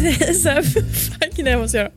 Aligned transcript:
Det 0.00 0.08
är 0.28 0.32
så 0.32 0.48
här, 0.48 0.62
fuck 0.62 1.36
det 1.36 1.50
jag 1.50 1.60
måste 1.60 1.76
göra. 1.76 1.90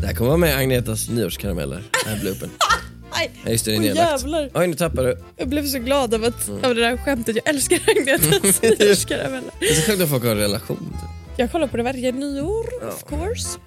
Det 0.00 0.06
här 0.06 0.14
kommer 0.14 0.28
vara 0.28 0.38
med 0.38 0.56
Agnetas 0.56 1.08
nyårskarameller, 1.08 1.76
den 2.04 2.14
här 2.14 2.20
bloopen. 2.20 2.50
Aj, 3.10 3.30
Ja, 3.44 3.50
just 3.50 3.64
det, 3.64 3.70
det 3.70 3.76
är 3.76 3.80
nedlagt. 3.80 4.24
Oj, 4.54 4.66
nu 4.66 4.74
tappade 4.74 5.08
du. 5.08 5.18
Jag 5.36 5.48
blev 5.48 5.66
så 5.66 5.78
glad 5.78 6.14
av, 6.14 6.24
att, 6.24 6.48
av 6.48 6.74
det 6.74 6.80
där 6.80 6.96
skämtet. 6.96 7.36
Jag 7.36 7.48
älskar 7.54 7.78
Agnetas 7.86 8.62
nyårskarameller. 8.80 9.50
Det 9.60 9.66
är 9.68 9.74
så 9.74 9.82
sjukt 9.90 10.02
att 10.02 10.08
folk 10.10 10.22
har 10.24 10.30
en 10.30 10.36
relation. 10.36 10.76
typ. 11.00 11.10
Jag 11.36 11.52
kollar 11.52 11.66
på 11.66 11.76
det 11.76 11.82
varje 11.82 12.12
nyår, 12.12 12.66
of 12.88 13.04
course. 13.08 13.58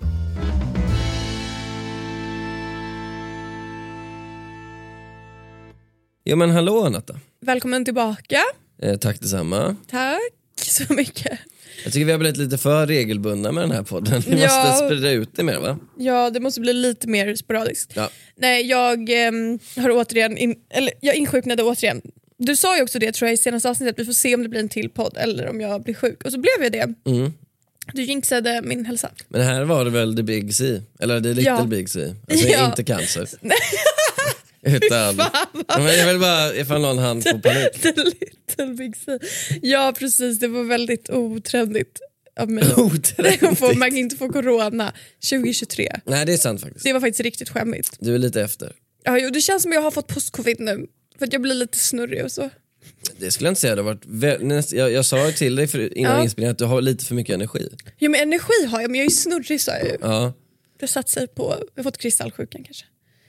Jo 6.25 6.35
men 6.37 6.49
hallå 6.49 6.89
Natta. 6.89 7.19
Välkommen 7.41 7.85
tillbaka. 7.85 8.41
Eh, 8.81 8.97
tack 8.97 9.19
detsamma. 9.19 9.75
Tack 9.91 10.19
så 10.61 10.93
mycket. 10.93 11.39
Jag 11.83 11.93
tycker 11.93 12.05
vi 12.05 12.11
har 12.11 12.19
blivit 12.19 12.37
lite 12.37 12.57
för 12.57 12.87
regelbundna 12.87 13.51
med 13.51 13.63
den 13.63 13.71
här 13.71 13.83
podden. 13.83 14.23
Vi 14.27 14.41
Ja. 14.41 14.69
måste 14.69 14.85
sprida 14.85 15.11
ut 15.11 15.29
det 15.35 15.43
mer 15.43 15.59
va? 15.59 15.77
Ja, 15.97 16.29
det 16.29 16.39
måste 16.39 16.61
bli 16.61 16.73
lite 16.73 17.07
mer 17.07 17.35
sporadiskt. 17.35 17.91
Ja. 17.95 18.09
Nej, 18.35 18.65
jag 18.65 19.09
ehm, 19.09 19.59
har 19.77 19.89
återigen, 19.91 20.37
in, 20.37 20.55
eller 20.69 20.93
jag 21.01 21.15
insjuknade 21.15 21.63
återigen. 21.63 22.01
Du 22.37 22.55
sa 22.55 22.77
ju 22.77 22.83
också 22.83 22.99
det 22.99 23.11
tror 23.11 23.27
jag 23.27 23.33
i 23.33 23.37
senaste 23.37 23.69
avsnittet, 23.69 23.99
vi 23.99 24.05
får 24.05 24.13
se 24.13 24.35
om 24.35 24.43
det 24.43 24.49
blir 24.49 24.59
en 24.59 24.69
till 24.69 24.89
podd 24.89 25.17
eller 25.17 25.49
om 25.49 25.61
jag 25.61 25.83
blir 25.83 25.93
sjuk. 25.93 26.23
Och 26.25 26.31
så 26.31 26.39
blev 26.39 26.51
jag 26.61 26.71
det. 26.71 27.11
Mm. 27.11 27.33
Du 27.93 28.03
jinxade 28.03 28.61
min 28.63 28.85
hälsa. 28.85 29.09
Men 29.27 29.41
här 29.41 29.63
var 29.63 29.85
det 29.85 29.91
väl 29.91 30.15
the 30.15 30.23
big 30.23 30.53
C? 30.55 30.81
Eller 30.99 31.21
the 31.21 31.27
little 31.27 31.43
Ja. 31.43 31.63
big 31.65 31.89
C? 31.89 32.13
Alltså 32.31 32.47
Ja. 32.51 32.65
inte 32.65 32.83
cancer. 32.83 33.27
Utan, 34.65 35.15
men 35.83 35.97
jag 35.97 36.07
vill 36.07 36.19
bara 36.19 36.55
ifall 36.55 36.81
någon 36.81 36.97
hann 36.97 37.21
få 37.21 37.39
panik. 37.39 37.71
The 37.81 37.93
little 37.93 38.73
big 38.77 38.95
C. 39.05 39.19
Ja 39.61 39.93
precis, 39.99 40.39
det 40.39 40.47
var 40.47 40.63
väldigt 40.63 41.09
otrendigt 41.09 41.99
av 42.39 42.49
mig. 42.49 42.63
Att 43.61 43.77
Man 43.77 43.97
inte 43.97 44.15
få 44.15 44.29
corona 44.29 44.93
2023. 45.29 45.89
Nej 46.05 46.25
det 46.25 46.33
är 46.33 46.37
sant 46.37 46.61
faktiskt. 46.61 46.85
Det 46.85 46.93
var 46.93 46.99
faktiskt 46.99 47.19
riktigt 47.19 47.49
skämmigt. 47.49 47.97
Du 47.99 48.15
är 48.15 48.19
lite 48.19 48.41
efter. 48.41 48.71
Ja, 49.03 49.17
jo, 49.19 49.29
det 49.29 49.41
känns 49.41 49.63
som 49.63 49.71
jag 49.71 49.81
har 49.81 49.91
fått 49.91 50.07
post-covid 50.07 50.59
nu. 50.59 50.87
För 51.19 51.25
att 51.27 51.33
jag 51.33 51.41
blir 51.41 51.55
lite 51.55 51.77
snurrig 51.77 52.23
och 52.23 52.31
så. 52.31 52.49
Det 53.17 53.31
skulle 53.31 53.47
jag 53.47 53.51
inte 53.51 53.61
säga, 53.61 53.75
det 53.75 53.81
har 53.81 53.95
varit 53.95 54.71
jag, 54.71 54.91
jag 54.91 55.05
sa 55.05 55.31
till 55.31 55.55
dig 55.55 55.67
för, 55.67 55.97
innan 55.97 56.17
Ja. 56.17 56.23
inspelningen 56.23 56.51
att 56.51 56.57
du 56.57 56.65
har 56.65 56.81
lite 56.81 57.05
för 57.05 57.15
mycket 57.15 57.33
energi. 57.33 57.69
Ja 57.97 58.09
men 58.09 58.21
energi 58.21 58.65
har 58.67 58.81
jag, 58.81 58.91
men 58.91 58.99
jag 58.99 59.05
är 59.05 59.09
snurrig 59.09 59.61
sa 59.61 59.71
jag 59.71 59.85
ju. 59.87 59.97
Ja. 60.01 60.33
Det 60.79 60.87
satt 60.87 61.09
sig 61.09 61.27
på, 61.27 61.55
jag 61.75 61.83
har 61.83 61.83
fått 61.83 61.97
kristallsjukan 61.97 62.63
kanske. 62.63 62.85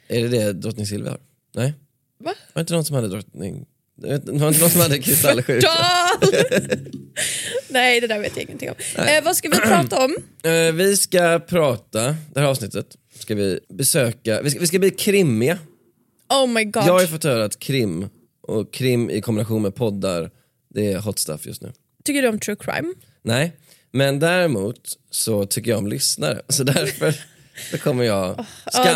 Är 0.09 0.23
det 0.23 0.29
det 0.29 0.53
drottning 0.53 0.87
Silvia 0.87 1.11
har? 1.11 1.21
Nej? 1.57 1.75
Va? 2.19 2.35
Var 2.53 2.55
det 2.55 2.61
inte 2.61 2.73
någon 2.73 2.85
som 2.85 2.97
hade 2.97 3.09
drottning... 3.09 3.67
Det 3.99 4.09
var 4.09 4.15
inte 4.15 4.33
någon 4.33 4.71
som 4.71 4.81
hade 4.81 4.99
kristallsjuka? 4.99 5.67
Tal! 5.69 6.31
Nej 7.69 8.01
det 8.01 8.07
där 8.07 8.19
vet 8.19 8.37
jag 8.37 8.43
ingenting 8.43 8.71
om. 8.71 8.77
Eh, 8.97 9.25
vad 9.25 9.37
ska 9.37 9.49
vi 9.49 9.57
prata 9.57 10.05
om? 10.05 10.17
Eh, 10.43 10.73
vi 10.73 10.97
ska 10.97 11.39
prata, 11.39 12.17
det 12.35 12.41
här 12.41 12.47
avsnittet, 12.47 12.97
ska 13.19 13.35
vi 13.35 13.61
besöka, 13.69 14.43
vi 14.43 14.51
ska, 14.51 14.61
vi 14.61 14.67
ska 14.67 14.79
bli 14.79 14.91
krimmiga. 14.91 15.59
Oh 16.29 16.47
my 16.47 16.65
god. 16.65 16.83
Jag 16.87 16.93
har 16.93 17.01
ju 17.01 17.07
fått 17.07 17.25
höra 17.25 17.45
att 17.45 17.59
krim, 17.59 18.09
och 18.43 18.73
krim 18.73 19.11
i 19.11 19.21
kombination 19.21 19.63
med 19.63 19.75
poddar, 19.75 20.31
det 20.75 20.93
är 20.93 20.99
hot 20.99 21.19
stuff 21.19 21.47
just 21.47 21.63
nu. 21.63 21.73
Tycker 22.05 22.23
du 22.23 22.29
om 22.29 22.39
true 22.39 22.57
crime? 22.61 22.95
Nej, 23.23 23.53
men 23.93 24.19
däremot 24.19 24.81
så 25.11 25.47
tycker 25.47 25.71
jag 25.71 25.79
om 25.79 25.87
lyssnare, 25.87 26.43
så 26.49 26.65
därför 26.65 27.15
så 27.71 27.79
kommer 27.79 28.05
jag 28.05 28.29
Ja, 28.39 28.45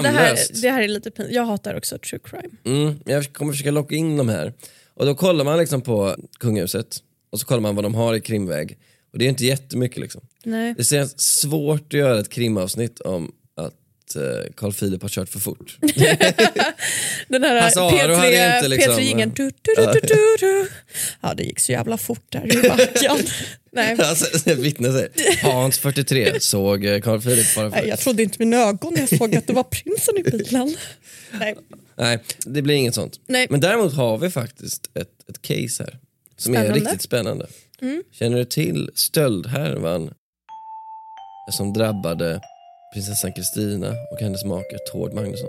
det, 0.03 0.09
här, 0.09 0.34
skamlöst. 0.34 0.62
det 0.62 0.71
här 0.71 0.82
är 0.82 0.88
lite 0.88 1.10
pinsamt. 1.10 1.34
Jag 1.34 1.44
hatar 1.44 1.75
också 1.75 1.98
true 1.98 2.21
crime. 2.25 2.48
Mm, 2.82 3.00
jag 3.04 3.32
kommer 3.32 3.53
försöka 3.53 3.71
locka 3.71 3.94
in 3.94 4.16
de 4.16 4.28
här. 4.28 4.53
Och 4.94 5.06
då 5.06 5.15
kollar 5.15 5.44
man 5.44 5.59
liksom 5.59 5.81
på 5.81 6.16
kungahuset 6.41 6.97
och 7.31 7.41
så 7.41 7.47
kollar 7.47 7.60
man 7.60 7.75
vad 7.75 7.84
de 7.84 7.94
har 7.94 8.15
i 8.15 8.20
krimväg. 8.20 8.78
Och 9.12 9.19
det 9.19 9.25
är 9.25 9.28
inte 9.28 9.44
jättemycket 9.44 9.99
liksom. 9.99 10.20
Nej. 10.44 10.75
Det 10.78 10.93
är 10.93 11.09
svårt 11.20 11.87
att 11.87 11.93
göra 11.93 12.20
ett 12.20 12.28
krimavsnitt 12.31 13.00
om 13.00 13.32
att 14.10 14.16
eh, 14.16 14.53
Carl 14.56 14.72
Philip 14.72 15.03
har 15.03 15.09
kört 15.09 15.28
för 15.28 15.38
fort. 15.38 15.78
Den 17.28 17.43
här 17.43 17.60
Hans 17.60 17.76
Aro 17.76 18.15
hade 18.15 18.32
P3, 18.32 18.56
inte 18.56 18.69
liksom- 18.69 18.94
P3-jingeln. 18.94 19.32
Du, 19.37 19.50
du, 19.62 19.75
du, 19.76 19.87
du, 19.87 20.00
du, 20.03 20.37
du. 20.41 20.69
Ja 21.21 21.34
det 21.34 21.43
gick 21.43 21.60
så 21.60 21.72
jävla 21.72 21.97
fort 21.97 22.25
där 22.28 22.65
i 22.65 22.69
backen. 22.69 23.19
Nej. 23.72 23.97
alltså, 24.00 24.54
vittne 24.54 24.93
säger, 24.93 25.43
Hans 25.43 25.78
43 25.78 26.41
såg 26.41 26.84
eh, 26.84 27.00
Carl 27.00 27.20
Philip 27.20 27.47
fara 27.47 27.69
Nej, 27.69 27.88
jag 27.88 27.99
trodde 27.99 28.22
inte 28.22 28.37
mina 28.38 28.56
ögon 28.56 28.94
när 28.94 29.00
jag 29.00 29.19
såg 29.19 29.37
att 29.37 29.47
det 29.47 29.53
var 29.53 29.62
prinsen 29.62 30.19
i 30.19 30.22
bilen. 30.22 30.76
Nej. 31.31 31.56
Nej, 31.97 32.19
det 32.47 32.62
blir 32.62 32.75
inget 32.75 32.94
sånt. 32.94 33.20
Nej. 33.26 33.47
Men 33.50 33.60
däremot 33.60 33.94
har 33.94 34.19
vi 34.19 34.31
faktiskt 34.31 34.91
ett, 34.94 35.28
ett 35.28 35.43
case 35.43 35.82
här 35.84 35.99
som 36.37 36.54
är 36.54 36.59
Spännande. 36.59 36.78
Mm. 36.78 36.84
riktigt 36.84 37.03
spännande. 37.03 37.47
Känner 38.12 38.37
du 38.38 38.44
till 38.44 38.91
stöldhärvan 38.94 40.10
som 41.53 41.72
drabbade 41.72 42.41
prinsessan 42.94 43.32
Kristina 43.32 43.94
och 44.12 44.20
hennes 44.20 44.44
make 44.44 44.78
Tord 44.92 45.12
Magnusson? 45.12 45.48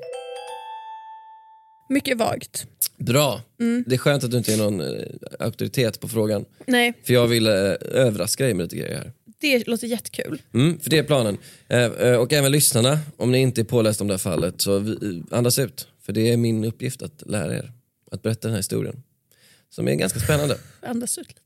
Mycket 1.89 2.17
vagt. 2.17 2.67
Bra. 2.97 3.41
Mm. 3.59 3.83
Det 3.87 3.95
är 3.95 3.97
skönt 3.97 4.23
att 4.23 4.31
du 4.31 4.37
inte 4.37 4.53
är 4.53 4.57
någon 4.57 4.81
eh, 4.81 5.05
auktoritet 5.39 5.99
på 5.99 6.07
frågan. 6.07 6.45
Nej, 6.65 6.93
För 7.03 7.13
jag 7.13 7.27
vill 7.27 7.47
eh, 7.47 7.53
överraska 7.81 8.43
dig 8.43 8.53
med 8.53 8.63
lite 8.63 8.75
grejer 8.75 8.97
här. 8.97 9.13
det 9.39 9.67
låter 9.67 9.87
jättekul. 9.87 10.41
Mm, 10.53 10.79
för 10.79 10.89
det 10.89 10.97
är 10.97 11.03
planen. 11.03 11.37
Eh, 11.67 11.79
eh, 11.83 12.15
och 12.15 12.33
även 12.33 12.51
lyssnarna, 12.51 12.99
om 13.17 13.31
ni 13.31 13.37
inte 13.37 13.61
är 13.61 13.65
pålästa 13.65 14.03
om 14.03 14.07
det 14.07 14.13
här 14.13 14.19
fallet, 14.19 14.61
så 14.61 14.79
vi, 14.79 14.91
eh, 14.91 15.37
andas 15.37 15.59
ut. 15.59 15.87
För 16.01 16.13
det 16.13 16.31
är 16.33 16.37
min 16.37 16.65
uppgift 16.65 17.01
att 17.01 17.23
lära 17.25 17.55
er 17.55 17.71
att 18.11 18.21
berätta 18.21 18.47
den 18.47 18.51
här 18.51 18.59
historien. 18.59 19.03
Som 19.69 19.87
är 19.87 19.95
ganska 19.95 20.19
spännande. 20.19 20.57
Andas 20.81 21.17
ut 21.17 21.27
lite. 21.27 21.40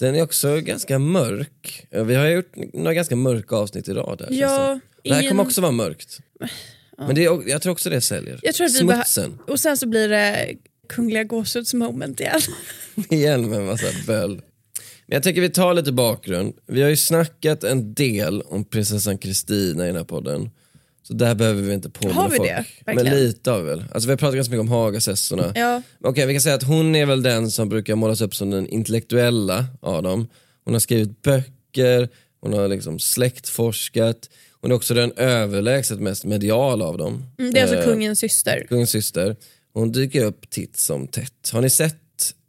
Den 0.00 0.14
är 0.14 0.22
också 0.22 0.60
ganska 0.60 0.98
mörk. 0.98 1.86
Vi 1.90 2.14
har 2.14 2.26
gjort 2.26 2.52
några 2.72 2.94
ganska 2.94 3.16
mörka 3.16 3.56
avsnitt 3.56 3.88
i 3.88 3.92
rad. 3.92 4.18
Känns 4.18 4.40
Ja, 4.40 4.80
det. 5.02 5.12
här 5.14 5.20
ingen- 5.20 5.30
kommer 5.30 5.42
också 5.42 5.60
vara 5.60 5.72
mörkt. 5.72 6.18
Men 6.98 7.14
det 7.14 7.24
är, 7.24 7.48
jag 7.48 7.62
tror 7.62 7.72
också 7.72 7.90
det 7.90 8.00
säljer. 8.00 8.40
Jag 8.42 8.54
tror 8.54 8.66
att 8.66 8.72
vi 8.74 8.78
Smutsen, 8.78 9.38
och 9.46 9.60
sen 9.60 9.76
så 9.76 9.86
blir 9.88 10.08
det 10.08 10.54
kungliga 10.88 11.24
gåshudsmoment 11.24 12.20
igen. 12.20 12.40
igen 13.10 13.50
med 13.50 13.58
en 13.58 13.66
massa 13.66 13.86
böl. 14.06 14.30
Men 15.06 15.16
jag 15.16 15.22
tänker 15.22 15.40
vi 15.40 15.50
tar 15.50 15.74
lite 15.74 15.92
bakgrund. 15.92 16.54
Vi 16.66 16.82
har 16.82 16.88
ju 16.88 16.96
snackat 16.96 17.64
en 17.64 17.94
del 17.94 18.40
om 18.42 18.64
prinsessan 18.64 19.18
Kristina 19.18 19.84
i 19.84 19.86
den 19.86 19.96
här 19.96 20.04
podden. 20.04 20.50
Så 21.02 21.12
där 21.14 21.34
behöver 21.34 21.62
vi 21.62 21.74
inte 21.74 21.90
påminna 21.90 22.20
Har 22.20 22.28
vi 22.28 22.36
folk. 22.36 22.48
det? 22.48 22.64
Men 22.86 22.96
Verkligen? 22.96 23.18
lite 23.18 23.50
har 23.50 23.60
vi 23.60 23.64
väl. 23.68 23.84
Alltså 23.92 24.06
vi 24.06 24.12
har 24.12 24.16
pratat 24.16 24.34
ganska 24.34 24.50
mycket 24.50 24.60
om 24.60 24.68
Hagasessorna. 24.68 25.52
Ja. 25.54 25.82
Okej, 26.04 26.26
vi 26.26 26.34
kan 26.34 26.40
säga 26.40 26.54
att 26.54 26.62
hon 26.62 26.94
är 26.94 27.06
väl 27.06 27.22
den 27.22 27.50
som 27.50 27.68
brukar 27.68 27.94
målas 27.94 28.20
upp 28.20 28.34
som 28.34 28.50
den 28.50 28.66
intellektuella 28.68 29.66
av 29.80 30.02
dem. 30.02 30.28
Hon 30.64 30.74
har 30.74 30.80
skrivit 30.80 31.22
böcker, 31.22 32.08
hon 32.40 32.52
har 32.52 32.68
liksom 32.68 32.98
släktforskat. 32.98 34.30
Hon 34.60 34.70
är 34.70 34.74
också 34.74 34.94
den 34.94 35.12
överlägset 35.16 36.00
mest 36.00 36.24
mediala 36.24 36.84
av 36.84 36.98
dem. 36.98 37.24
Mm, 37.38 37.52
det 37.52 37.58
är 37.58 37.62
alltså 37.62 37.76
Eh, 37.78 37.84
kungens 37.84 38.18
syster. 38.18 38.66
kungens 38.68 38.90
syster. 38.90 39.36
Hon 39.72 39.92
dyker 39.92 40.24
upp 40.24 40.50
titt 40.50 40.76
som 40.76 41.06
tätt. 41.08 41.50
Har 41.52 41.60
ni 41.60 41.70
sett 41.70 41.96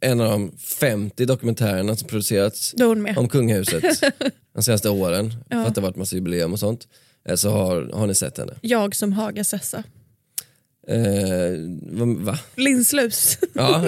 en 0.00 0.20
av 0.20 0.30
de 0.30 0.52
50 0.58 1.24
dokumentärerna 1.26 1.96
som 1.96 2.08
producerats 2.08 2.74
om 3.16 3.28
kungahuset 3.28 3.84
de 4.54 4.62
senaste 4.62 4.90
åren? 4.90 5.34
För 5.50 5.56
att 5.64 5.74
det 5.74 5.80
har 5.80 5.88
varit 5.88 5.96
massa 5.96 6.16
jubileum 6.16 6.52
och 6.52 6.58
sånt. 6.58 6.88
Eh, 7.28 7.34
Så 7.36 7.50
har, 7.50 7.90
har 7.94 8.06
ni 8.06 8.14
sett 8.14 8.38
henne. 8.38 8.52
Jag 8.60 8.94
som 8.96 9.12
Hagasessa. 9.12 9.82
Eh, 10.88 10.96
va? 12.16 12.38
Linslus. 12.56 13.38
Ja. 13.54 13.84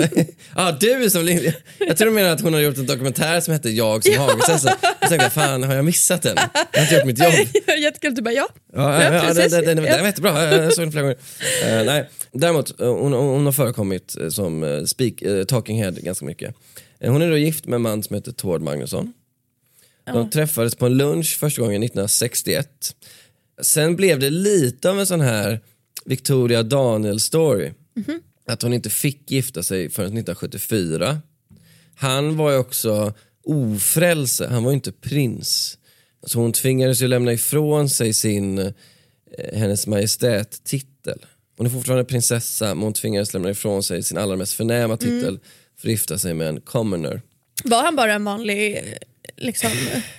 ja, 0.57 0.77
du 0.81 1.11
som 1.11 1.23
Lin- 1.25 1.53
Jag 1.79 1.97
tror 1.97 2.09
du 2.09 2.15
menar 2.15 2.31
att 2.31 2.41
hon 2.41 2.53
har 2.55 2.61
gjort 2.61 2.77
en 2.79 2.87
dokumentär 2.87 3.41
som 3.41 3.53
hette 3.53 3.71
Jag 3.71 4.05
som 4.05 4.15
Hagasessa. 4.19 4.77
Jag 5.01 5.09
tänkte, 5.11 5.31
fan 5.31 5.63
har 5.63 5.75
jag 5.75 5.85
missat 5.85 6.23
den? 6.23 6.37
Jag 6.73 6.79
har 6.81 6.83
inte 6.83 6.95
gjort 6.95 7.05
mitt 7.05 7.19
jobb. 7.19 7.33
Jättekul, 7.79 8.15
du 8.15 8.23
bara 8.23 8.35
ja. 8.35 8.49
Ja, 8.75 9.03
ja, 9.03 9.15
ja, 9.15 9.35
den, 9.35 9.51
den, 9.51 9.65
den, 9.65 9.77
den 9.77 9.85
var 10.01 10.07
jättebra, 10.07 10.55
jag 10.55 10.75
såg 10.75 10.85
den 10.85 10.93
flera 10.93 11.03
gånger. 11.03 11.19
Eh, 11.65 11.85
nej. 11.85 12.11
Däremot, 12.33 12.81
eh, 12.81 12.95
hon, 12.95 13.13
hon 13.13 13.45
har 13.45 13.53
förekommit 13.53 14.17
eh, 14.21 14.29
som 14.29 14.85
speak, 14.87 15.15
talking 15.49 15.83
head 15.83 15.91
ganska 15.93 16.25
mycket. 16.25 16.55
Hon 17.01 17.23
är 17.23 17.31
då 17.31 17.37
gift 17.37 17.67
med 17.67 17.77
en 17.77 17.83
man 17.83 18.03
som 18.03 18.15
heter 18.15 18.33
Tord 18.33 18.63
Magnusson. 18.63 19.13
De 20.13 20.31
träffades 20.31 20.75
på 20.75 20.87
en 20.87 20.97
lunch 20.97 21.37
första 21.41 21.63
gången 21.63 21.83
1961. 21.83 22.69
Sen 23.63 23.97
blev 23.97 24.19
det 24.19 24.31
lite 24.31 24.91
av 24.91 25.01
en 25.01 25.07
sån 25.07 25.21
här 25.21 25.61
Victoria 26.05 26.63
Daniel 26.63 27.21
story. 27.21 27.73
Att 28.47 28.63
hon 28.63 28.73
inte 28.73 28.91
fick 28.91 29.31
gifta 29.31 29.63
sig 29.63 29.91
förrän 29.91 30.07
1974. 30.07 31.21
han 31.97 32.37
var 32.37 32.51
ju 32.51 32.59
också 32.59 33.13
ofrälse, 33.45 34.47
han 34.47 34.65
var 34.65 34.71
ju 34.71 34.75
inte 34.75 34.93
prins. 34.93 35.79
Så 36.27 36.41
hon 36.41 36.53
tvingades 36.53 37.03
ju 37.03 37.09
lämna 37.09 37.33
ifrån 37.33 37.89
sig 37.89 38.15
sin, 38.15 38.59
eh, 38.59 38.73
hennes 39.53 39.87
majestät 39.87 40.65
titel. 40.65 41.19
Hon 41.57 41.67
är 41.67 41.71
fortfarande 41.71 42.05
prinsessa 42.05 42.75
men 42.75 42.83
hon 42.85 42.93
tvingades 42.93 43.35
lämna 43.35 43.51
ifrån 43.51 43.83
sig 43.83 44.03
sin 44.03 44.19
allra 44.19 44.37
mest 44.37 44.53
förnäma 44.53 44.97
titel 44.97 45.39
för 45.79 45.89
att 45.89 45.91
gifta 45.91 46.19
sig 46.19 46.35
med 46.35 46.49
en 46.49 46.61
commoner. 46.61 47.23
Var 47.65 47.83
han 47.83 47.97
bara 47.97 48.13
en 48.13 48.25
vanlig 48.25 48.85
liksom, 49.37 49.71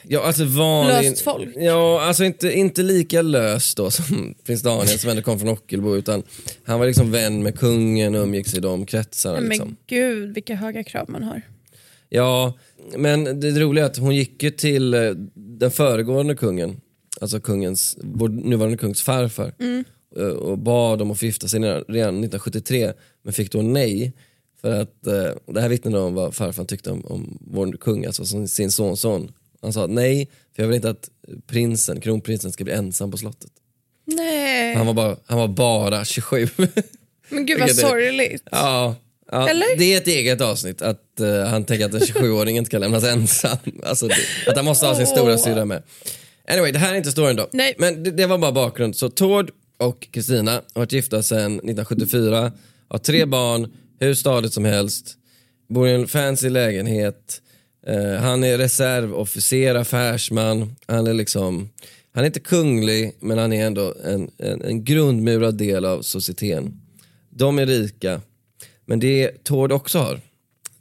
Ja, 0.03 0.23
alltså 0.23 0.45
vanlig, 0.45 1.09
Löst 1.09 1.21
folk? 1.21 1.49
Ja, 1.55 2.01
alltså 2.01 2.23
inte, 2.23 2.51
inte 2.51 2.83
lika 2.83 3.21
lös 3.21 3.75
då 3.75 3.91
som 3.91 4.35
prins 4.45 4.61
Daniel 4.61 4.99
som 4.99 5.09
ändå 5.09 5.21
kom 5.21 5.39
från 5.39 5.49
Ockelbo 5.49 5.95
utan 5.95 6.23
han 6.65 6.79
var 6.79 6.87
liksom 6.87 7.11
vän 7.11 7.43
med 7.43 7.59
kungen 7.59 8.15
och 8.15 8.23
umgicks 8.23 8.53
i 8.53 8.59
de 8.59 8.85
kretsarna. 8.85 9.39
Liksom. 9.39 9.67
men 9.67 9.77
gud 9.87 10.33
vilka 10.33 10.55
höga 10.55 10.83
krav 10.83 11.09
man 11.09 11.23
har. 11.23 11.41
Ja, 12.09 12.53
men 12.97 13.39
det 13.39 13.51
roliga 13.51 13.85
är 13.85 13.89
att 13.89 13.97
hon 13.97 14.15
gick 14.15 14.43
ju 14.43 14.51
till 14.51 14.93
eh, 14.93 15.11
den 15.35 15.71
föregående 15.71 16.35
kungen, 16.35 16.81
alltså 17.21 17.39
kungens, 17.39 17.97
vår 18.01 18.29
nuvarande 18.29 18.77
kungs 18.77 19.01
farfar 19.01 19.53
eh, 20.17 20.23
och 20.23 20.57
bad 20.57 21.01
om 21.01 21.11
att 21.11 21.19
få 21.19 21.25
gifta 21.25 21.47
sig 21.47 21.59
redan 21.59 21.83
1973 21.83 22.93
men 23.23 23.33
fick 23.33 23.51
då 23.51 23.61
nej. 23.61 24.13
För 24.65 24.81
att, 24.81 25.07
eh, 25.07 25.53
det 25.53 25.61
här 25.61 25.69
vittnar 25.69 25.99
om 25.99 26.13
vad 26.13 26.35
farfar 26.35 26.65
tyckte 26.65 26.91
om, 26.91 27.05
om 27.05 27.37
vår 27.41 27.71
kung, 27.71 28.05
alltså 28.05 28.25
som 28.25 28.47
sin 28.47 28.71
sonson. 28.71 29.31
Han 29.61 29.73
sa 29.73 29.87
nej, 29.87 30.29
för 30.55 30.63
jag 30.63 30.67
vill 30.67 30.75
inte 30.75 30.89
att 30.89 31.09
prinsen, 31.47 32.01
kronprinsen 32.01 32.51
ska 32.51 32.63
bli 32.63 32.73
ensam 32.73 33.11
på 33.11 33.17
slottet. 33.17 33.51
Nej, 34.05 34.75
Han 34.75 34.87
var 34.87 34.93
bara, 34.93 35.17
han 35.25 35.37
var 35.37 35.47
bara 35.47 36.05
27. 36.05 36.47
men 37.29 37.45
gud 37.45 37.59
vad 37.59 37.75
sorgligt. 37.75 38.43
Ja, 38.51 38.95
ja 39.31 39.49
Eller? 39.49 39.77
det 39.77 39.93
är 39.93 39.97
ett 39.97 40.07
eget 40.07 40.41
avsnitt 40.41 40.81
att 40.81 41.19
eh, 41.19 41.43
han 41.43 41.63
tänker 41.65 41.85
att 41.85 41.93
en 41.93 41.99
27-åring 41.99 42.57
inte 42.57 42.67
ska 42.69 42.77
lämnas 42.77 43.03
ensam. 43.03 43.57
Alltså, 43.83 44.07
det, 44.07 44.15
att 44.47 44.55
han 44.55 44.65
måste 44.65 44.85
ha 44.85 44.95
sin 44.95 45.07
stora 45.07 45.37
syra 45.37 45.65
med. 45.65 45.83
Anyway, 46.47 46.71
det 46.71 46.79
här 46.79 46.93
är 46.93 46.97
inte 46.97 47.11
storyn 47.11 47.35
då. 47.35 47.49
Nej. 47.51 47.75
Men 47.77 48.03
det, 48.03 48.11
det 48.11 48.25
var 48.25 48.37
bara 48.37 48.51
bakgrund. 48.51 48.95
Så 48.95 49.09
Tord 49.09 49.51
och 49.77 50.07
Kristina 50.11 50.51
har 50.51 50.61
varit 50.73 50.91
gifta 50.91 51.23
sedan 51.23 51.45
1974, 51.45 52.51
har 52.87 52.97
tre 52.97 53.25
barn, 53.25 53.71
hur 53.99 54.13
stadigt 54.13 54.53
som 54.53 54.65
helst, 54.65 55.17
bor 55.67 55.87
i 55.87 55.91
en 55.91 56.07
fancy 56.07 56.49
lägenhet. 56.49 57.41
Eh, 57.87 58.13
han 58.13 58.43
är 58.43 58.57
reservofficer, 58.57 59.75
affärsman. 59.75 60.75
Han 60.87 61.07
är 61.07 61.13
liksom, 61.13 61.69
han 62.11 62.23
är 62.23 62.27
inte 62.27 62.39
kunglig 62.39 63.15
men 63.19 63.37
han 63.37 63.53
är 63.53 63.65
ändå 63.65 63.95
en, 64.03 64.31
en, 64.37 64.61
en 64.61 64.83
grundmurad 64.83 65.57
del 65.57 65.85
av 65.85 66.01
societeten. 66.01 66.81
De 67.29 67.59
är 67.59 67.65
rika. 67.65 68.21
Men 68.85 68.99
det 68.99 69.43
Tord 69.43 69.71
också 69.71 69.99
har, 69.99 70.21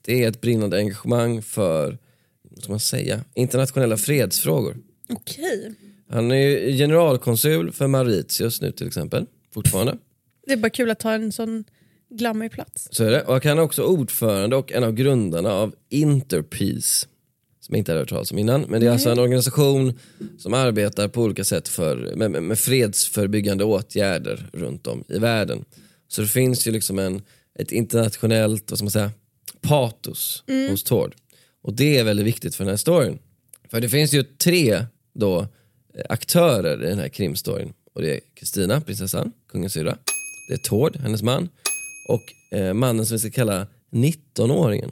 det 0.02 0.24
är 0.24 0.28
ett 0.28 0.40
brinnande 0.40 0.76
engagemang 0.76 1.42
för, 1.42 1.98
vad 2.42 2.62
ska 2.62 2.72
man 2.72 2.80
säga, 2.80 3.20
internationella 3.34 3.96
fredsfrågor. 3.96 4.76
Okej. 5.08 5.74
Han 6.08 6.30
är 6.30 6.36
ju 6.36 6.76
generalkonsul 6.76 7.72
för 7.72 7.86
Mauritius 7.86 8.60
nu 8.60 8.72
till 8.72 8.86
exempel, 8.86 9.26
fortfarande. 9.54 9.98
Det 10.46 10.52
är 10.52 10.56
bara 10.56 10.70
kul 10.70 10.90
att 10.90 10.98
ta 10.98 11.12
en 11.12 11.32
sån 11.32 11.64
glammig 12.16 12.52
plats. 12.52 12.88
Så 12.90 13.04
är 13.04 13.10
det. 13.10 13.22
Och 13.22 13.44
han 13.44 13.58
är 13.58 13.62
också 13.62 13.82
ordförande 13.82 14.56
och 14.56 14.72
en 14.72 14.84
av 14.84 14.92
grundarna 14.92 15.52
av 15.52 15.74
Interpeace. 15.88 17.06
Som 17.60 17.74
jag 17.74 17.78
inte 17.78 17.92
hade 17.92 18.00
hört 18.00 18.08
talas 18.08 18.32
om 18.32 18.38
innan. 18.38 18.60
Men 18.60 18.80
det 18.80 18.86
är 18.86 18.90
alltså 18.90 19.10
en 19.10 19.18
organisation 19.18 19.98
som 20.38 20.54
arbetar 20.54 21.08
på 21.08 21.22
olika 21.22 21.44
sätt 21.44 21.68
för, 21.68 22.12
med, 22.16 22.30
med, 22.30 22.58
fredsförebyggande 22.58 23.64
åtgärder 23.64 24.50
runt 24.52 24.86
om 24.86 25.04
i 25.08 25.18
världen. 25.18 25.64
Så 26.08 26.20
det 26.20 26.28
finns 26.28 26.66
ju 26.66 26.70
liksom 26.70 26.98
en, 26.98 27.22
ett 27.58 27.72
internationellt, 27.72 28.70
vad 28.70 28.78
ska 28.78 28.84
man 28.84 28.90
säga, 28.90 29.10
patos 29.60 30.44
hos 30.70 30.84
Tord. 30.84 31.14
Och 31.62 31.74
det 31.74 31.98
är 31.98 32.04
väldigt 32.04 32.26
viktigt 32.26 32.54
för 32.54 32.64
den 32.64 32.72
här 32.72 32.76
storyn. 32.76 33.18
För 33.70 33.80
det 33.80 33.88
finns 33.88 34.12
ju 34.12 34.22
tre 34.22 34.84
då 35.14 35.40
eh, 35.94 36.04
aktörer 36.08 36.84
i 36.84 36.86
den 36.86 36.98
här 36.98 37.08
krimstoryn. 37.08 37.72
Och 37.94 38.02
det 38.02 38.14
är 38.14 38.20
Kristina, 38.34 38.80
prinsessan, 38.80 39.32
kungens 39.48 39.72
syrra. 39.72 39.96
Det 40.48 40.54
är 40.54 40.58
Tord, 40.58 40.96
hennes 40.96 41.22
man. 41.22 41.48
Och 42.08 42.56
eh, 42.58 42.74
mannen 42.74 43.06
som 43.06 43.14
vi 43.14 43.18
ska 43.18 43.30
kalla 43.30 43.66
19-åringen. 43.92 44.90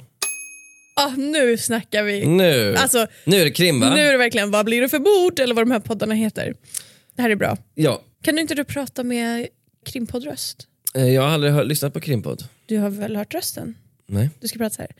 Ah, 0.96 1.10
nu 1.16 1.56
snackar 1.58 2.02
vi. 2.02 2.26
Nu, 2.26 2.74
Alltså, 2.76 3.06
nu 3.24 3.36
är 3.36 3.44
det 3.44 3.50
krim 3.50 3.80
va? 3.80 3.94
Nu 3.94 4.00
är 4.00 4.12
det 4.12 4.18
verkligen 4.18 4.50
vad 4.50 4.64
blir 4.66 4.80
det 4.80 4.88
för 4.88 4.98
bord 4.98 5.38
eller 5.40 5.54
vad 5.54 5.66
de 5.66 5.70
här 5.70 5.80
poddarna 5.80 6.14
heter. 6.14 6.54
Det 7.16 7.22
här 7.22 7.30
är 7.30 7.36
bra. 7.36 7.56
Ja, 7.74 8.02
Kan 8.22 8.34
du 8.34 8.40
inte 8.40 8.54
du 8.54 8.64
prata 8.64 9.04
med 9.04 9.48
krimpoddröst? 9.86 10.66
eh, 10.94 11.08
jag 11.08 11.22
har 11.22 11.28
aldrig 11.28 11.52
hört, 11.52 11.66
lyssnat 11.66 11.92
på 11.92 12.00
krimpodd. 12.00 12.44
Du 12.66 12.78
har 12.78 12.90
väl 12.90 13.16
hört 13.16 13.34
rösten? 13.34 13.74
Nej. 14.06 14.30
Du 14.40 14.48
ska 14.48 14.58
prata 14.58 14.74
så 14.74 14.82
här. 14.82 14.90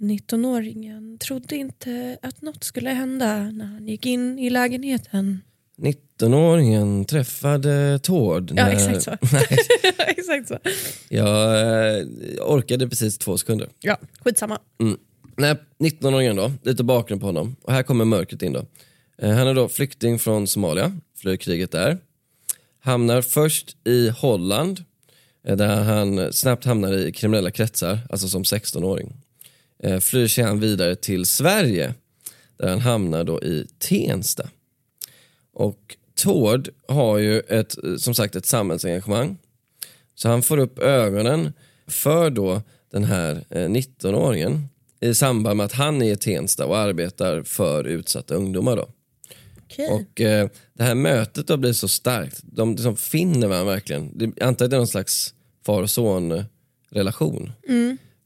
19-åringen 0.00 1.18
trodde 1.18 1.56
inte 1.56 2.18
att 2.22 2.42
något 2.42 2.64
skulle 2.64 2.90
hända 2.90 3.50
när 3.50 3.64
han 3.64 3.88
gick 3.88 4.06
in 4.06 4.38
i 4.38 4.50
lägenheten. 4.50 5.40
19-åringen 5.78 7.04
träffade 7.04 7.98
Tord. 8.02 8.50
Ja, 8.50 8.54
när- 8.54 8.72
exakt 8.72 9.02
så. 9.02 9.10
Exakt 10.06 10.48
så. 10.48 10.58
jag 11.08 11.60
eh, 11.98 12.04
orkade 12.40 12.88
precis 12.88 13.18
två 13.18 13.38
sekunder. 13.38 13.68
Ja, 13.80 13.98
skitsamma. 14.24 14.58
Mm. 14.80 14.98
Nej, 15.36 15.56
19-åringen 15.78 16.36
då, 16.36 16.52
lite 16.62 16.84
bakgrund 16.84 17.20
på 17.20 17.26
honom. 17.26 17.56
Och 17.62 17.72
här 17.72 17.82
kommer 17.82 18.04
mörkret 18.04 18.42
in 18.42 18.52
då. 18.52 18.66
Eh, 19.18 19.30
han 19.34 19.46
är 19.46 19.54
då 19.54 19.68
flykting 19.68 20.18
från 20.18 20.46
Somalia, 20.46 20.92
flyr 21.16 21.36
kriget 21.36 21.70
där. 21.72 21.98
Hamnar 22.80 23.22
först 23.22 23.76
i 23.86 24.08
Holland, 24.08 24.84
eh, 25.48 25.56
där 25.56 25.82
han 25.82 26.32
snabbt 26.32 26.64
hamnar 26.64 26.92
i 26.92 27.12
kriminella 27.12 27.50
kretsar, 27.50 27.98
alltså 28.10 28.28
som 28.28 28.42
16-åring. 28.42 29.16
Eh, 29.82 29.98
flyr 30.00 30.28
sig 30.28 30.44
han 30.44 30.60
vidare 30.60 30.96
till 30.96 31.24
Sverige, 31.26 31.94
där 32.58 32.68
han 32.68 32.80
hamnar 32.80 33.24
då 33.24 33.42
i 33.42 33.66
Tensta. 33.78 34.48
Och 35.58 35.96
Tord 36.14 36.68
har 36.88 37.18
ju 37.18 37.40
ett, 37.40 37.84
eh, 37.84 37.96
som 37.96 38.14
sagt 38.14 38.36
ett 38.36 38.46
samhällsengagemang. 38.46 39.36
Så 40.14 40.28
han 40.28 40.42
får 40.42 40.58
upp 40.58 40.78
ögonen 40.78 41.52
för 41.86 42.30
då 42.30 42.62
den 42.92 43.04
här 43.04 43.44
eh, 43.50 43.68
19-åringen 43.68 44.64
i 45.00 45.14
samband 45.14 45.56
med 45.56 45.66
att 45.66 45.72
han 45.72 46.02
är 46.02 46.12
i 46.12 46.16
Tensta 46.16 46.66
och 46.66 46.78
arbetar 46.78 47.42
för 47.42 47.84
utsatta 47.84 48.34
ungdomar. 48.34 48.76
Då. 48.76 48.88
Okej. 49.64 49.88
Och 49.90 50.20
eh, 50.20 50.48
Det 50.74 50.84
här 50.84 50.94
mötet 50.94 51.46
då 51.46 51.56
blir 51.56 51.72
så 51.72 51.88
starkt. 51.88 52.40
De 52.42 52.72
liksom 52.72 52.96
finner 52.96 53.46
varandra 53.48 53.72
verkligen. 53.72 54.18
Det- 54.18 54.32
Jag 54.36 54.48
antar 54.48 54.64
att 54.64 54.70
det 54.70 54.76
är 54.76 54.78
någon 54.78 54.86
slags 54.86 55.34
far 55.66 55.82
och 55.82 55.90
son 55.90 56.44
relation. 56.90 57.52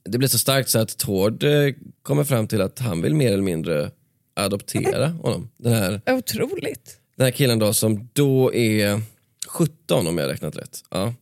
Det 0.05 0.19
blir 0.19 0.28
så 0.28 0.38
starkt 0.38 0.70
så 0.70 0.78
att 0.78 0.96
Tord 0.99 1.44
eh, 1.44 1.75
kommer 2.02 2.25
fram 2.25 2.46
till 2.49 2.61
att 2.61 2.78
han 2.78 3.02
vill 3.02 3.14
mer 3.14 3.32
eller 3.32 3.43
mindre 3.43 3.90
adoptera 4.35 5.06
honom. 5.23 5.50
Den 5.57 5.73
här 5.73 6.00
Otroligt. 6.07 6.99
Den 7.16 7.25
här 7.25 7.31
killen 7.31 7.59
då 7.59 7.75
som 7.75 8.09
då 8.12 8.54
är 8.54 9.00
17 9.47 10.07
om 10.07 10.19
jag 10.19 10.31
räknat 10.31 10.57
rätt. 10.57 10.85
Ja. 10.90 11.14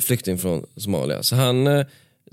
Flykting 0.00 0.38
från 0.38 0.66
Somalia. 0.76 1.22
Så 1.22 1.36
han 1.36 1.66
eh, 1.66 1.86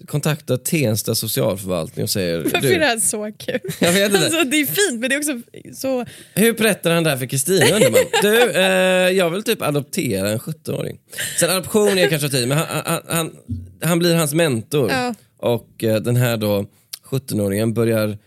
kontaktar 0.05 0.57
Tensta 0.57 1.15
socialförvaltning 1.15 2.03
och 2.03 2.09
säger 2.09 2.37
Varför 2.37 2.71
är 2.71 2.79
det 2.79 2.85
här 2.85 2.99
så 2.99 3.31
kul? 3.37 3.59
Jag 3.79 3.93
vet 3.93 4.05
inte. 4.05 4.25
Alltså, 4.25 4.43
det 4.43 4.57
är 4.57 4.65
fint 4.65 5.01
men 5.01 5.09
det 5.09 5.15
är 5.15 5.19
också 5.19 5.41
så... 5.73 6.05
hur 6.33 6.53
berättar 6.53 6.91
han 6.91 7.03
det 7.03 7.09
här 7.09 7.17
för 7.17 7.25
Kristina 7.25 7.75
undrar 7.75 7.91
man. 7.91 8.01
Du, 8.21 8.51
eh, 8.51 9.17
jag 9.17 9.29
vill 9.29 9.43
typ 9.43 9.61
adoptera 9.61 10.29
en 10.29 10.39
17-åring. 10.39 10.99
Sen 11.39 11.49
adoption 11.49 11.97
är 11.97 12.07
kanske 12.07 12.29
tid, 12.29 12.47
men 12.47 12.57
han, 12.57 12.67
han, 12.85 13.01
han, 13.07 13.35
han 13.81 13.99
blir 13.99 14.15
hans 14.15 14.33
mentor. 14.33 14.91
Ja. 14.91 15.13
Och 15.37 15.83
eh, 15.83 16.01
den 16.01 16.15
här 16.15 16.37
då 16.37 16.65
17-åringen 17.09 17.73
börjar 17.73 18.17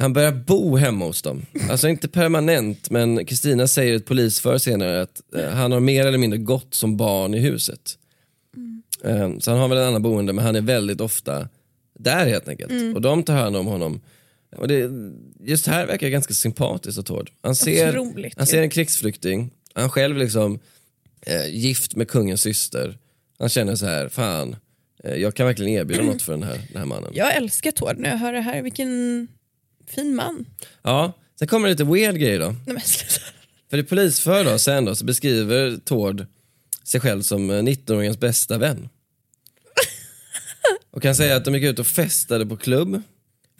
han 0.00 0.12
börjar 0.12 0.32
bo 0.32 0.76
hemma 0.76 1.04
hos 1.04 1.22
dem. 1.22 1.46
Alltså 1.70 1.88
inte 1.88 2.08
permanent, 2.08 2.90
men 2.90 3.26
Kristina 3.26 3.66
säger 3.66 3.96
ett 3.96 4.06
polisförhör 4.06 4.58
senare 4.58 5.02
att 5.02 5.22
eh, 5.36 5.48
han 5.50 5.72
har 5.72 5.80
mer 5.80 6.06
eller 6.06 6.18
mindre 6.18 6.38
gått 6.38 6.74
som 6.74 6.96
barn 6.96 7.34
i 7.34 7.38
huset. 7.38 7.98
Eh, 9.04 9.38
så 9.38 9.50
han 9.50 9.60
har 9.60 9.68
väl 9.68 9.78
en 9.78 9.84
annan 9.84 10.02
boende, 10.02 10.32
men 10.32 10.44
han 10.44 10.56
är 10.56 10.60
väldigt 10.60 11.00
ofta 11.00 11.48
där 11.98 12.26
helt 12.26 12.48
enkelt. 12.48 12.94
Och 12.94 13.00
de 13.00 13.22
tar 13.22 13.34
hand 13.34 13.56
om 13.56 13.66
honom. 13.66 14.00
Och 14.56 14.68
det, 14.68 14.90
just 15.40 15.66
här 15.66 15.86
verkar 15.86 16.06
det 16.06 16.10
ganska 16.10 16.34
sympatiskt 16.34 16.98
och 16.98 17.06
Tord. 17.06 17.30
Han 17.42 17.54
ser, 17.54 17.98
Otroligt 17.98 18.34
han 18.36 18.46
ju. 18.46 18.50
ser 18.50 18.62
en 18.62 18.70
krigsflykting, 18.70 19.50
han 19.74 19.90
själv 19.90 20.16
liksom 20.16 20.58
eh, 21.26 21.46
gift 21.54 21.96
med 21.96 22.08
kungens 22.08 22.40
syster. 22.40 22.98
Han 23.38 23.48
känner 23.48 23.76
så 23.76 23.86
här, 23.86 24.08
fan, 24.08 24.56
eh, 25.04 25.14
jag 25.14 25.34
kan 25.34 25.46
verkligen 25.46 25.72
erbjuda 25.72 26.02
något 26.02 26.22
för 26.22 26.32
den 26.32 26.42
här, 26.42 26.60
den 26.68 26.76
här 26.78 26.86
mannen. 26.86 27.10
Jag 27.14 27.36
älskar 27.36 27.70
Tord 27.70 27.98
när 27.98 28.10
jag 28.10 28.16
hör 28.16 28.32
det 28.32 28.40
här. 28.40 28.62
Vilken 28.62 29.28
fin 29.94 30.14
man. 30.14 30.46
Ja, 30.82 31.12
sen 31.38 31.48
kommer 31.48 31.68
det 31.68 31.74
lite 31.74 31.84
weird 31.84 32.16
grejer 32.16 32.40
då. 32.40 32.46
Nej, 32.46 32.58
men, 32.66 32.80
sluta. 32.80 33.26
För 33.70 33.78
i 33.78 33.82
polisförhör 33.82 34.44
då, 34.44 34.58
sen 34.58 34.84
då, 34.84 34.94
så 34.94 35.04
beskriver 35.04 35.76
Tord 35.84 36.26
sig 36.84 37.00
själv 37.00 37.22
som 37.22 37.50
eh, 37.50 37.54
19-åringens 37.54 38.18
bästa 38.18 38.58
vän. 38.58 38.88
Och 40.90 41.02
kan 41.02 41.14
säga 41.14 41.36
att 41.36 41.44
de 41.44 41.54
gick 41.54 41.64
ut 41.64 41.78
och 41.78 41.86
festade 41.86 42.46
på 42.46 42.56
klubb. 42.56 43.02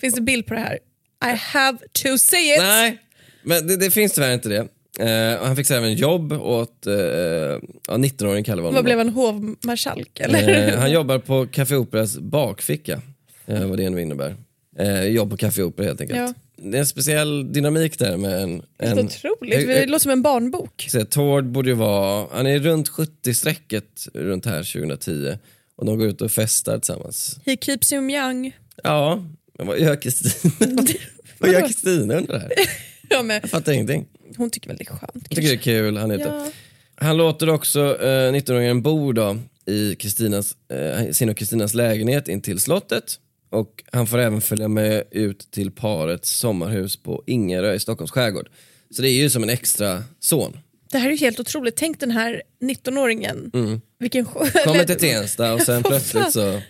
Finns 0.01 0.15
det 0.15 0.21
bild 0.21 0.47
på 0.47 0.55
det 0.55 0.61
här? 0.61 0.79
I 1.25 1.37
have 1.37 1.79
to 1.79 2.19
see 2.19 2.55
it! 2.55 2.59
Nej, 2.59 2.99
men 3.43 3.67
det, 3.67 3.77
det 3.77 3.91
finns 3.91 4.13
tyvärr 4.13 4.35
inte 4.35 4.49
det. 4.49 4.69
Eh, 4.99 5.41
och 5.41 5.47
han 5.47 5.57
fick 5.57 5.71
även 5.71 5.95
jobb 5.95 6.33
åt, 6.33 6.87
eh, 6.87 6.95
ja 6.95 7.61
19-åringen 7.89 8.45
kallar 8.45 8.63
vi 8.63 8.69
honom. 8.69 8.75
Vad 8.75 8.85
blev 8.85 8.99
han? 8.99 9.09
Hovmarskalk? 9.09 10.21
Eller? 10.21 10.69
Eh, 10.69 10.79
han 10.79 10.91
jobbar 10.91 11.19
på 11.19 11.47
Café 11.47 11.77
Operas 11.77 12.19
bakficka, 12.19 13.03
eh, 13.47 13.67
vad 13.67 13.79
det 13.79 13.91
nu 13.91 14.03
innebär. 14.03 14.37
Eh, 14.79 15.03
jobb 15.05 15.31
på 15.31 15.37
Café 15.37 15.63
Opera 15.63 15.87
helt 15.87 16.01
enkelt. 16.01 16.19
Ja. 16.19 16.35
Det 16.57 16.77
är 16.77 16.81
en 16.81 16.87
speciell 16.87 17.53
dynamik 17.53 17.99
där 17.99 18.17
med 18.17 18.43
en... 18.43 18.63
En 18.79 18.99
otroligt, 18.99 19.55
jag- 19.55 19.67
det 19.69 19.87
låter 19.87 20.03
som 20.03 20.11
en 20.13 20.23
barnbok. 20.23 20.87
Så 20.91 21.05
Tord 21.05 21.45
borde 21.47 21.69
ju 21.69 21.75
vara, 21.75 22.27
han 22.33 22.47
är 22.47 22.59
runt 22.59 22.89
70-strecket 22.91 24.09
runt 24.15 24.47
här 24.47 24.63
2010 24.73 25.39
och 25.77 25.87
de 25.87 25.99
går 25.99 26.07
ut 26.09 26.21
och 26.21 26.31
festar 26.33 26.79
tillsammans. 26.79 27.39
He 27.47 27.57
keeps 27.61 27.93
him 27.93 28.11
young. 28.11 28.57
Ja, 28.85 29.25
men 29.59 29.67
vad 29.67 29.79
gör 29.81 29.97
Kristina? 29.97 30.53
vad 31.39 31.53
gör 31.53 31.61
Kristina 31.67 32.15
under 32.15 32.33
det 32.33 32.39
här? 32.41 32.53
Ja, 33.13 33.23
men, 33.23 33.39
Jag 33.43 33.51
fattar 33.51 33.73
ingenting. 33.73 34.07
hon 34.37 34.51
tycker 34.51 34.69
väl 34.69 34.77
det 34.77 34.85
är 34.85 34.87
skönt. 34.87 35.13
Jag 35.15 35.31
tycker 35.37 35.43
det 35.49 35.55
är 35.55 35.57
kul, 35.57 35.97
han 35.97 36.11
heter. 36.11 36.27
Ja. 36.27 36.47
Han 36.95 37.17
låter 37.17 37.49
också 37.49 37.81
eh, 38.03 38.33
19-åringen 38.33 38.83
bo 38.83 39.13
då 39.13 39.37
i 39.67 39.95
Kristinas, 39.95 40.57
eh, 40.73 41.11
sin 41.13 41.29
och 41.29 41.37
Kristinas 41.37 41.75
lägenhet 41.75 42.29
in 42.29 42.43
till 42.43 42.61
slottet 42.61 43.19
och 43.51 43.85
han 43.93 44.07
får 44.07 44.19
även 44.19 44.41
följa 44.41 44.69
med 44.69 45.05
ut 45.11 45.51
till 45.51 45.71
parets 45.71 46.31
sommarhus 46.39 46.97
på 46.97 47.23
Ingerö 47.27 47.75
i 47.75 47.81
Stockholms 47.81 48.11
skärgård. 48.11 48.49
Så 48.91 49.03
det 49.03 49.09
är 49.09 49.13
ju 49.23 49.31
som 49.31 49.43
en 49.43 49.51
extra 49.51 50.03
son. 50.21 50.59
Det 50.91 50.99
här 50.99 51.07
är 51.07 51.11
ju 51.13 51.17
helt 51.19 51.41
otroligt. 51.41 51.77
Tänk 51.77 52.01
den 52.01 52.11
här 52.11 52.43
19-åringen. 52.61 53.51
Vilken 53.99 54.27
skö- 54.27 54.41
Mm. 54.41 54.51
Kommer 54.65 54.75
eller- 54.75 54.85
till 54.85 54.99
Tensta 55.09 55.55
och 55.55 55.61
sen 55.63 55.83
plötsligt 55.89 56.33
så 56.33 56.61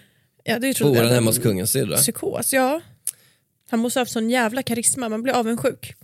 Ja, 0.45 0.59
det 0.59 0.67
är 0.69 0.81
ju 0.81 0.85
bor 0.85 0.97
han 0.97 1.07
hemma 1.13 1.31
hos 1.31 1.39
kungens 1.39 1.71
syrra. 1.71 1.97
Psykos, 1.97 2.53
ja. 2.53 2.81
Han 3.71 3.81
måste 3.81 3.99
ha 3.99 4.03
haft 4.03 4.13
sån 4.13 4.31
jävla 4.31 4.63
karisma, 4.63 5.09
man 5.09 5.23
blir 5.23 5.33
avundsjuk. 5.33 5.95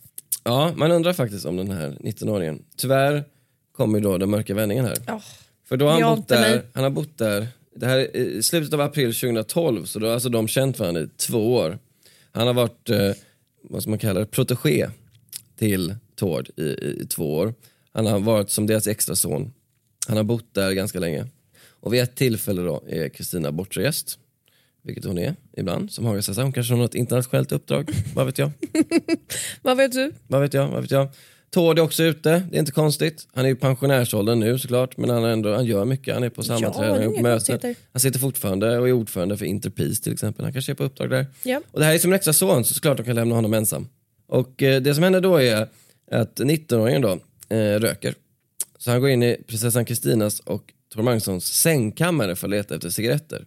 Ja, 0.44 0.72
man 0.76 0.90
undrar 0.92 1.12
faktiskt 1.12 1.46
om 1.46 1.56
den 1.56 1.70
här 1.70 1.96
19-åringen. 2.00 2.62
Tyvärr 2.76 3.24
kommer 3.72 3.98
ju 3.98 4.04
då 4.04 4.18
den 4.18 4.30
mörka 4.30 4.54
vändningen 4.54 4.84
här. 4.84 4.96
Ja. 5.06 5.22
För 5.68 5.76
då 5.76 5.88
har 5.88 6.00
han 6.00 6.16
bott 6.16 6.28
där, 6.28 6.40
mig. 6.40 6.62
han 6.72 6.82
har 6.84 6.90
bott 6.90 7.18
där, 7.18 7.48
det 7.76 7.86
här 7.86 7.98
är 7.98 8.16
i 8.16 8.42
slutet 8.42 8.74
av 8.74 8.80
april 8.80 9.14
2012, 9.14 9.84
så 9.84 9.98
då 9.98 10.06
har 10.06 10.14
alltså 10.14 10.28
de 10.28 10.48
känt 10.48 10.78
varandra 10.78 11.02
i 11.02 11.08
två 11.16 11.54
år. 11.54 11.78
Han 12.32 12.46
har 12.46 12.54
varit, 12.54 12.90
eh, 12.90 13.12
vad 13.62 13.82
ska 13.82 13.90
man 13.90 13.98
kalla 13.98 14.20
det, 14.20 14.26
protégé 14.26 14.90
till 15.58 15.94
Tord 16.14 16.50
i, 16.56 16.62
i, 16.62 16.98
i 17.02 17.06
två 17.06 17.34
år. 17.36 17.54
Han 17.92 18.06
har 18.06 18.20
varit 18.20 18.50
som 18.50 18.66
deras 18.66 18.86
extra 18.86 19.16
son. 19.16 19.52
Han 20.08 20.16
har 20.16 20.24
bott 20.24 20.54
där 20.54 20.72
ganska 20.72 21.00
länge. 21.00 21.26
Och 21.80 21.94
vid 21.94 22.02
ett 22.02 22.16
tillfälle 22.16 22.62
då 22.62 22.84
är 22.88 23.08
Kristina 23.08 23.52
bortrest, 23.52 24.18
vilket 24.82 25.04
hon 25.04 25.18
är 25.18 25.34
ibland 25.56 25.92
som 25.92 26.04
Hagasessa. 26.04 26.42
Hon 26.42 26.52
kanske 26.52 26.72
har 26.72 26.78
något 26.78 26.94
internationellt 26.94 27.52
uppdrag, 27.52 27.90
vad 28.14 28.26
vet 28.26 28.38
jag. 28.38 28.50
Vad 29.62 29.76
vet 29.76 29.92
du? 29.92 30.12
Vad 30.26 30.40
vet 30.40 30.54
jag, 30.54 30.68
vad 30.68 30.82
vet 30.82 30.90
jag. 30.90 31.08
Tord 31.56 31.78
är 31.78 31.82
också 31.82 32.02
ute, 32.02 32.42
det 32.50 32.56
är 32.56 32.58
inte 32.58 32.72
konstigt. 32.72 33.28
Han 33.34 33.44
är 33.44 33.48
i 33.48 33.54
pensionärsåldern 33.54 34.40
nu 34.40 34.58
såklart, 34.58 34.96
men 34.96 35.10
han, 35.10 35.24
är 35.24 35.28
ändå, 35.28 35.54
han 35.54 35.64
gör 35.64 35.84
mycket. 35.84 36.14
Han 36.14 36.22
är 36.22 36.28
på 36.28 36.42
sammanträden, 36.42 36.94
är 36.94 37.00
är 37.00 37.06
på 37.06 37.12
inga 37.14 37.22
möten. 37.22 37.74
Han 37.92 38.00
sitter 38.00 38.18
fortfarande 38.18 38.78
och 38.78 38.88
är 38.88 38.92
ordförande 38.92 39.36
för 39.36 39.44
Interpeace 39.44 40.02
till 40.02 40.12
exempel. 40.12 40.44
Han 40.44 40.52
kanske 40.52 40.72
är 40.72 40.74
på 40.74 40.84
uppdrag 40.84 41.10
där. 41.10 41.26
Ja. 41.42 41.60
Och 41.72 41.80
det 41.80 41.86
här 41.86 41.94
är 41.94 41.98
som 41.98 42.10
en 42.12 42.16
extra 42.16 42.32
son, 42.32 42.64
så 42.64 42.74
såklart 42.74 42.96
de 42.96 43.02
kan 43.02 43.14
lämna 43.14 43.34
honom 43.34 43.54
ensam. 43.54 43.88
Och 44.28 44.62
eh, 44.62 44.82
det 44.82 44.94
som 44.94 45.02
händer 45.04 45.20
då 45.20 45.36
är 45.40 45.68
att 46.10 46.40
19-åringen 46.40 47.02
då 47.02 47.18
eh, 47.56 47.80
röker. 47.80 48.14
Så 48.78 48.90
han 48.90 49.00
går 49.00 49.10
in 49.10 49.22
i 49.22 49.36
prinsessan 49.46 49.84
Kristinas 49.84 50.40
och 50.40 50.62
Tor 50.94 51.02
Magnussons 51.02 51.44
sängkammare 51.46 52.36
för 52.36 52.46
att 52.46 52.50
leta 52.50 52.74
efter 52.74 52.90
cigaretter. 52.90 53.44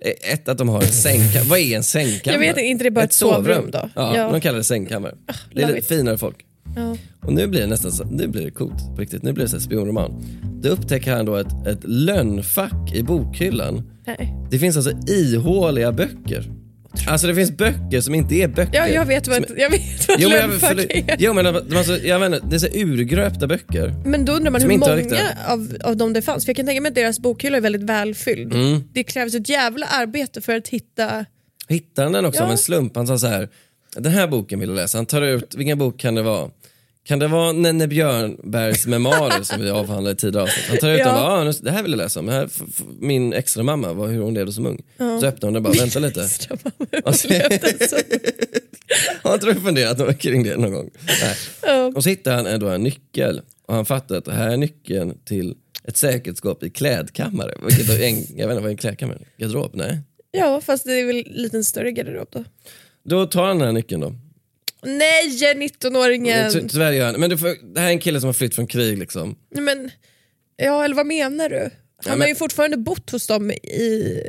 Eh, 0.00 0.32
Ett, 0.32 0.48
att 0.48 0.58
de 0.58 0.68
har 0.68 0.82
en 0.82 0.88
sängkammare. 0.88 1.48
Vad 1.48 1.58
är 1.58 1.76
en 1.76 1.82
sängkammare? 1.82 2.34
Jag 2.34 2.40
vet 2.40 2.48
inte, 2.48 2.62
inte 2.62 2.84
det 2.84 2.90
bara 2.90 3.04
ett 3.04 3.12
sovrum 3.12 3.70
då? 3.70 3.90
Ja, 3.94 4.16
Ja. 4.16 4.30
de 4.32 4.40
kallar 4.40 4.58
det 4.58 4.64
sängkammare. 4.64 5.14
det 5.54 5.62
är 5.62 5.66
lite 5.66 5.78
it. 5.78 5.86
finare 5.86 6.18
folk. 6.18 6.46
Ja. 6.76 6.96
Och 7.26 7.32
nu 7.32 7.46
blir 7.46 7.60
det 7.60 7.66
nästan 7.66 7.92
så, 7.92 8.04
nu 8.04 8.28
blir 8.28 8.44
det 8.44 8.50
coolt 8.50 8.94
på 8.94 9.00
riktigt. 9.00 9.22
Nu 9.22 9.32
blir 9.32 9.44
det 9.44 9.50
så 9.50 9.56
här 9.56 9.62
spionroman. 9.62 10.22
Då 10.62 10.68
upptäcker 10.68 11.12
han 11.16 11.24
då 11.26 11.36
ett, 11.36 11.66
ett 11.66 11.80
lönnfack 11.84 12.92
i 12.94 13.02
bokhyllan. 13.02 13.90
Nej. 14.06 14.34
Det 14.50 14.58
finns 14.58 14.76
alltså 14.76 14.92
ihåliga 15.06 15.92
böcker. 15.92 16.50
Alltså 17.08 17.26
det 17.26 17.34
finns 17.34 17.56
böcker 17.56 18.00
som 18.00 18.14
inte 18.14 18.34
är 18.34 18.48
böcker. 18.48 18.78
Ja, 18.78 18.88
jag 18.88 19.06
vet 19.06 19.28
vad, 19.28 19.36
Som- 19.46 19.56
jag 19.58 19.70
vet 19.70 20.08
vad 20.08 20.20
Jo 20.20 20.28
men, 20.28 20.38
jag, 20.38 20.50
för, 20.52 20.96
är. 20.96 21.16
jo, 21.18 21.32
men 21.32 21.46
alltså, 21.46 21.98
jag 21.98 22.18
vet 22.20 22.32
inte, 22.34 22.46
det 22.50 22.56
är 22.56 22.58
så 22.58 22.66
urgröpta 22.74 23.46
böcker. 23.46 23.94
Men 24.04 24.24
då 24.24 24.32
undrar 24.32 24.50
man 24.50 24.60
hur 24.62 24.68
många 24.78 24.96
riktigt- 24.96 25.18
av, 25.48 25.76
av 25.84 25.96
dem 25.96 26.12
det 26.12 26.22
fanns. 26.22 26.44
För 26.44 26.50
jag 26.50 26.56
kan 26.56 26.66
tänka 26.66 26.80
mig 26.80 26.88
att 26.88 26.94
deras 26.94 27.20
bokhylla 27.20 27.56
är 27.56 27.60
väldigt 27.60 27.82
välfylld. 27.82 28.54
Mm. 28.54 28.82
Det 28.92 29.02
krävs 29.02 29.34
ett 29.34 29.48
jävla 29.48 29.86
arbete 29.86 30.40
för 30.40 30.56
att 30.56 30.68
hitta... 30.68 31.24
Hittar 31.68 32.02
han 32.02 32.12
den 32.12 32.24
också 32.24 32.40
Ja. 32.40 32.44
av 32.44 32.50
en 32.50 32.58
slump? 32.58 32.96
Han 32.96 33.06
sa 33.06 33.18
så 33.18 33.26
här, 33.26 33.48
den 33.96 34.12
här 34.12 34.26
boken 34.28 34.60
vill 34.60 34.68
jag 34.68 34.76
läsa. 34.76 34.98
Han 34.98 35.06
tar 35.06 35.22
ut, 35.22 35.54
vilken 35.54 35.78
bok 35.78 36.00
kan 36.00 36.14
det 36.14 36.22
vara? 36.22 36.50
Kan 37.04 37.18
det 37.18 37.28
vara 37.28 37.52
Nenne 37.52 37.86
Björnbergs 37.88 38.86
memoarer 38.86 39.42
som 39.42 39.60
vi 39.60 39.70
avhandlade 39.70 40.12
i 40.12 40.16
tidigare 40.16 40.42
avsnitt? 40.44 40.64
Han 40.68 40.78
tar 40.78 40.90
ut 40.90 40.98
Ja. 40.98 41.04
den 41.04 41.14
och 41.14 41.20
bara, 41.20 41.48
ah, 41.48 41.52
det 41.62 41.70
här 41.70 41.82
vill 41.82 41.92
jag 41.92 41.98
läsa 41.98 42.20
om. 42.20 42.26
Det 42.26 42.32
här, 42.32 42.48
min 43.00 43.32
extra 43.32 43.62
mamma 43.62 43.92
var 43.92 44.08
hur 44.08 44.20
hon 44.22 44.34
levde 44.34 44.52
som 44.52 44.66
ung. 44.66 44.82
Så 44.98 45.26
öppnar 45.26 45.46
hon 45.46 45.52
den 45.54 45.62
bara, 45.62 45.72
vänta 45.72 45.98
lite. 45.98 46.20
Har 49.22 49.34
inte 49.34 49.46
du 49.46 49.54
funderat 49.54 50.18
kring 50.18 50.42
det 50.42 50.56
någon 50.56 50.72
gång? 50.72 50.90
Nej. 51.22 51.36
Ja. 51.62 51.92
Och 51.94 52.02
så 52.04 52.08
hittar 52.08 52.34
han 52.36 52.46
ändå 52.46 52.68
en 52.68 52.82
nyckel 52.82 53.40
och 53.66 53.74
han 53.74 53.86
fattar 53.86 54.16
att 54.16 54.24
det 54.24 54.32
här 54.32 54.48
är 54.50 54.56
nyckeln 54.56 55.18
till 55.24 55.54
ett 55.84 55.96
säkerhetsskåp 55.96 56.62
i 56.62 56.70
klädkammare. 56.70 57.54
Vilket 57.66 57.90
är 57.90 58.02
en, 58.02 58.16
jag 58.16 58.48
vet 58.48 58.54
inte 58.54 58.54
vad 58.54 58.64
är 58.64 58.68
en 58.68 58.76
klädkammare? 58.76 59.18
Garderob? 59.36 59.70
Nej. 59.74 59.98
Ja, 60.32 60.60
fast 60.60 60.84
det 60.84 60.92
är 61.00 61.04
väl 61.04 61.24
lite 61.26 61.56
en 61.56 61.64
större 61.64 61.92
garderob 61.92 62.28
då. 62.32 62.44
Då 63.04 63.26
tar 63.26 63.46
han 63.46 63.58
den 63.58 63.66
här 63.66 63.72
nyckeln 63.72 64.00
då. 64.00 64.14
Nej, 64.82 65.28
19-åringen! 65.56 66.52
Ty, 66.52 66.68
tyvärr 66.68 66.92
gör 66.92 67.06
han 67.06 67.20
men 67.20 67.30
det, 67.30 67.38
får, 67.38 67.74
det 67.74 67.80
här 67.80 67.86
är 67.88 67.92
en 67.92 67.98
kille 67.98 68.20
som 68.20 68.26
har 68.28 68.32
flytt 68.34 68.54
från 68.54 68.66
krig 68.66 68.98
liksom. 68.98 69.36
Nej, 69.54 69.62
Men, 69.64 69.90
ja, 70.56 70.84
eller 70.84 70.94
vad 70.94 71.06
menar 71.06 71.48
du? 71.48 71.58
Han 71.60 71.70
Ja, 72.04 72.10
har 72.10 72.16
men- 72.16 72.28
ju 72.28 72.34
fortfarande 72.34 72.76
bott 72.76 73.10
hos 73.10 73.26
dem 73.26 73.50
i... 73.50 74.22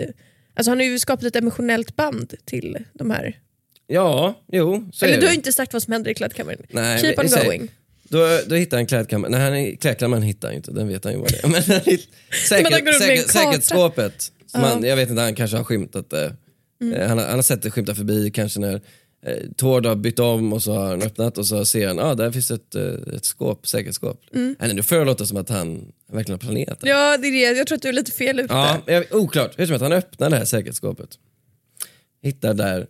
Alltså 0.56 0.72
han 0.72 0.78
har 0.80 0.86
ju 0.86 1.00
skapat 1.00 1.26
ett 1.26 1.36
emotionellt 1.36 1.96
band 1.96 2.34
till 2.46 2.78
de 2.94 3.12
här. 3.12 3.40
Ja, 3.88 4.42
jo, 4.52 4.90
så 4.94 5.06
eller 5.06 5.16
är 5.18 5.20
du 5.22 5.26
har 5.28 5.32
det. 5.32 5.36
inte 5.36 5.52
sagt 5.54 5.74
vad 5.74 5.84
som 5.84 5.94
händer 5.94 6.12
i 6.12 6.14
klädkammaren. 6.14 6.60
Nej, 6.70 7.02
Keep 7.02 7.16
on 7.18 7.30
säger- 7.30 7.46
going. 7.46 7.72
Då, 8.04 8.40
då 8.48 8.56
hittar 8.56 8.78
han 8.78 8.86
klädkammaren, 8.86 9.32
nej 9.32 9.42
han 9.42 9.56
är, 9.56 9.76
klädkammaren 9.76 10.24
hittar 10.24 10.48
han 10.48 10.56
inte, 10.56 10.72
den 10.72 10.88
vet 10.88 11.04
han 11.04 11.14
ju 11.14 11.20
vad 11.20 11.32
det 11.32 11.44
är. 11.44 11.48
Men 11.48 11.64
han 11.64 11.80
hitt, 11.86 12.08
säker, 12.50 12.64
Men 12.64 12.74
han 12.74 12.86
går 12.86 12.92
runt 12.92 13.00
med 13.08 13.10
en 13.10 13.18
säker, 13.18 13.34
karta. 13.34 13.40
säkerhetsskåpet, 13.40 14.22
som 14.48 14.62
Ja. 14.62 14.68
han, 14.68 14.84
jag 14.84 14.96
vet 14.96 15.10
inte, 15.10 15.22
han 15.22 15.36
kanske 15.36 15.58
har 15.58 15.64
skymtat 15.64 16.10
det. 16.10 16.36
Mm. 16.82 16.94
Eh, 16.94 17.08
Han, 17.08 17.18
har, 17.18 17.26
han 17.26 17.36
har 17.36 17.42
sett 17.44 17.62
det 17.62 17.72
skymta 17.72 17.96
förbi, 17.96 18.32
kanske 18.32 18.60
när 18.60 18.82
eh, 19.26 19.36
Tord 19.58 19.86
har 19.86 19.96
bytt 19.96 20.20
om 20.20 20.54
och 20.54 20.64
så 20.64 20.74
har 20.74 20.90
han 20.90 21.02
öppnat 21.02 21.38
och 21.38 21.48
så 21.48 21.66
ser 21.66 21.88
han, 21.88 22.00
ah, 22.00 22.16
där 22.16 22.32
finns 22.32 22.52
ett, 22.52 22.76
eh, 22.76 23.16
ett 23.16 23.26
skåp, 23.26 23.68
säkerhetsskåp. 23.68 24.22
Nej, 24.32 24.74
då 24.76 24.84
får 24.84 24.96
det 24.96 25.06
låta 25.06 25.26
som 25.26 25.38
att 25.38 25.50
han 25.50 25.92
verkligen 26.12 26.34
har 26.42 26.48
planerat 26.48 26.80
det. 26.80 26.90
Mm. 26.90 27.02
Ja, 27.02 27.18
det 27.18 27.28
är 27.28 27.32
det. 27.54 27.58
Jag 27.58 27.68
tror 27.68 27.76
att 27.76 27.82
du 27.82 27.90
är 27.90 27.94
lite 27.94 28.12
fel 28.12 28.40
ute. 28.40 28.54
Ja, 28.54 28.82
jag, 28.88 29.06
oklart. 29.12 29.52
Hur 29.60 29.66
som 29.66 29.72
helst, 29.72 29.84
han 29.84 29.92
öppnar 29.94 30.30
det 30.30 30.36
här 30.38 30.46
säkerhetsskåpet. 30.46 31.10
Hittar 32.24 32.54
där 32.54 32.88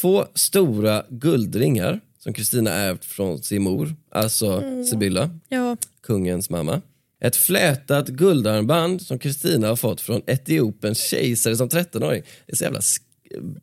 två 0.00 0.26
stora 0.34 1.04
guldringar 1.08 2.00
som 2.18 2.32
Kristina 2.32 2.70
ärvt 2.70 3.04
från 3.04 3.42
sin 3.42 3.62
mor, 3.62 3.94
alltså 4.10 4.46
Mm. 4.46 4.84
Sibylla, 4.84 5.30
Ja. 5.48 5.76
kungens 6.02 6.50
mamma. 6.50 6.80
Ett 7.24 7.36
flätat 7.36 8.08
guldarmband 8.08 9.02
som 9.02 9.18
Kristina 9.18 9.68
har 9.68 9.76
fått 9.76 10.00
från 10.00 10.22
Etiopiens 10.26 10.98
kejsare 10.98 11.56
som 11.56 11.68
13-åring. 11.68 12.22
Det 12.46 12.52
är 12.52 12.56
så 12.56 12.64
jävla 12.64 12.80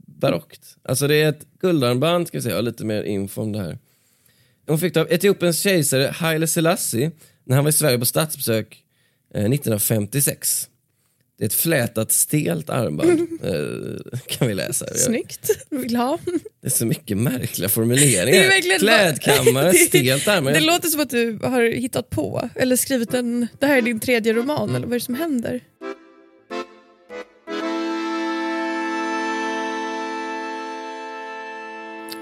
barockt. 0.08 0.76
Alltså 0.84 1.08
det 1.08 1.16
är 1.16 1.30
ett 1.30 1.46
guldarmband, 1.62 2.28
ska 2.28 2.40
vi 2.40 2.52
har 2.52 2.62
lite 2.62 2.86
mer 2.86 3.04
info 3.04 3.42
om 3.42 3.52
det 3.52 3.60
här. 3.60 3.78
Hon 4.68 4.80
fick 4.80 4.94
det 4.94 5.02
av 5.02 5.12
Etiopiens 5.12 5.60
kejsare 5.60 6.08
Haile 6.16 6.48
Selassie 6.48 7.12
när 7.44 7.56
han 7.56 7.66
var 7.66 7.70
i 7.70 7.74
Sverige 7.74 8.00
på 8.00 8.06
statsbesök 8.06 8.84
eh, 9.34 9.46
1956. 9.46 10.68
Det 11.38 11.44
är 11.44 11.46
ett 11.46 11.54
flätat 11.54 12.12
stelt 12.12 12.70
armband, 12.70 13.10
eh, 13.44 14.20
kan 14.28 14.48
vi 14.48 14.54
läsa. 14.54 14.86
Snyggt. 14.96 15.50
Vill 15.70 15.96
ha. 15.96 16.20
Det 16.62 16.68
är 16.68 16.72
så 16.72 16.86
mycket 16.86 17.18
märkliga 17.18 17.70
formuleringar. 17.70 18.80
Klädkammare, 18.80 19.72
Det- 19.72 19.78
stelt 19.88 20.28
armband. 20.28 20.56
Det 20.56 20.60
låter 20.60 20.88
som 20.90 21.02
att 21.02 21.10
du 21.10 21.40
har 21.44 21.62
hittat 21.76 22.10
på 22.10 22.50
eller 22.56 22.76
skrivit 22.76 23.14
en... 23.14 23.48
Det 23.60 23.66
här 23.66 23.78
är 23.78 23.82
din 23.82 24.00
tredje 24.00 24.34
roman 24.34 24.70
eller 24.76 24.88
vad 24.88 24.96
är 24.96 25.00
det 25.00 25.06
som 25.06 25.16
händer? 25.16 25.62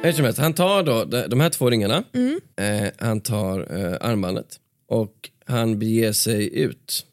Hur 0.06 0.12
som 0.14 0.26
helst, 0.26 0.40
han 0.40 0.54
tar 0.54 0.84
då 0.84 1.06
de 1.06 1.40
här 1.40 1.50
två 1.50 1.70
ringarna, 1.70 2.04
Mm. 2.14 2.40
eh, 2.84 2.90
han 2.98 3.22
tar 3.22 3.60
eh, 3.60 3.98
armbandet 4.10 4.60
och 4.90 5.14
han 5.46 5.80
beger 5.80 6.12
sig 6.14 6.58
ut. 6.60 7.06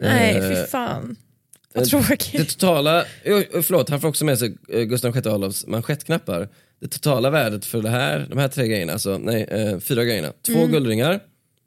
Nej, 0.00 0.36
Eh, 0.36 0.48
fy 0.48 0.54
fan. 0.70 1.16
Vad 1.74 1.84
Det 1.84 1.88
tråkigt. 1.90 2.48
totala, 2.48 3.04
jo, 3.24 3.42
förlåt, 3.62 3.88
han 3.88 4.00
får 4.00 4.08
också 4.08 4.24
med 4.24 4.38
sig 4.38 4.56
eh, 4.68 4.82
Gustav 4.82 5.12
VI 5.12 5.18
Adolfs 5.28 5.66
manschettknappar. 5.66 6.48
Det 6.80 6.88
totala 6.88 7.30
värdet 7.30 7.64
för 7.64 7.82
det 7.82 7.88
här, 7.90 8.26
de 8.30 8.38
här 8.38 8.48
tre 8.48 8.68
grejerna, 8.68 8.92
alltså, 8.92 9.18
nej, 9.18 9.42
eh, 9.42 9.78
fyra 9.78 10.04
grejerna. 10.04 10.32
Två 10.46 10.52
Mm. 10.58 10.70
guldringar, 10.70 11.20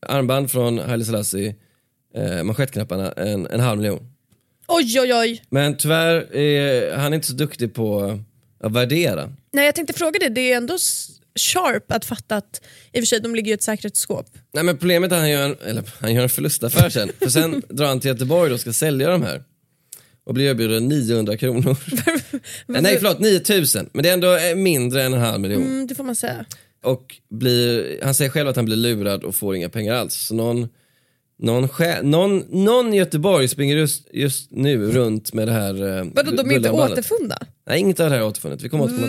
armband 0.07 0.51
från 0.51 0.79
Haile 0.79 1.05
Selassie, 1.05 1.55
eh, 2.15 2.43
manschettknapparna, 2.43 3.11
en, 3.11 3.47
en 3.47 3.59
halv 3.59 3.81
miljon. 3.81 4.09
Oj, 4.67 4.99
oj, 4.99 5.13
oj. 5.13 5.43
Men 5.49 5.77
tyvärr 5.77 6.35
är 6.35 6.97
han 6.97 7.13
inte 7.13 7.27
så 7.27 7.33
duktig 7.33 7.73
på 7.73 8.19
att 8.63 8.71
värdera. 8.71 9.31
Nej, 9.53 9.65
jag 9.65 9.75
tänkte 9.75 9.93
fråga 9.93 10.19
det. 10.19 10.29
Det 10.29 10.51
är 10.53 10.57
ändå 10.57 10.77
sharp 11.39 11.91
att 11.91 12.05
fatta 12.05 12.35
att 12.35 12.61
i 12.91 12.99
och 12.99 13.01
för 13.01 13.05
sig 13.05 13.19
de 13.19 13.35
ligger 13.35 13.51
i 13.51 13.53
ett 13.53 13.63
säkerhetsskåp. 13.63 14.25
Nej 14.53 14.63
men 14.63 14.77
problemet 14.77 15.11
är 15.11 15.15
att 15.15 15.21
han 15.21 15.29
gör 15.29 15.45
en, 15.45 15.55
eller, 15.65 15.83
han 15.99 16.13
gör 16.13 16.23
en 16.23 16.29
förlustaffär 16.29 16.89
sen. 16.89 17.11
För 17.19 17.29
sen 17.29 17.61
drar 17.69 17.87
han 17.87 17.99
till 17.99 18.07
Göteborg 18.11 18.53
och 18.53 18.59
ska 18.59 18.73
sälja 18.73 19.09
de 19.09 19.21
här. 19.23 19.43
och 20.25 20.33
blir 20.33 20.49
erbjuden 20.49 20.87
900 20.87 21.37
kronor. 21.37 21.77
Nej 22.81 22.97
förlåt, 22.99 23.19
9000. 23.19 23.89
Men 23.93 24.03
det 24.03 24.09
är 24.09 24.13
ändå 24.13 24.35
eh, 24.35 24.55
mindre 24.55 25.03
än 25.03 25.13
en 25.13 25.19
halv 25.19 25.39
miljon. 25.41 25.61
Mm, 25.63 25.87
det 25.87 25.95
får 25.95 26.03
man 26.03 26.15
säga. 26.15 26.45
Och 26.83 27.15
blir, 27.29 27.99
han 28.03 28.13
säger 28.13 28.31
själv 28.31 28.49
att 28.49 28.55
han 28.55 28.65
blir 28.65 28.75
lurad 28.75 29.23
och 29.23 29.35
får 29.35 29.55
inga 29.55 29.69
pengar 29.69 29.93
alls. 29.93 30.13
Så 30.13 30.35
någon, 30.35 30.69
någon, 31.43 31.69
någon, 32.03 32.43
någon 32.49 32.93
i 32.93 32.97
Göteborg 32.97 33.47
springer 33.47 33.77
just, 33.77 34.07
just 34.13 34.51
nu 34.51 34.91
runt 34.91 35.33
med 35.33 35.47
det 35.47 35.51
här 35.51 35.97
eh, 35.97 36.05
Vadå, 36.13 36.31
de 36.31 36.51
är 36.51 36.55
inte 36.55 36.71
återfunna? 36.71 37.37
Nej, 37.67 37.79
inget 37.79 37.99
av 37.99 38.09
det 38.09 38.15
här 38.15 38.21
är 38.23 38.27
återfunnet. 38.27 38.61
Vi 38.61 38.69
kommer 38.69 38.83
återkomma 38.83 39.07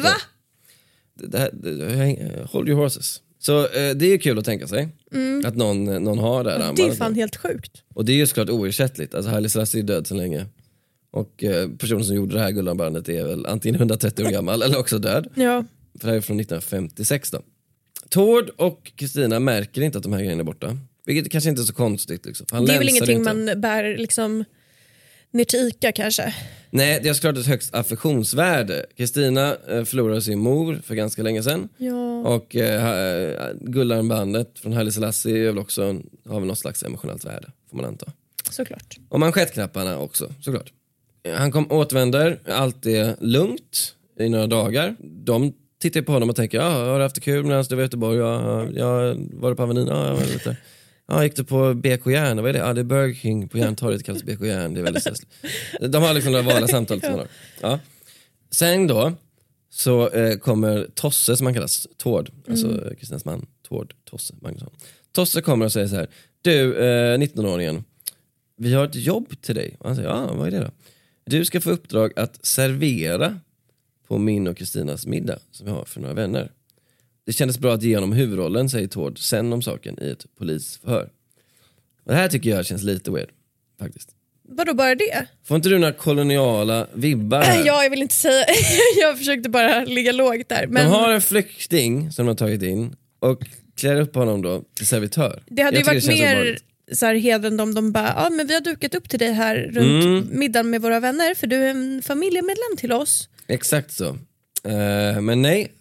till 1.15 1.29
det. 1.29 1.29
det. 1.29 1.39
här, 1.39 1.51
det 1.53 2.49
hold 2.51 2.69
your 2.69 2.83
horses. 2.83 3.21
Så 3.39 3.61
eh, 3.61 3.91
det 3.95 4.07
är 4.07 4.11
ju 4.11 4.19
kul 4.19 4.39
att 4.39 4.45
tänka 4.45 4.67
sig. 4.67 4.89
Att 5.45 5.57
någon, 5.57 5.85
någon 5.85 6.19
har 6.19 6.45
det 6.45 6.51
här 6.51 6.61
Mm. 6.61 6.75
Det 6.75 6.83
är 6.83 6.85
armbandet. 6.85 6.99
fan 6.99 7.15
helt 7.15 7.37
sjukt. 7.37 7.83
Och 7.95 8.05
det 8.05 8.13
är 8.13 8.17
ju 8.17 8.27
såklart 8.27 8.51
oersättligt. 8.51 9.15
Alltså 9.15 9.31
Haile 9.31 9.49
Selassie 9.49 9.81
är 9.81 9.85
död 9.85 10.07
så 10.07 10.15
länge. 10.15 10.47
Och 11.11 11.45
eh, 11.45 11.69
personen 11.69 12.05
som 12.05 12.17
gjorde 12.17 12.35
det 12.35 12.41
här 12.41 12.51
guldarmbandet 12.51 13.09
är 13.09 13.25
väl 13.25 13.47
antingen 13.47 13.75
130 13.75 14.25
år 14.27 14.31
gammal 14.31 14.63
eller 14.63 14.79
också 14.79 14.99
död. 14.99 15.29
Ja. 15.35 15.65
För 16.01 16.07
det 16.07 16.11
här 16.11 16.17
är 16.17 16.21
från 16.21 16.41
1956 16.41 17.31
då. 17.31 17.43
Tord 18.09 18.51
och 18.57 18.93
Kristina 18.97 19.41
märker 19.41 19.83
inte 19.83 19.99
att 19.99 20.05
de 20.05 20.13
här 20.13 20.21
grejerna 20.21 20.41
är 20.41 20.45
borta. 20.45 20.79
Vilket 21.07 21.33
kanske 21.33 21.51
inte 21.51 21.63
är 21.63 21.65
så 21.65 21.75
konstigt. 21.75 22.27
Liksom. 22.27 22.47
Han 22.51 22.65
Det 22.65 22.75
är 22.75 22.79
väl 22.79 22.89
ingenting 22.89 23.19
inte. 23.19 23.35
man 23.35 23.61
bär 23.61 23.97
liksom 23.99 24.45
ner 25.31 25.45
till 25.45 25.59
Ica 25.69 25.93
kanske? 25.93 26.35
Nej, 26.71 27.01
det 27.03 27.09
är 27.09 27.15
såklart 27.15 27.39
ett 27.39 27.47
högst 27.47 27.75
affektionsvärde. 27.75 28.87
Kristina 28.97 29.57
eh, 29.69 29.85
förlorade 29.85 30.23
sin 30.23 30.39
mor 30.39 30.81
för 30.85 30.95
ganska 30.95 31.23
länge 31.23 31.43
sedan. 31.43 31.69
Ja. 31.77 32.21
Och 32.21 32.57
eh, 32.57 33.53
guldarmbandet 33.61 34.59
från 34.59 34.73
Haile 34.73 34.93
Selassie 34.93 35.39
är 35.39 35.47
väl 35.47 35.59
också, 35.59 36.01
har 36.29 36.41
väl 36.41 36.49
något 36.49 36.59
slags 36.59 36.83
emotionellt 36.83 37.25
värde, 37.25 37.49
får 37.71 37.77
man 37.77 37.87
anta. 37.87 38.13
Såklart. 38.51 38.97
Och 39.09 39.21
manschettknapparna 39.21 39.99
också, 39.99 40.35
såklart. 40.41 40.73
Han 41.37 41.53
kom, 41.53 41.73
återvänder, 41.73 42.39
allt 42.49 42.87
är 42.87 43.17
lugnt 43.21 43.95
i 44.21 44.29
några 44.29 44.47
dagar. 44.47 44.97
De 45.01 45.53
tittar 45.81 46.03
på 46.03 46.13
honom 46.13 46.31
och 46.31 46.37
tänker, 46.37 46.59
ja, 46.59 46.71
har 46.71 46.97
du 46.99 47.03
haft 47.03 47.15
det 47.15 47.21
kul 47.21 47.45
medan 47.45 47.65
du 47.69 47.75
var 47.75 47.83
i 47.83 47.85
Göteborg? 47.85 48.19
Ja, 48.19 48.69
ja, 48.75 49.15
var 49.33 49.51
du 49.51 49.57
på 49.57 49.63
Avenyn? 49.63 49.87
Ja, 49.87 50.07
jag 50.09 50.15
var 50.15 50.25
lite. 50.25 50.57
Ja, 51.07 51.25
gick 51.25 51.37
du 51.37 51.45
på 51.45 51.75
BK 51.75 52.07
Järn? 52.07 52.37
Vad 52.37 52.49
är 52.49 52.53
det? 52.53 52.59
Ja, 52.59 52.73
det 52.73 52.81
är 52.81 52.85
Burger 52.85 53.15
King 53.15 53.49
på 53.49 53.59
Järntorget, 53.59 54.05
kallas 54.05 54.23
BK 54.23 54.41
Järn. 54.41 54.75
Det 54.75 54.81
är 54.81 54.85
väldigt 54.85 55.03
stressligt. 55.03 55.33
De 55.81 56.03
har 56.03 56.15
liksom 56.15 56.33
några 56.33 56.45
vanliga 56.45 56.69
samtal. 56.69 57.01
har. 57.03 57.29
Ja. 57.61 57.81
Sen 58.51 58.87
då 58.87 59.13
så 59.71 60.09
eh, 60.09 60.39
kommer 60.39 60.89
Tosse 60.95 61.37
som 61.37 61.47
han 61.47 61.55
kallas, 61.55 61.87
Tord, 61.97 62.31
alltså 62.49 62.67
mm. 62.67 62.97
Kristinas 62.97 63.25
man, 63.25 63.47
Tord 63.69 63.95
Tosse 64.05 64.35
Magnusson. 64.41 64.71
Tosse 65.13 65.43
kommer 65.43 65.67
och 65.67 65.73
säger 65.73 65.89
så 65.89 65.97
här, 65.97 66.09
du 66.43 66.77
eh, 66.77 67.19
19-åringen, 67.19 67.85
vi 68.57 68.75
har 68.75 68.85
ett 68.85 68.95
jobb 68.95 69.41
till 69.41 69.55
dig. 69.55 69.77
Och 69.79 69.87
han 69.87 69.97
säger, 69.97 70.09
ja 70.09 70.35
vad 70.35 70.47
är 70.47 70.51
det 70.51 70.59
då? 70.59 70.71
Du 71.25 71.45
ska 71.45 71.61
få 71.61 71.71
uppdrag 71.71 72.13
att 72.17 72.47
servera 72.47 73.41
på 74.09 74.19
min 74.19 74.49
och 74.49 74.57
Kristinas 74.57 75.07
middag 75.07 75.39
som 75.51 75.67
vi 75.67 75.73
har 75.73 75.85
för 75.85 76.01
några 76.01 76.15
vänner. 76.15 76.51
Det 77.27 77.33
kändes 77.33 77.59
bra 77.59 77.75
att 77.75 77.83
ge 77.83 77.95
honom 77.95 78.13
huvudrollen, 78.13 78.71
säger 78.71 78.89
Tord 78.89 79.19
sen 79.19 79.53
om 79.53 79.63
saken 79.63 79.99
i 80.03 80.11
ett 80.11 80.25
polisförhör. 80.39 81.11
Och 82.05 82.13
det 82.13 82.15
här 82.15 82.29
tycker 82.29 82.51
jag 82.51 82.67
känns 82.67 82.83
lite 82.83 83.11
weird, 83.11 83.29
faktiskt. 83.79 84.09
Vadå 84.49 84.75
bara 84.75 84.95
det? 84.95 85.27
Får 85.45 85.57
inte 85.57 85.69
du 85.69 85.79
några 85.79 85.93
koloniala 85.93 86.87
vibbar 86.95 87.43
här? 87.43 87.63
Ja, 87.67 87.83
jag 87.83 87.91
vill 87.91 88.03
inte 88.03 88.15
säga, 88.15 88.45
jag 89.01 89.19
försökte 89.19 89.49
bara 89.51 89.85
ligga 89.85 90.13
lågt 90.13 90.49
där. 90.49 90.67
Men 90.67 90.85
De 90.85 90.91
har 90.93 91.13
en 91.13 91.21
flykting 91.21 92.13
som 92.13 92.27
de 92.27 92.29
har 92.31 92.37
tagit 92.37 92.63
in 92.63 92.97
och 93.19 93.43
klär 93.77 94.01
upp 94.01 94.15
honom 94.15 94.43
då 94.43 94.63
till 94.75 94.87
servitör. 94.87 95.43
det 95.47 95.63
hade 95.63 95.77
ju 95.77 95.81
Jag 95.81 95.87
varit 95.95 96.07
mer 96.09 96.59
så 96.93 97.07
här 97.07 97.15
hedrande 97.15 97.63
om 97.63 97.75
de 97.75 97.93
bara, 97.93 98.13
ja 98.17 98.31
men 98.31 98.47
vi 98.47 98.55
har 98.55 98.61
dukat 98.61 98.95
upp 98.95 99.09
till 99.09 99.19
dig 99.19 99.33
här 99.33 99.57
runt 99.57 100.05
Mm. 100.05 100.29
middagen 100.39 100.71
med 100.71 100.83
våra 100.83 101.01
vänner 101.01 101.35
för 101.35 101.47
du 101.47 101.57
är 101.57 101.71
en 101.71 102.03
familjemedlem 102.03 102.77
till 102.77 102.93
oss. 102.93 103.29
Exakt 103.47 103.93
så. 103.93 104.07
Eh, 104.65 105.21
men 105.21 105.43
nej, 105.43 105.73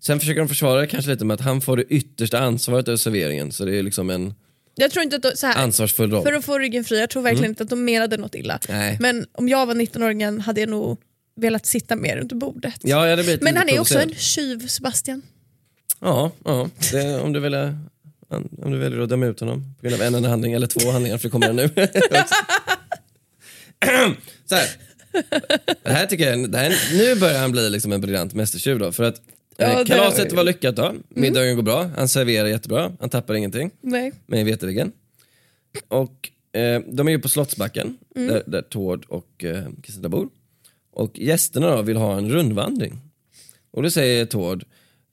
sen 0.00 0.20
försöker 0.20 0.40
de 0.40 0.48
försvara 0.48 0.80
det 0.80 0.86
kanske 0.86 1.10
lite 1.10 1.24
med 1.24 1.34
att 1.34 1.40
han 1.40 1.60
får 1.60 1.76
det 1.76 1.84
yttersta 1.84 2.38
ansvaret 2.38 2.88
över 2.88 2.96
serveringen. 2.96 3.52
Så 3.52 3.64
det 3.64 3.76
är 3.76 3.82
liksom 3.82 4.10
en 4.10 4.34
Jag 4.74 4.90
tror 4.90 5.02
inte 5.02 5.16
att 5.16 5.22
de, 5.22 5.32
så 5.34 5.46
här, 5.46 5.62
ansvarsfull 5.64 6.10
roll. 6.10 6.22
för 6.22 6.32
att 6.32 6.44
få 6.44 6.58
ryggen 6.58 6.84
fri, 6.84 7.00
jag 7.00 7.10
tror 7.10 7.22
verkligen 7.22 7.50
inte 7.50 7.62
att 7.62 7.70
de 7.70 7.84
menade 7.84 8.16
något 8.16 8.34
illa. 8.34 8.58
Nej. 8.68 8.96
Men 9.00 9.26
om 9.32 9.48
jag 9.48 9.66
var 9.66 9.74
19-åringen 9.74 10.40
hade 10.40 10.60
jag 10.60 10.70
nog 10.70 10.98
velat 11.36 11.66
sitta 11.66 11.96
mer 11.96 12.16
runt 12.16 12.32
bordet. 12.32 12.74
Ja, 12.82 13.08
jag 13.08 13.16
hade 13.16 13.38
Men 13.40 13.56
han 13.56 13.68
är 13.68 13.80
också 13.80 13.98
en 13.98 14.14
tjuv, 14.14 14.66
Sebastian. 14.66 15.22
Ja, 16.00 16.32
ja. 16.44 16.68
Det, 16.92 17.20
om, 17.20 17.32
du 17.32 17.40
väljer, 17.40 17.78
om 18.58 18.72
du 18.72 18.78
väljer 18.78 19.00
att 19.00 19.08
döma 19.08 19.26
ut 19.26 19.40
honom 19.40 19.74
på 19.80 19.86
grund 19.86 20.00
av 20.00 20.06
en 20.06 20.14
enda 20.14 20.28
handling 20.28 20.52
eller 20.52 20.66
två 20.66 20.90
handlingar, 20.90 21.18
för 21.18 21.28
det 21.28 21.32
kommer 21.32 21.52
nu. 21.52 21.68
så 24.46 24.54
här. 24.54 24.68
Det 25.82 25.92
här 25.92 26.06
tycker 26.06 26.30
jag, 26.30 26.54
här, 26.54 26.74
nu 26.92 27.20
börjar 27.20 27.40
han 27.40 27.52
bli 27.52 27.70
liksom 27.70 27.92
en 27.92 28.00
briljant 28.00 28.34
mästertjuv 28.34 28.78
då. 28.78 28.92
För 28.92 29.04
att 29.04 29.20
eh, 29.60 29.70
Ja, 29.70 29.78
det- 29.78 29.84
kalaset 29.84 30.32
var 30.32 30.44
lyckat 30.44 30.76
då, 30.76 30.94
middagen 31.08 31.56
går 31.56 31.62
bra, 31.62 31.90
han 31.96 32.08
serverar 32.08 32.48
jättebra, 32.48 32.92
han 33.00 33.08
tappar 33.10 33.34
ingenting. 33.34 33.70
Nej. 33.80 34.12
mig 34.26 34.44
veterligen. 34.44 34.92
Och 35.88 36.30
eh, 36.60 36.80
de 36.86 37.08
är 37.08 37.12
ju 37.12 37.18
på 37.18 37.28
Slottsbacken, 37.28 37.98
där, 38.14 38.42
där 38.46 38.62
Tord 38.62 39.04
och 39.08 39.44
eh, 39.44 39.64
Kristina 39.82 40.08
bor. 40.08 40.28
Och 40.92 41.18
gästerna 41.18 41.76
då 41.76 41.82
vill 41.82 41.96
ha 41.96 42.18
en 42.18 42.30
rundvandring. 42.30 42.98
Och 43.70 43.82
då 43.82 43.90
säger 43.90 44.26
Tord, 44.26 44.64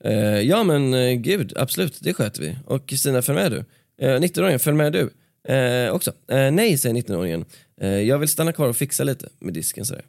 eh, 0.04 0.12
ja 0.40 0.62
men 0.64 0.94
eh, 0.94 1.12
gud, 1.14 1.52
absolut, 1.56 1.98
det 2.00 2.14
sköter 2.14 2.40
vi. 2.42 2.56
Och 2.66 2.88
Kristina, 2.88 3.22
följ 3.22 3.38
med 3.38 3.52
du. 3.52 3.64
Eh, 4.06 4.20
19-åringen, 4.20 4.58
följ 4.58 4.76
med 4.76 4.92
du. 4.92 5.10
Eh, 5.54 5.90
också. 5.94 6.12
Eh, 6.28 6.50
nej, 6.50 6.78
säger 6.78 6.94
19-åringen. 6.94 7.44
Eh, 7.80 7.88
jag 7.88 8.18
vill 8.18 8.28
stanna 8.28 8.52
kvar 8.52 8.68
och 8.68 8.76
fixa 8.76 9.04
lite 9.04 9.28
med 9.38 9.54
disken. 9.54 9.84
Sådär. 9.84 10.04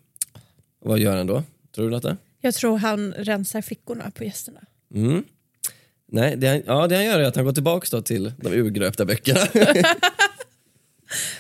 Och 0.82 0.89
vad 0.89 0.99
gör 0.99 1.17
han 1.17 1.28
då? 1.28 1.43
Tror 1.75 1.86
du 1.86 1.91
Lotta? 1.91 2.17
Jag 2.41 2.54
tror 2.54 2.78
han 2.78 3.13
rensar 3.13 3.62
fickorna 3.62 4.12
på 4.12 4.23
gästerna. 4.23 4.62
Mm. 4.95 5.23
Nej, 6.12 6.36
det 6.38 6.47
han, 6.47 6.62
ja, 6.65 6.88
det 6.88 6.95
han 6.95 7.06
gör 7.06 7.19
är 7.19 7.23
att 7.23 7.36
han 7.36 7.45
går 7.45 7.54
tillbaka 7.54 8.02
till 8.02 8.32
de 8.38 8.54
urgröpta 8.54 9.06
böckerna. 9.06 9.39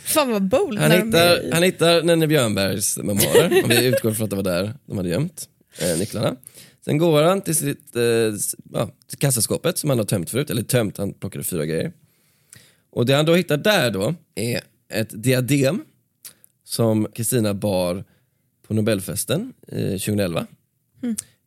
Fan 0.03 0.31
vad 0.31 0.43
bold. 0.43 0.79
Han 0.79 0.89
när 0.89 1.05
hittar, 1.05 1.51
han 1.53 1.63
hittar 1.63 2.03
Nenne 2.03 2.27
Björnbergs 2.27 2.97
memoarer, 2.97 3.63
om 3.63 3.69
vi 3.69 3.85
utgår 3.85 4.13
från 4.13 4.23
att 4.23 4.29
det 4.29 4.35
var 4.35 4.43
där 4.43 4.73
de 4.85 4.97
hade 4.97 5.09
gömt 5.09 5.49
eh, 5.81 5.97
nycklarna. 5.97 6.35
Sen 6.85 6.97
går 6.97 7.23
han 7.23 7.41
till 7.41 7.55
sitt 7.55 7.95
eh, 7.95 8.03
ja, 8.73 8.91
till 9.07 9.17
kassaskåpet 9.17 9.77
som 9.77 9.89
han 9.89 9.99
har 9.99 10.05
tömt 10.05 10.29
förut, 10.29 10.49
eller 10.49 10.63
tömt, 10.63 10.97
han 10.97 11.13
plockade 11.13 11.43
fyra 11.43 11.65
grejer. 11.65 11.91
Och 12.89 13.05
det 13.05 13.13
han 13.13 13.25
då 13.25 13.35
hittar 13.35 13.57
där 13.57 13.91
då 13.91 14.15
är 14.35 14.61
ett 14.93 15.23
diadem 15.23 15.81
som 16.63 17.07
Kristina 17.13 17.53
bar 17.53 18.03
på 18.67 18.73
Nobelfesten 18.73 19.53
eh, 19.67 19.91
2011. 19.91 20.47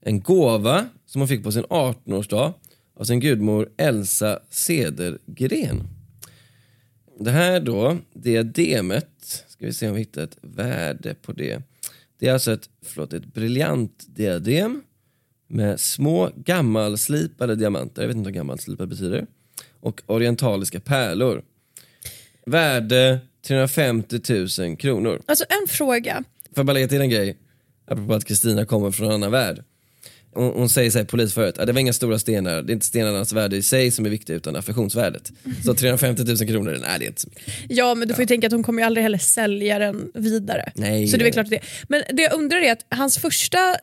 En 0.01 0.21
gåva 0.21 0.89
som 1.07 1.21
hon 1.21 1.29
fick 1.29 1.43
på 1.43 1.53
sin 1.53 1.65
18-årsdag 1.65 2.53
av 2.97 3.05
sin 3.05 3.21
gudmor 3.21 3.69
Elsa 3.77 4.39
Cedergren. 4.51 5.83
Det 7.21 7.31
här 7.31 7.61
då, 7.61 7.99
diademet, 8.15 9.45
ska 9.49 9.67
vi 9.67 9.73
se 9.73 9.89
om 9.89 9.95
vi 9.95 10.01
hittar 10.01 10.23
ett 10.23 10.39
värde 10.43 11.15
på 11.15 11.33
det. 11.33 11.63
Det 12.19 12.29
är 12.29 12.33
alltså 12.33 12.53
ett, 12.53 12.69
förlåt, 12.85 13.13
ett 13.13 13.35
briljant 13.35 14.05
diadem 14.07 14.83
med 15.47 15.81
små 15.81 16.31
gammalslipade 16.37 17.57
diamanter, 17.57 18.03
jag 18.03 18.09
vet 18.09 18.17
inte 18.17 18.27
vad 18.27 18.35
gammalslipad 18.35 18.89
betyder, 18.89 19.27
och 19.81 20.03
orientaliska 20.07 20.81
pärlor. 20.81 21.43
Värde 22.47 23.19
350 23.47 24.21
000 24.59 24.77
kronor. 24.77 25.23
Alltså 25.27 25.45
en 25.49 25.69
fråga. 25.69 26.25
Får 26.45 26.53
jag 26.55 26.67
bara 26.67 26.73
lägga 26.73 26.89
till 26.89 27.01
en 27.01 27.11
grej, 27.11 27.37
apropå 27.93 28.15
att 28.15 28.25
Kristina 28.25 28.65
kommer 28.67 28.91
från 28.91 29.07
en 29.07 29.13
annan 29.13 29.31
värld. 29.31 29.63
Hon, 30.35 30.53
hon 30.53 30.69
säger 30.69 30.91
så 30.91 30.99
här 30.99 31.05
i 31.05 31.09
polisförhöret, 31.09 31.59
"Ah, 31.59 31.65
det 31.65 31.73
var 31.73 31.81
inga 31.81 31.93
stora 31.93 32.19
stenar, 32.19 32.63
det 32.63 32.71
är 32.73 32.75
inte 32.75 32.87
stenarnas 32.87 33.33
värde 33.33 33.57
i 33.57 33.63
sig 33.63 33.91
som 33.91 34.07
är 34.07 34.11
viktigt 34.11 34.37
utan 34.37 34.57
affektionsvärdet. 34.57 35.33
Så 35.65 35.75
350 35.79 36.25
000 36.25 36.37
kronor, 36.37 36.79
nej 36.83 36.99
det 36.99 37.05
är 37.05 37.09
inte 37.09 37.21
så 37.21 37.29
mycket. 37.29 37.43
Ja 37.69 37.95
men 37.95 38.09
du 38.09 38.15
får 38.15 38.23
ju 38.23 38.27
tänka 38.27 38.47
att 38.47 38.53
hon 38.53 38.63
kommer 38.63 38.83
ju 38.83 38.87
aldrig 38.87 39.03
heller 39.03 39.19
sälja 39.19 39.79
den 39.79 40.11
vidare. 40.15 40.73
Nej. 40.75 41.09
Så 41.09 41.17
det 41.17 41.23
är 41.23 41.25
väl 41.25 41.33
klart 41.33 41.51
det 41.51 41.61
Men 41.89 42.03
det 42.13 42.23
jag 42.23 42.33
undrar 42.35 42.59
är 42.59 42.73
att 42.73 42.87
hans 42.89 43.19
första 43.19 43.77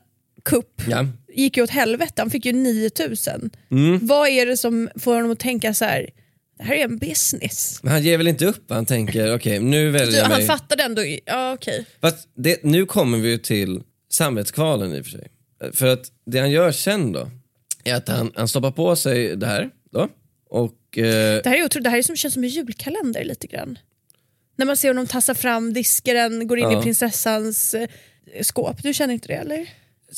kupp 0.45 0.81
Ja. 0.89 1.05
gick 1.35 1.57
ju 1.57 1.63
åt 1.63 1.69
helvete, 1.69 2.13
han 2.17 2.29
fick 2.29 2.45
ju 2.45 2.53
9000. 2.53 3.49
Mm. 3.71 3.99
Vad 4.07 4.29
är 4.29 4.45
det 4.45 4.57
som 4.57 4.89
får 4.95 5.15
honom 5.15 5.31
att 5.31 5.39
tänka 5.39 5.73
så 5.73 5.85
här? 5.85 6.09
det 6.57 6.65
här 6.65 6.75
är 6.75 6.83
en 6.83 6.97
business. 6.97 7.79
Men 7.83 7.91
han 7.91 8.03
ger 8.03 8.17
väl 8.17 8.27
inte 8.27 8.45
upp, 8.45 8.65
han 8.69 8.85
tänker 8.85 9.35
okej 9.35 9.59
nu 9.59 9.91
väljer 9.91 10.17
jag 10.17 10.25
Han 10.25 10.37
mig. 10.37 10.47
fattade 10.47 10.83
ändå, 10.83 11.01
ja 11.25 11.53
okej. 11.53 11.85
Fast 12.01 12.27
det, 12.37 12.63
nu 12.63 12.85
kommer 12.85 13.17
vi 13.17 13.29
ju 13.29 13.37
till 13.37 13.81
samvetskvalen 14.09 14.93
i 14.95 15.01
och 15.01 15.05
för 15.05 15.11
sig. 15.11 15.27
För 15.73 15.87
att 15.87 16.11
det 16.25 16.39
han 16.39 16.51
gör 16.51 16.71
sen 16.71 17.11
då, 17.11 17.31
är 17.83 17.95
att 17.95 18.07
han, 18.07 18.31
han 18.35 18.47
stoppar 18.47 18.71
på 18.71 18.95
sig 18.95 19.35
det 19.35 19.45
här 19.45 19.69
då. 19.91 20.07
Och 20.49 20.97
eh, 20.97 21.03
Det 21.43 21.49
här 21.49 21.57
är 21.57 21.65
otroligt, 21.65 21.83
det 21.83 21.89
här 21.89 21.97
är 21.97 22.01
som, 22.01 22.15
känns 22.15 22.33
som 22.33 22.43
en 22.43 22.49
julkalender 22.49 23.23
lite 23.23 23.47
grann. 23.47 23.79
När 24.55 24.65
man 24.65 24.77
ser 24.77 24.87
honom 24.87 25.07
tassa 25.07 25.35
fram 25.35 25.73
diskaren, 25.73 26.47
går 26.47 26.59
in 26.59 26.71
Ja. 26.71 26.79
i 26.79 26.83
prinsessans 26.83 27.73
eh, 27.73 27.87
skåp. 28.41 28.83
Du 28.83 28.93
känner 28.93 29.13
inte 29.13 29.27
det 29.27 29.33
eller? 29.33 29.69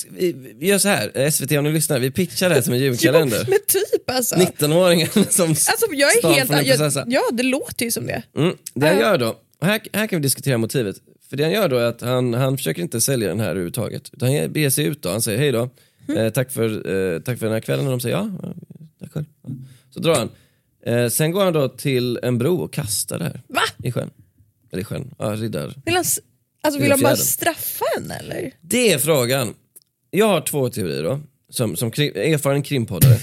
vi, 0.09 0.31
vi 0.59 0.67
gör 0.67 0.77
så 0.77 0.87
här, 0.89 1.29
SVT 1.31 1.51
om 1.51 1.63
ni 1.63 1.71
lyssnar, 1.71 1.99
vi 1.99 2.11
pitchar 2.11 2.49
det 2.49 2.55
här 2.55 2.61
som 2.61 2.73
en 2.73 2.79
julkalender. 2.83 3.37
Jo, 3.47 3.49
men 3.49 3.59
typ 3.67 4.09
alltså. 4.09 4.35
19-åringen 4.35 5.07
som 5.29 5.49
Alltså 5.49 5.85
jag 5.91 6.17
är 6.17 6.33
helt... 6.33 6.67
Jag, 6.95 7.05
ja 7.07 7.21
det 7.33 7.43
låter 7.43 7.85
ju 7.85 7.91
som 7.91 8.07
det. 8.07 8.23
Mm, 8.37 8.55
det 8.73 8.87
han 8.87 8.95
Ja. 8.97 9.01
gör 9.01 9.17
då, 9.17 9.39
här, 9.61 9.81
här 9.93 10.07
kan 10.07 10.19
vi 10.19 10.23
diskutera 10.23 10.57
motivet. 10.57 10.95
För 11.31 11.37
det 11.37 11.43
han 11.43 11.51
gör 11.53 11.69
då 11.69 11.77
är 11.77 11.85
att 11.85 12.01
han, 12.01 12.33
han 12.33 12.57
försöker 12.57 12.81
inte 12.81 13.01
sälja 13.01 13.27
den 13.27 13.39
här 13.39 13.47
överhuvudtaget. 13.49 14.09
Utan 14.13 14.35
han 14.35 14.51
beger 14.53 14.69
sig 14.69 14.85
ut 14.85 15.01
då, 15.01 15.09
han 15.09 15.21
säger 15.21 15.39
hej 15.39 15.51
då, 15.51 15.69
eh, 16.15 16.29
tack, 16.29 16.51
för, 16.51 16.69
eh, 17.15 17.19
tack 17.19 17.39
för 17.39 17.45
den 17.45 17.53
här 17.53 17.59
kvällen. 17.59 17.85
Och 17.85 17.91
de 17.91 17.99
säger 17.99 18.15
ja, 18.15 18.29
tack 18.99 19.11
själv. 19.11 19.25
Så 19.93 19.99
drar 19.99 20.15
han. 20.15 20.29
Eh, 20.85 21.09
sen 21.09 21.31
går 21.31 21.43
han 21.43 21.53
då 21.53 21.69
till 21.69 22.19
en 22.23 22.37
bro 22.37 22.57
och 22.57 22.73
kastar 22.73 23.19
det 23.19 23.25
här 23.25 23.41
Va? 23.47 23.61
i 23.83 23.91
sjön. 23.91 24.09
Eller 24.71 24.81
i 24.81 24.85
sjön, 24.85 25.13
ja 25.19 25.25
riddar. 25.35 25.73
Vill 25.85 25.93
han, 25.93 26.01
s- 26.01 26.19
alltså, 26.63 26.81
vill 26.81 26.91
han 26.91 27.01
bara 27.01 27.15
straffa 27.15 27.85
henne 27.97 28.15
eller? 28.15 28.51
Det 28.61 28.91
är 28.93 28.99
frågan. 28.99 29.53
Jag 30.11 30.27
har 30.27 30.41
två 30.41 30.69
teorier 30.69 31.03
då, 31.03 31.19
som, 31.49 31.75
som 31.75 31.91
krim, 31.91 32.11
erfaren 32.15 32.63
krimpoddare. 32.63 33.17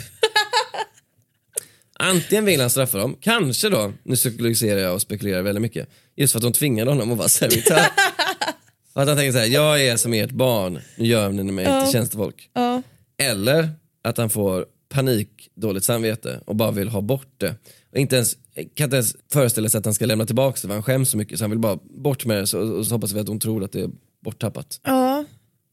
Antingen 1.99 2.45
vill 2.45 2.61
han 2.61 2.71
straffa 2.71 2.99
dem, 2.99 3.17
kanske 3.21 3.69
då, 3.69 3.93
nu 4.03 4.17
psykologiserar 4.17 4.81
jag 4.81 4.95
och 4.95 5.03
spekulerar 5.03 5.43
väldigt 5.43 5.63
mycket, 5.63 5.89
just 6.17 6.33
för 6.33 6.39
att 6.39 6.43
de 6.43 6.53
tvingade 6.53 6.91
honom 6.91 7.13
att 7.13 7.19
vara 7.19 7.29
servitör. 7.29 7.77
att 8.93 9.09
han 9.09 9.17
tänker 9.17 9.33
så 9.33 9.39
här, 9.39 9.47
jag 9.47 9.87
är 9.87 9.97
som 9.97 10.15
ert 10.15 10.31
barn, 10.31 10.81
nu 10.97 11.07
gör 11.07 11.29
ni 11.29 11.53
mig 11.53 11.65
till 11.65 11.93
tjänstefolk. 11.93 12.51
Ja. 12.53 12.83
Eller 13.19 13.71
att 14.03 14.19
han 14.19 14.31
får 14.31 14.67
panik, 14.89 15.49
dåligt 15.55 15.85
samvete 15.85 16.41
och 16.47 16.57
bara 16.57 16.71
vill 16.71 16.89
ha 16.89 17.01
bort 17.01 17.35
det. 17.37 17.55
Och 17.93 17.99
inte 17.99 18.17
ens, 18.17 18.37
kan 18.75 18.85
inte 18.85 18.97
ens 18.97 19.17
föreställa 19.33 19.69
sig 19.69 19.79
att 19.79 19.85
han 19.85 19.95
ska 19.95 20.07
lämna 20.07 20.27
tillbaka 20.27 20.59
det 20.63 20.69
för 20.69 20.75
han 20.75 20.83
skäms 20.83 21.11
så 21.11 21.17
mycket 21.17 21.39
så 21.39 21.45
han 21.45 21.51
vill 21.51 21.59
bara 21.59 21.79
bort 21.83 22.25
med 22.25 22.37
det 22.37 22.47
så, 22.47 22.61
och 22.61 22.87
så 22.87 22.95
hoppas 22.95 23.13
vi 23.13 23.21
att 23.21 23.29
hon 23.29 23.41
tror 23.41 23.65
att 23.65 23.73
det 23.73 23.81
är 23.81 23.91
borttappat. 24.25 24.81
Ja. 24.83 25.25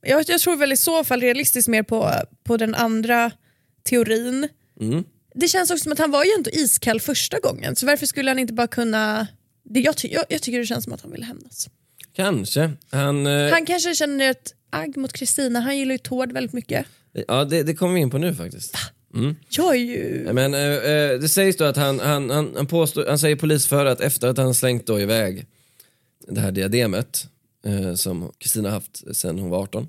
Jag, 0.01 0.23
jag 0.27 0.39
tror 0.39 0.55
väl 0.55 0.71
i 0.71 0.77
så 0.77 1.03
fall 1.03 1.21
realistiskt 1.21 1.67
mer 1.67 1.83
på, 1.83 2.11
på 2.43 2.57
den 2.57 2.75
andra 2.75 3.31
teorin. 3.83 4.47
Mm. 4.81 5.03
Det 5.35 5.47
känns 5.47 5.71
också 5.71 5.83
som 5.83 5.91
att 5.91 5.99
han 5.99 6.11
var 6.11 6.23
ju 6.23 6.33
inte 6.33 6.49
iskall 6.49 7.01
första 7.01 7.39
gången 7.39 7.75
så 7.75 7.85
varför 7.85 8.05
skulle 8.05 8.31
han 8.31 8.39
inte 8.39 8.53
bara 8.53 8.67
kunna... 8.67 9.27
Det, 9.63 9.79
jag, 9.79 9.97
ty, 9.97 10.07
jag, 10.07 10.25
jag 10.29 10.41
tycker 10.41 10.59
det 10.59 10.65
känns 10.65 10.83
som 10.83 10.93
att 10.93 11.01
han 11.01 11.11
vill 11.11 11.23
hämnas. 11.23 11.69
Kanske. 12.13 12.71
Han, 12.89 13.27
eh, 13.27 13.51
Han 13.51 13.65
kanske 13.65 13.95
känner 13.95 14.29
ett 14.29 14.53
agg 14.69 14.97
mot 14.97 15.13
Kristina, 15.13 15.59
han 15.59 15.77
gillar 15.77 15.91
ju 15.91 15.97
Tord 15.97 16.31
väldigt 16.31 16.53
mycket. 16.53 16.85
Ja, 17.27 17.45
det, 17.45 17.63
det 17.63 17.75
kommer 17.75 17.93
vi 17.93 17.99
in 17.99 18.09
på 18.09 18.17
nu 18.17 18.35
faktiskt. 18.35 18.77
Jag 19.49 19.75
är 19.75 19.79
ju... 19.79 20.29
Men 20.33 20.53
eh, 20.53 20.61
eh, 20.61 21.19
det 21.19 21.29
sägs 21.29 21.57
då 21.57 21.63
att 21.65 21.77
han, 21.77 21.99
han, 21.99 22.29
han, 22.29 22.53
han, 22.55 22.67
påstår, 22.67 23.05
han 23.07 23.19
säger 23.19 23.35
polisförare 23.35 23.91
att 23.91 24.01
efter 24.01 24.27
att 24.27 24.37
han 24.37 24.53
slängt 24.53 24.87
då 24.87 24.99
iväg 24.99 25.45
det 26.27 26.41
här 26.41 26.51
diademet 26.51 27.27
eh, 27.65 27.93
som 27.93 28.31
Kristina 28.37 28.69
haft 28.69 29.15
sedan 29.15 29.39
hon 29.39 29.49
var 29.49 29.63
18 29.63 29.87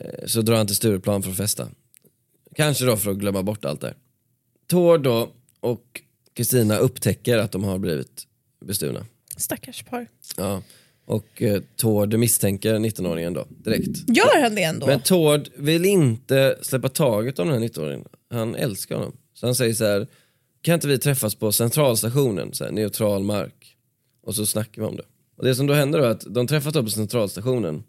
eh, 0.00 0.26
så 0.26 0.42
drar 0.42 0.56
han 0.56 0.66
till 0.66 0.76
Stureplan 0.76 1.22
för 1.22 1.30
att 1.30 1.36
festa. 1.36 1.68
Kanske 2.54 2.84
då 2.84 2.96
för 2.96 3.10
att 3.10 3.16
glömma 3.16 3.42
bort 3.42 3.64
allt 3.64 3.80
det. 3.80 3.94
Tord 4.66 5.02
då 5.02 5.32
och 5.60 6.02
Kristina 6.34 6.78
upptäcker 6.78 7.38
att 7.38 7.52
de 7.52 7.64
har 7.64 7.78
blivit 7.78 8.26
bestulna. 8.64 9.06
Stackars 9.36 9.82
par. 9.82 10.06
Ja. 10.36 10.62
Och 11.06 11.42
eh, 11.42 11.62
Tord 11.76 12.14
misstänker 12.14 12.74
19-åringen 12.74 13.34
då 13.34 13.46
direkt. 13.48 14.16
Gör 14.16 14.42
han 14.42 14.54
det 14.54 14.62
ändå? 14.62 14.86
Men 14.86 15.00
Tord 15.00 15.48
vill 15.56 15.84
inte 15.84 16.58
släppa 16.62 16.88
taget 16.88 17.38
om 17.38 17.48
den 17.48 17.62
här 17.62 17.68
19-åringen. 17.68 18.04
Han 18.30 18.54
älskar 18.54 18.96
honom. 18.96 19.16
Så 19.34 19.46
han 19.46 19.54
säger 19.54 19.74
så 19.74 19.84
här, 19.84 20.06
kan 20.62 20.74
inte 20.74 20.88
vi 20.88 20.98
träffas 20.98 21.34
på 21.34 21.52
centralstationen, 21.52 22.54
så 22.54 22.64
här, 22.64 22.70
neutral 22.70 23.22
mark. 23.22 23.76
Och 24.22 24.34
så 24.34 24.46
snackar 24.46 24.82
vi 24.82 24.88
om 24.88 24.96
det. 24.96 25.04
Och 25.36 25.44
det 25.44 25.54
som 25.54 25.66
då 25.66 25.74
händer 25.74 25.98
då 25.98 26.04
är 26.04 26.10
att 26.10 26.34
de 26.34 26.46
träffas 26.46 26.72
då 26.72 26.82
på 26.82 26.90
centralstationen. 26.90 27.84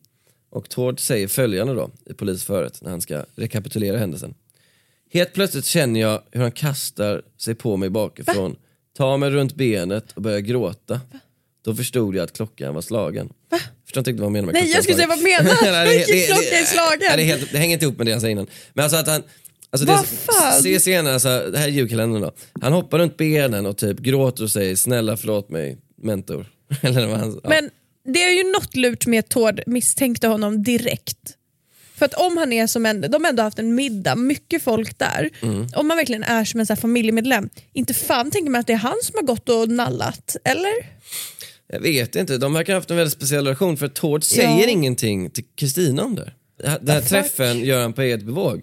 Och 0.49 0.69
Tord 0.69 0.99
säger 0.99 1.27
följande 1.27 1.73
då 1.73 1.91
i 2.05 2.13
polisföret 2.13 2.81
när 2.81 2.91
han 2.91 3.01
ska 3.01 3.25
rekapitulera 3.35 3.97
händelsen. 3.97 4.33
Helt 5.13 5.33
plötsligt 5.33 5.65
känner 5.65 5.99
jag 5.99 6.21
hur 6.31 6.41
han 6.41 6.51
kastar 6.51 7.21
sig 7.37 7.55
på 7.55 7.77
mig 7.77 7.89
bakifrån, 7.89 8.55
tar 8.97 9.17
mig 9.17 9.29
runt 9.29 9.55
benet 9.55 10.11
och 10.11 10.21
börjar 10.21 10.39
gråta. 10.39 11.01
Då 11.65 11.75
förstod 11.75 12.15
jag 12.15 12.23
att 12.23 12.33
klockan 12.33 12.73
var 12.73 12.81
slagen. 12.81 13.29
Va? 13.49 13.59
Förstår 13.85 14.01
inte 14.01 14.09
riktigt 14.11 14.19
vad 14.19 14.25
han 14.25 14.33
menar 14.33 14.45
med 14.45 14.53
Nej, 14.53 14.71
jag 14.71 14.83
skulle 14.83 14.95
säga, 14.97 15.07
vad 15.07 15.21
menar? 15.23 15.57
Nej, 15.85 15.97
Vilken 15.97 16.35
klocka 16.35 16.59
är 16.59 16.65
slagen? 16.65 16.99
nej, 17.01 17.17
det, 17.17 17.23
är 17.23 17.25
helt, 17.25 17.51
det 17.51 17.57
hänger 17.57 17.73
inte 17.73 17.85
ihop 17.85 17.97
med 17.97 18.07
det 18.07 18.11
han 18.11 18.21
sa 18.21 18.29
innan. 18.29 18.47
Men 18.73 18.83
alltså 18.83 18.97
att 18.97 19.07
han, 19.07 19.23
alltså 19.69 19.87
Vad 19.87 20.05
fan? 20.05 20.61
se 20.63 20.79
senare, 20.79 21.13
alltså, 21.13 21.49
det 21.51 21.57
här 21.57 21.67
är 21.67 21.71
julkalendern 21.71 22.21
då. 22.21 22.31
Han 22.61 22.73
hoppar 22.73 22.99
runt 22.99 23.17
benen 23.17 23.65
och 23.65 23.77
typ 23.77 23.99
gråter 23.99 24.43
och 24.43 24.51
säger 24.51 24.75
snälla 24.75 25.17
förlåt 25.17 25.49
mig, 25.49 25.77
mentor. 26.03 26.45
Eller 26.81 27.07
vad 27.07 27.19
han, 27.19 27.39
ja. 27.43 27.49
Men 27.49 27.69
det 28.13 28.23
är 28.23 28.31
ju 28.31 28.51
något 28.51 28.75
lurt 28.75 29.05
med 29.05 29.19
att 29.19 29.29
Tord 29.29 29.61
misstänkte 29.67 30.27
honom 30.27 30.63
direkt. 30.63 31.36
För 31.97 32.05
att 32.05 32.13
om 32.13 32.37
han 32.37 32.53
är 32.53 32.67
som 32.67 32.85
en, 32.85 33.01
de 33.01 33.23
har 33.23 33.29
ändå 33.29 33.43
haft 33.43 33.59
en 33.59 33.75
middag, 33.75 34.15
mycket 34.15 34.63
folk 34.63 34.97
där. 34.97 35.29
Mm. 35.41 35.67
Om 35.75 35.87
man 35.87 35.97
verkligen 35.97 36.23
är 36.23 36.45
som 36.45 36.59
en 36.59 36.65
så 36.65 36.73
här 36.73 36.81
familjemedlem, 36.81 37.49
inte 37.73 37.93
fan 37.93 38.31
tänker 38.31 38.51
man 38.51 38.59
att 38.61 38.67
det 38.67 38.73
är 38.73 38.77
han 38.77 38.95
som 39.03 39.15
har 39.15 39.23
gått 39.23 39.49
och 39.49 39.69
nallat, 39.69 40.35
eller? 40.43 40.73
Jag 41.73 41.79
vet 41.79 42.15
inte, 42.15 42.37
de 42.37 42.53
verkar 42.53 42.73
ha 42.73 42.77
haft 42.77 42.91
en 42.91 42.97
väldigt 42.97 43.13
speciell 43.13 43.45
relation 43.45 43.77
för 43.77 43.87
Tord 43.87 44.23
säger 44.23 44.59
Ja. 44.63 44.69
ingenting 44.69 45.29
till 45.29 45.43
Kristina 45.55 46.03
om 46.03 46.15
det. 46.15 46.31
Den 46.57 46.87
här- 46.89 47.01
fuck? 47.01 47.09
träffen 47.09 47.59
gör 47.59 47.81
han 47.81 47.93
på 47.93 48.01
eget 48.01 48.23
bevåg. 48.23 48.61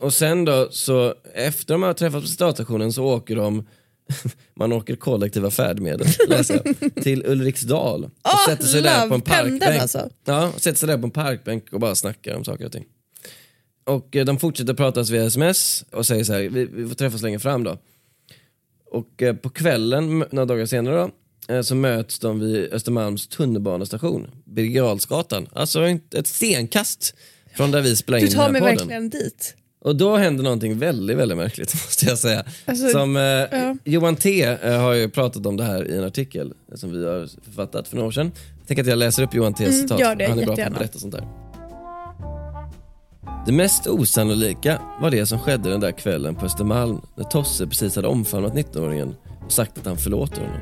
Och 0.00 0.14
sen 0.14 0.44
då, 0.44 0.68
så 0.70 1.14
efter 1.34 1.74
de 1.74 1.82
har 1.82 1.94
träffats 1.94 2.36
på 2.36 2.50
stationen 2.52 2.92
så 2.92 3.04
åker 3.04 3.36
de, 3.36 3.66
man 4.54 4.72
åker 4.72 4.96
kollektiva 4.96 5.50
färdmedel, 5.50 6.06
läser 6.28 6.60
jag, 6.64 6.94
till 7.04 7.26
Ulriksdal. 7.26 8.04
Och 8.04 8.10
Ah, 8.22 8.46
sätter 8.48 8.64
sig 8.66 8.82
där 8.82 9.08
på 9.08 9.14
en 9.14 9.20
parkbänk. 9.20 9.80
alltså. 9.80 10.10
Ja, 10.24 10.52
sätter 10.56 10.78
sig 10.78 10.86
där 10.86 10.98
på 10.98 11.04
en 11.04 11.10
parkbänk 11.10 11.72
och 11.72 11.80
bara 11.80 11.94
snackar 11.94 12.34
om 12.36 12.44
saker 12.44 12.66
och 12.66 12.72
ting. 12.72 12.84
Och 13.84 14.16
eh, 14.16 14.24
de 14.24 14.38
fortsätter 14.38 14.74
prata 14.74 15.02
via 15.02 15.24
sms 15.24 15.84
och 15.90 16.06
säger 16.06 16.24
så 16.24 16.32
här, 16.32 16.40
vi, 16.40 16.64
vi 16.64 16.88
får 16.88 16.94
träffas 16.94 17.22
längre 17.22 17.38
fram 17.38 17.64
då. 17.64 17.78
Och 18.90 19.22
eh, 19.22 19.36
på 19.36 19.50
kvällen, 19.50 20.18
några 20.18 20.44
dagar 20.46 20.66
senare 20.66 20.96
då, 21.48 21.54
eh, 21.54 21.62
så 21.62 21.74
möts 21.74 22.18
de 22.18 22.40
vid 22.40 22.72
Östermalms 22.72 23.28
tunnelbanestation, 23.28 24.30
Birger 24.44 24.82
Jarlsgatan. 24.82 25.46
Alltså 25.52 25.86
ett 26.14 26.26
stenkast 26.26 27.14
från 27.56 27.70
där 27.70 27.80
vi 27.80 27.96
spelar 27.96 28.18
in 28.18 28.24
Du 28.24 28.30
tar 28.30 28.50
mig 28.50 28.60
verkligen 28.60 29.10
dit. 29.10 29.56
Och 29.80 29.96
då 29.96 30.16
händer 30.16 30.44
någonting 30.44 30.78
väldigt, 30.78 31.16
väldigt 31.16 31.38
märkligt 31.38 31.74
måste 31.86 32.06
jag 32.06 32.18
säga. 32.18 32.44
Alltså, 32.64 32.88
som, 32.88 33.16
eh, 33.16 33.22
ja. 33.22 33.76
Johan 33.84 34.16
T 34.16 34.42
eh, 34.42 34.78
har 34.80 34.92
ju 34.92 35.08
pratat 35.08 35.46
om 35.46 35.56
det 35.56 35.64
här 35.64 35.90
i 35.90 35.96
en 35.96 36.04
artikel 36.04 36.52
som 36.74 36.92
vi 36.92 37.06
har 37.06 37.28
författat 37.44 37.88
för 37.88 37.96
några 37.96 38.06
år 38.08 38.12
sedan. 38.12 38.32
Tänker 38.66 38.82
att 38.82 38.88
jag 38.88 38.98
läser 38.98 39.22
upp 39.22 39.34
Johan 39.34 39.54
T's 39.54 39.62
Mm, 39.68 39.72
citat. 39.72 40.00
gör 40.00 40.14
det, 40.14 40.26
Han 40.28 40.38
är 40.38 40.46
bra 40.46 40.56
på 40.56 40.62
att 40.62 40.74
berätta 40.74 40.98
sånt 40.98 41.12
där. 41.14 41.24
Det 43.46 43.52
mest 43.52 43.86
osannolika 43.86 44.80
var 45.00 45.10
det 45.10 45.26
som 45.26 45.38
skedde 45.38 45.70
den 45.70 45.80
där 45.80 45.92
kvällen 45.92 46.34
på 46.34 46.46
Östermalm 46.46 47.00
när 47.16 47.24
Tosse 47.24 47.66
precis 47.66 47.96
hade 47.96 48.08
omfamnat 48.08 48.54
19-åringen 48.54 49.14
och 49.44 49.52
sagt 49.52 49.78
att 49.78 49.86
han 49.86 49.96
förlåter 49.96 50.40
honom. 50.40 50.60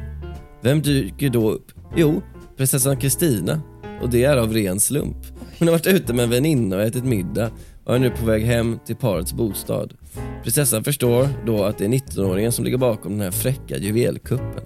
Vem 0.60 0.82
dyker 0.82 1.30
då 1.30 1.50
upp? 1.50 1.72
Jo, 1.96 2.22
prinsessan 2.56 2.96
Kristina. 2.96 3.60
Och 4.02 4.10
det 4.10 4.24
är 4.24 4.36
av 4.36 4.52
ren 4.52 4.80
slump. 4.80 5.16
Hon 5.58 5.68
har 5.68 5.72
varit 5.72 5.86
ute 5.86 6.12
med 6.12 6.22
en 6.22 6.30
väninna 6.30 6.76
och 6.76 6.82
ätit 6.82 7.04
middag 7.04 7.50
och 7.84 7.94
är 7.94 7.98
nu 7.98 8.10
på 8.10 8.24
väg 8.24 8.44
hem 8.44 8.78
till 8.86 8.96
parets 8.96 9.32
bostad. 9.32 9.94
Prinsessan 10.42 10.84
förstår 10.84 11.28
då 11.46 11.64
att 11.64 11.78
det 11.78 11.84
är 11.84 11.88
19-åringen 11.88 12.50
som 12.50 12.64
ligger 12.64 12.78
bakom 12.78 13.12
den 13.12 13.20
här 13.20 13.30
fräcka 13.30 13.76
juvelkuppen. 13.76 14.64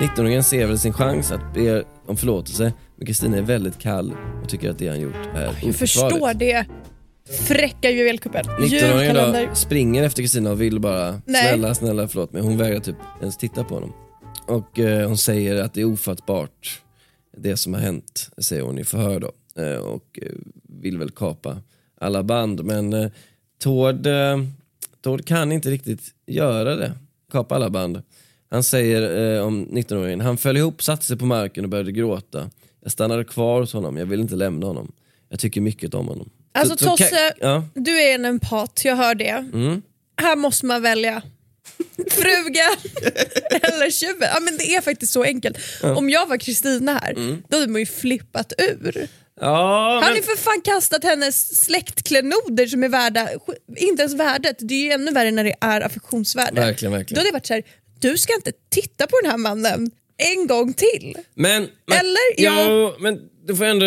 19-åringen 0.00 0.42
ser 0.42 0.66
väl 0.66 0.78
sin 0.78 0.92
chans 0.92 1.32
att 1.32 1.54
be 1.54 1.84
om 2.06 2.16
förlåtelse 2.16 2.72
men 2.96 3.06
Kristina 3.06 3.36
är 3.36 3.42
väldigt 3.42 3.78
kall 3.78 4.14
och 4.42 4.48
tycker 4.48 4.70
att 4.70 4.78
det 4.78 4.88
han 4.88 5.00
gjort 5.00 5.14
är 5.34 5.58
Jag 5.62 5.74
förstår 5.74 6.34
det. 6.34 6.66
Fräcka 7.48 7.90
juvelkuppen. 7.90 8.44
19-åringen 8.44 9.02
Julkalender. 9.02 9.46
då 9.48 9.54
springer 9.54 10.02
efter 10.02 10.22
Kristina 10.22 10.50
och 10.50 10.60
vill 10.60 10.80
bara 10.80 11.20
Nej. 11.26 11.42
snälla, 11.42 11.74
snälla 11.74 12.08
förlåt 12.08 12.32
mig. 12.32 12.42
Hon 12.42 12.56
vägrar 12.56 12.80
typ 12.80 12.96
ens 13.20 13.36
titta 13.36 13.64
på 13.64 13.74
honom. 13.74 13.92
Och 14.46 14.78
eh, 14.78 15.08
hon 15.08 15.18
säger 15.18 15.56
att 15.62 15.74
det 15.74 15.80
är 15.80 15.84
ofattbart 15.84 16.82
det 17.36 17.56
som 17.56 17.74
har 17.74 17.80
hänt, 17.80 18.30
säger 18.38 18.62
hon 18.62 18.78
i 18.78 18.84
förhör 18.84 19.20
då. 19.20 19.62
Eh, 19.62 19.76
och 19.76 20.18
eh, 20.22 20.32
vill 20.82 20.98
väl 20.98 21.10
kapa 21.10 21.56
alla 22.06 22.22
band. 22.22 22.64
Men 22.64 22.92
eh, 22.92 23.10
Tord, 23.62 24.06
eh, 24.06 24.38
Tord 25.02 25.24
kan 25.26 25.52
inte 25.52 25.70
riktigt 25.70 26.02
göra 26.26 26.76
det, 26.76 26.92
kapa 27.32 27.54
alla 27.54 27.70
band. 27.70 28.02
Han 28.50 28.62
säger 28.62 29.34
eh, 29.36 29.46
om 29.46 29.66
19-åringen, 29.68 30.20
han 30.20 30.36
föll 30.36 30.56
ihop, 30.56 30.82
satte 30.82 31.04
sig 31.04 31.16
på 31.18 31.26
marken 31.26 31.64
och 31.64 31.70
började 31.70 31.92
gråta. 31.92 32.50
Jag 32.82 32.92
stannade 32.92 33.24
kvar 33.24 33.60
hos 33.60 33.72
honom, 33.72 33.96
jag 33.96 34.06
vill 34.06 34.20
inte 34.20 34.34
lämna 34.36 34.66
honom. 34.66 34.92
Jag 35.28 35.40
tycker 35.40 35.60
mycket 35.60 35.94
om 35.94 36.08
honom. 36.08 36.30
Alltså 36.52 36.76
Så- 36.76 36.84
så 36.84 36.90
Tosse, 36.96 37.32
ja. 37.40 37.64
du 37.74 38.02
är 38.02 38.14
en 38.14 38.24
empat, 38.24 38.82
jag 38.84 38.96
hör 38.96 39.14
det. 39.14 39.28
Mm. 39.52 39.82
Här 40.22 40.36
måste 40.36 40.66
man 40.66 40.82
välja. 40.82 41.22
Fruga 42.10 42.68
eller 43.62 43.90
tjuven. 43.90 44.28
Ja, 44.34 44.40
men 44.40 44.56
det 44.56 44.74
är 44.74 44.80
faktiskt 44.80 45.12
så 45.12 45.22
enkelt. 45.22 45.58
Om 45.82 46.10
jag 46.10 46.26
var 46.26 46.36
Kristina 46.36 46.92
här, 46.92 47.14
då 47.48 47.56
hade 47.56 47.72
man 47.72 47.80
ju 47.80 47.86
flippat 47.86 48.52
ur. 48.58 49.08
Ja, 49.40 49.88
Han 49.92 49.94
men- 50.00 50.04
har 50.08 50.16
ju 50.16 50.22
för 50.22 50.36
fan 50.36 50.60
kastat 50.64 51.04
hennes 51.04 51.64
släktklenoder 51.64 52.66
som 52.66 52.84
är 52.84 52.88
värda, 52.88 53.28
inte 53.76 54.02
ens 54.02 54.14
värdet, 54.14 54.56
det 54.58 54.74
är 54.74 54.84
ju 54.84 54.90
ännu 54.90 55.12
värre 55.12 55.30
när 55.30 55.44
det 55.44 55.54
är 55.60 55.80
affektionsvärde. 55.80 56.60
Verkligen, 56.60 56.92
verkligen. 56.92 57.14
Då 57.14 57.20
hade 57.20 57.28
det 57.28 57.32
varit 57.32 57.46
så 57.46 57.54
här, 57.54 57.62
du 58.00 58.18
ska 58.18 58.34
inte 58.34 58.52
titta 58.70 59.06
på 59.06 59.16
den 59.22 59.30
här 59.30 59.38
mannen 59.38 59.90
en 60.16 60.46
gång 60.46 60.72
till. 60.72 61.16
Men, 61.34 61.68
men, 61.86 61.98
Eller? 61.98 62.18
Jo, 62.38 62.52
Ja. 62.52 62.94
men 63.00 63.18
du 63.46 63.56
får 63.56 63.64
ändå 63.64 63.86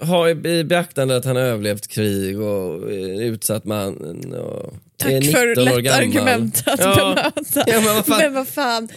ha 0.00 0.28
i, 0.30 0.64
beaktande 0.64 1.16
att 1.16 1.24
han 1.24 1.36
har 1.36 1.42
överlevt 1.42 1.88
krig 1.88 2.40
och 2.40 2.92
är 2.92 3.22
utsatt 3.22 3.64
man. 3.64 3.96
Och, 4.34 4.74
Tack 4.96 5.12
är 5.12 5.20
19 5.20 5.32
för 5.34 5.54
lätt 5.56 5.92
argument 5.94 6.62
att 6.66 6.80
Ja. 6.80 7.14
bemöta. 7.14 7.64
Ja, 7.66 7.80
men 7.80 7.94
vad 7.94 8.06
fan. 8.06 8.18
Men 8.18 8.34
vad 8.34 8.48
fan. 8.48 8.88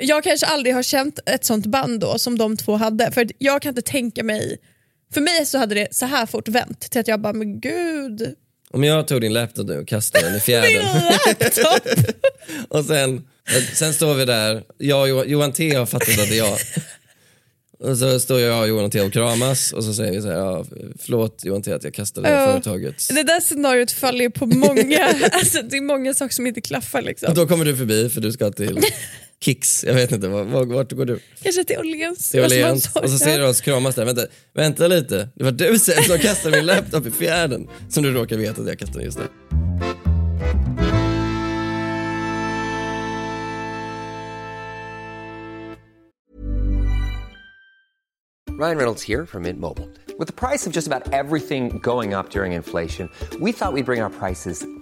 Jag 0.00 0.24
kanske 0.24 0.46
aldrig 0.46 0.74
har 0.74 0.82
känt 0.82 1.18
ett 1.26 1.44
sånt 1.44 1.66
band 1.66 2.00
då 2.00 2.18
som 2.18 2.38
de 2.38 2.56
två 2.56 2.76
hade. 2.76 3.12
För 3.12 3.26
jag 3.38 3.62
kan 3.62 3.68
inte 3.70 3.82
tänka 3.82 4.22
mig... 4.24 4.58
För 5.14 5.20
mig 5.20 5.46
så 5.46 5.58
hade 5.58 5.74
det 5.74 5.88
så 5.94 6.06
här 6.06 6.26
fort 6.26 6.48
vänt 6.48 6.80
till 6.90 7.00
att 7.00 7.08
jag 7.08 7.20
bara, 7.20 7.32
men 7.32 7.60
gud. 7.60 8.34
Om 8.70 8.84
jag 8.84 9.08
tog 9.08 9.20
din 9.20 9.32
laptop 9.32 9.66
nu 9.66 9.78
och 9.78 9.88
kastade 9.88 10.26
den 10.26 10.36
i 10.36 10.40
fjärden 10.46 10.70
Min 10.94 11.02
laptop! 11.40 11.88
och 12.68 12.84
sen, 12.84 13.24
sen 13.74 13.94
står 13.94 14.14
vi 14.14 14.24
där, 14.24 14.62
jag 14.78 15.16
och 15.16 15.26
Johan, 15.26 15.52
T 15.52 15.74
har 15.74 15.86
fattat 15.86 16.08
att 16.08 16.28
det 16.28 16.34
är 16.34 16.38
jag. 16.38 16.58
Och 17.84 17.98
så 17.98 18.20
står 18.20 18.40
jag 18.40 18.60
och 18.62 18.68
Johan 18.68 18.90
T 18.90 19.00
och 19.00 19.12
kramas 19.12 19.72
och 19.72 19.84
så 19.84 19.94
säger 19.94 20.12
vi 20.12 20.22
så 20.22 20.28
här, 20.28 20.34
ja, 20.38 20.64
förlåt 21.00 21.44
Johan 21.44 21.62
T 21.62 21.72
att 21.72 21.84
jag 21.84 21.94
kastade 21.94 22.30
Ja. 22.30 22.46
företaget. 22.52 23.08
det 23.14 23.22
där 23.22 23.40
scenariot 23.40 23.92
faller 23.92 24.20
ju 24.20 24.30
på 24.30 24.46
många, 24.46 25.14
alltså 25.32 25.62
det 25.62 25.76
är 25.76 25.80
många 25.80 26.14
saker 26.14 26.34
som 26.34 26.46
inte 26.46 26.60
klaffar 26.60 27.02
liksom. 27.02 27.28
Och 27.28 27.34
då 27.34 27.46
kommer 27.46 27.64
du 27.64 27.76
förbi 27.76 28.10
för 28.10 28.20
du 28.20 28.32
ska 28.32 28.50
till 28.50 28.80
Kicks, 29.42 29.84
jag 29.84 29.94
vet 29.94 30.12
inte, 30.12 30.28
vart, 30.28 30.68
vart 30.68 30.92
går 30.92 31.04
du? 31.04 31.20
Kanske 31.42 31.64
till 31.64 31.78
Åhléns. 31.78 32.30
Till 32.30 32.44
och 32.94 33.10
så 33.10 33.18
ser 33.18 33.38
du 33.38 33.46
oss 33.46 33.60
kramas 33.60 33.94
där, 33.94 34.04
vänta, 34.04 34.22
vänta 34.54 34.86
lite, 34.86 35.28
det 35.34 35.44
var 35.44 35.52
du 35.52 35.78
sen 35.78 36.04
som 36.04 36.18
kastade 36.18 36.56
min 36.56 36.66
laptop 36.66 37.06
i 37.06 37.10
fjärden 37.10 37.68
som 37.88 38.02
du 38.02 38.12
råkar 38.12 38.36
veta 38.36 38.60
att 38.60 38.68
jag 38.68 38.78
kastade 38.78 39.04
just 39.04 39.18
där. 39.18 39.28
Ryan 48.58 48.76
Reynolds 48.76 49.02
here 49.02 49.26
from 49.26 49.42
Mint 49.42 49.58
Mobile. 49.58 49.88
With 50.18 50.28
the 50.28 50.48
price 50.48 50.68
of 50.68 50.72
just 50.72 50.86
about 50.86 51.12
everything 51.12 51.80
going 51.82 52.14
up 52.14 52.30
during 52.30 52.52
inflation, 52.52 53.08
we 53.40 53.52
thought 53.52 53.72
we'd 53.72 53.86
bring 53.86 54.02
our 54.02 54.10
prices 54.10 54.64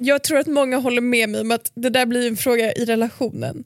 Jag 0.00 0.22
tror 0.22 0.38
att 0.38 0.46
många 0.46 0.76
håller 0.78 1.00
med 1.00 1.28
mig 1.28 1.40
om 1.40 1.50
att 1.50 1.70
det 1.74 1.90
där 1.90 2.06
blir 2.06 2.26
en 2.28 2.36
fråga 2.36 2.72
i 2.72 2.84
relationen. 2.84 3.64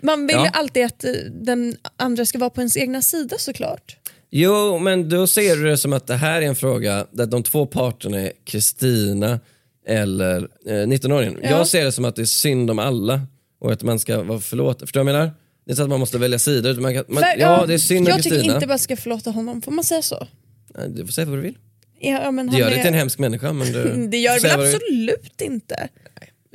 Man 0.00 0.26
vill 0.26 0.36
Ja. 0.36 0.44
ju 0.44 0.50
alltid 0.52 0.84
att 0.84 1.04
eh, 1.04 1.12
den 1.30 1.76
andra 1.96 2.26
ska 2.26 2.38
vara 2.38 2.50
på 2.50 2.60
ens 2.60 2.76
egna 2.76 3.02
sida 3.02 3.36
såklart. 3.38 3.96
Jo, 4.30 4.78
men 4.78 5.08
då 5.08 5.26
ser 5.26 5.56
du 5.56 5.64
det 5.64 5.78
som 5.78 5.92
att 5.92 6.06
det 6.06 6.14
här 6.14 6.42
är 6.42 6.46
en 6.46 6.56
fråga 6.56 7.06
där 7.10 7.26
de 7.26 7.42
två 7.42 7.66
parterna 7.66 8.20
är 8.20 8.32
Kristina 8.44 9.40
eller 9.86 10.36
eh, 10.66 10.72
19-åringen. 10.72 11.38
Ja. 11.42 11.48
Jag 11.50 11.66
ser 11.66 11.84
det 11.84 11.92
som 11.92 12.04
att 12.04 12.16
det 12.16 12.22
är 12.22 12.26
synd 12.26 12.70
om 12.70 12.78
alla 12.78 13.20
och 13.60 13.72
att 13.72 13.82
man 13.82 13.98
ska 13.98 14.22
vara 14.22 14.40
förlåt. 14.40 14.80
Förstår 14.80 15.00
du 15.00 15.04
vad 15.04 15.14
jag 15.14 15.18
menar? 15.20 15.34
Det 15.66 15.72
är 15.72 15.76
så 15.76 15.82
att 15.82 15.88
man 15.88 16.00
måste 16.00 16.18
välja 16.18 16.38
sidor. 16.38 16.70
utan 16.70 16.82
Man 16.82 16.94
kan, 16.94 17.04
man, 17.08 17.22
För- 17.22 17.40
ja, 17.40 17.66
det 17.66 17.74
är 17.74 17.78
synd 17.78 18.06
om 18.08 18.10
jag 18.14 18.22
tycker 18.22 18.36
Kristina. 18.36 18.54
inte 18.54 18.66
bara 18.66 18.78
ska 18.78 18.96
förlåta 18.96 19.30
honom, 19.30 19.62
får 19.62 19.72
man 19.72 19.84
säga 19.84 20.02
så? 20.02 20.26
Nej, 20.74 20.88
Du 20.88 21.06
får 21.06 21.12
säga 21.12 21.24
vad 21.26 21.38
du 21.38 21.42
vill. 21.42 21.58
Ja, 21.98 22.30
men 22.30 22.48
han 22.48 22.58
gör 22.58 22.70
det 22.70 22.76
är- 22.76 22.78
till 22.78 22.88
en 22.88 22.94
hemsk 22.94 23.18
människa. 23.18 23.52
Men 23.52 23.72
du, 23.72 24.06
Det 24.10 24.18
gör 24.18 24.38
säga 24.38 24.56
väl 24.56 24.66
vad 24.72 24.72
du 24.72 24.76
absolut 24.76 25.40
inte. 25.40 25.88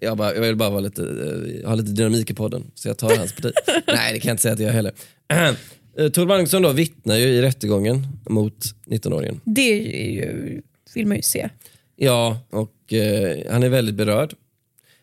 Jag, 0.02 0.18
bara, 0.18 0.36
jag 0.36 0.42
vill 0.42 0.56
bara 0.56 0.70
vara 0.70 0.80
lite, 0.82 1.02
eh, 1.04 1.68
ha 1.68 1.76
lite 1.76 1.92
dynamik 1.92 2.30
i 2.30 2.34
podden, 2.34 2.72
så 2.76 2.88
jag 2.88 2.98
tar 2.98 3.18
hans 3.18 3.36
parti. 3.36 3.52
Nej, 3.88 4.14
det 4.14 4.20
kan 4.20 4.30
jag 4.30 4.34
inte 4.34 4.42
säga 4.42 4.54
att 4.54 4.60
jag 4.60 4.72
heller. 4.72 4.92
Eh, 5.98 6.10
Tor 6.10 6.26
Magnusson 6.26 6.62
då 6.62 6.72
vittnar 6.72 7.16
ju 7.16 7.26
i 7.28 7.42
rättegången 7.42 8.08
mot 8.30 8.66
19-åringen. 8.86 9.40
Det 9.44 9.62
ju, 9.78 10.62
vill 10.96 11.08
man 11.08 11.18
ju 11.18 11.24
se. 11.24 11.50
Ja, 11.96 12.40
och 12.50 12.94
eh, 12.94 13.38
han 13.52 13.64
är 13.64 13.70
väldigt 13.70 13.96
berörd. 13.96 14.34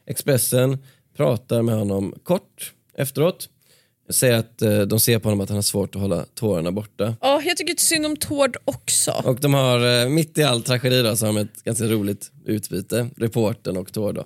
Expressen 0.07 0.79
pratar 1.17 1.63
med 1.63 1.75
honom 1.75 2.15
kort 2.23 2.73
efteråt. 2.97 3.49
Säger 4.11 4.39
att 4.39 4.63
eh, 4.63 4.81
de 4.81 5.01
ser 5.01 5.19
på 5.19 5.29
honom 5.29 5.41
att 5.41 5.49
han 5.49 5.57
har 5.57 5.63
svårt 5.63 5.95
att 5.95 6.01
hålla 6.01 6.25
tårarna 6.35 6.73
borta. 6.73 7.17
Ja, 7.21 7.43
jag 7.43 7.57
tycker 7.57 7.75
synd 7.77 8.07
om 8.07 8.17
Tord 8.17 8.57
också. 8.65 9.23
Och 9.25 9.41
de 9.41 9.55
har, 9.55 10.03
eh, 10.03 10.09
mitt 10.09 10.39
i 10.39 10.43
all 10.43 10.63
tragedi 10.63 11.03
då, 11.03 11.17
så 11.17 11.27
har 11.27 11.33
de 11.33 11.41
ett 11.41 11.65
ganska 11.65 11.85
roligt 11.85 12.33
utbyte, 12.45 13.11
reportern 13.17 13.77
och 13.77 13.93
Tord 13.93 14.15
då. 14.15 14.25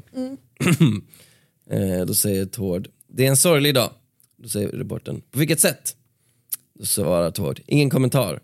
eh, 1.70 2.06
då 2.06 2.14
säger 2.14 2.46
Tord, 2.46 2.88
det 3.08 3.24
är 3.24 3.28
en 3.28 3.36
sorglig 3.36 3.74
dag. 3.74 3.90
Då 4.36 4.48
säger 4.48 4.68
reportern, 4.68 5.20
på 5.30 5.38
vilket 5.38 5.60
sätt? 5.60 5.96
Då 6.78 6.84
svarar 6.84 7.30
Tord, 7.30 7.60
ingen 7.66 7.90
kommentar. 7.90 8.40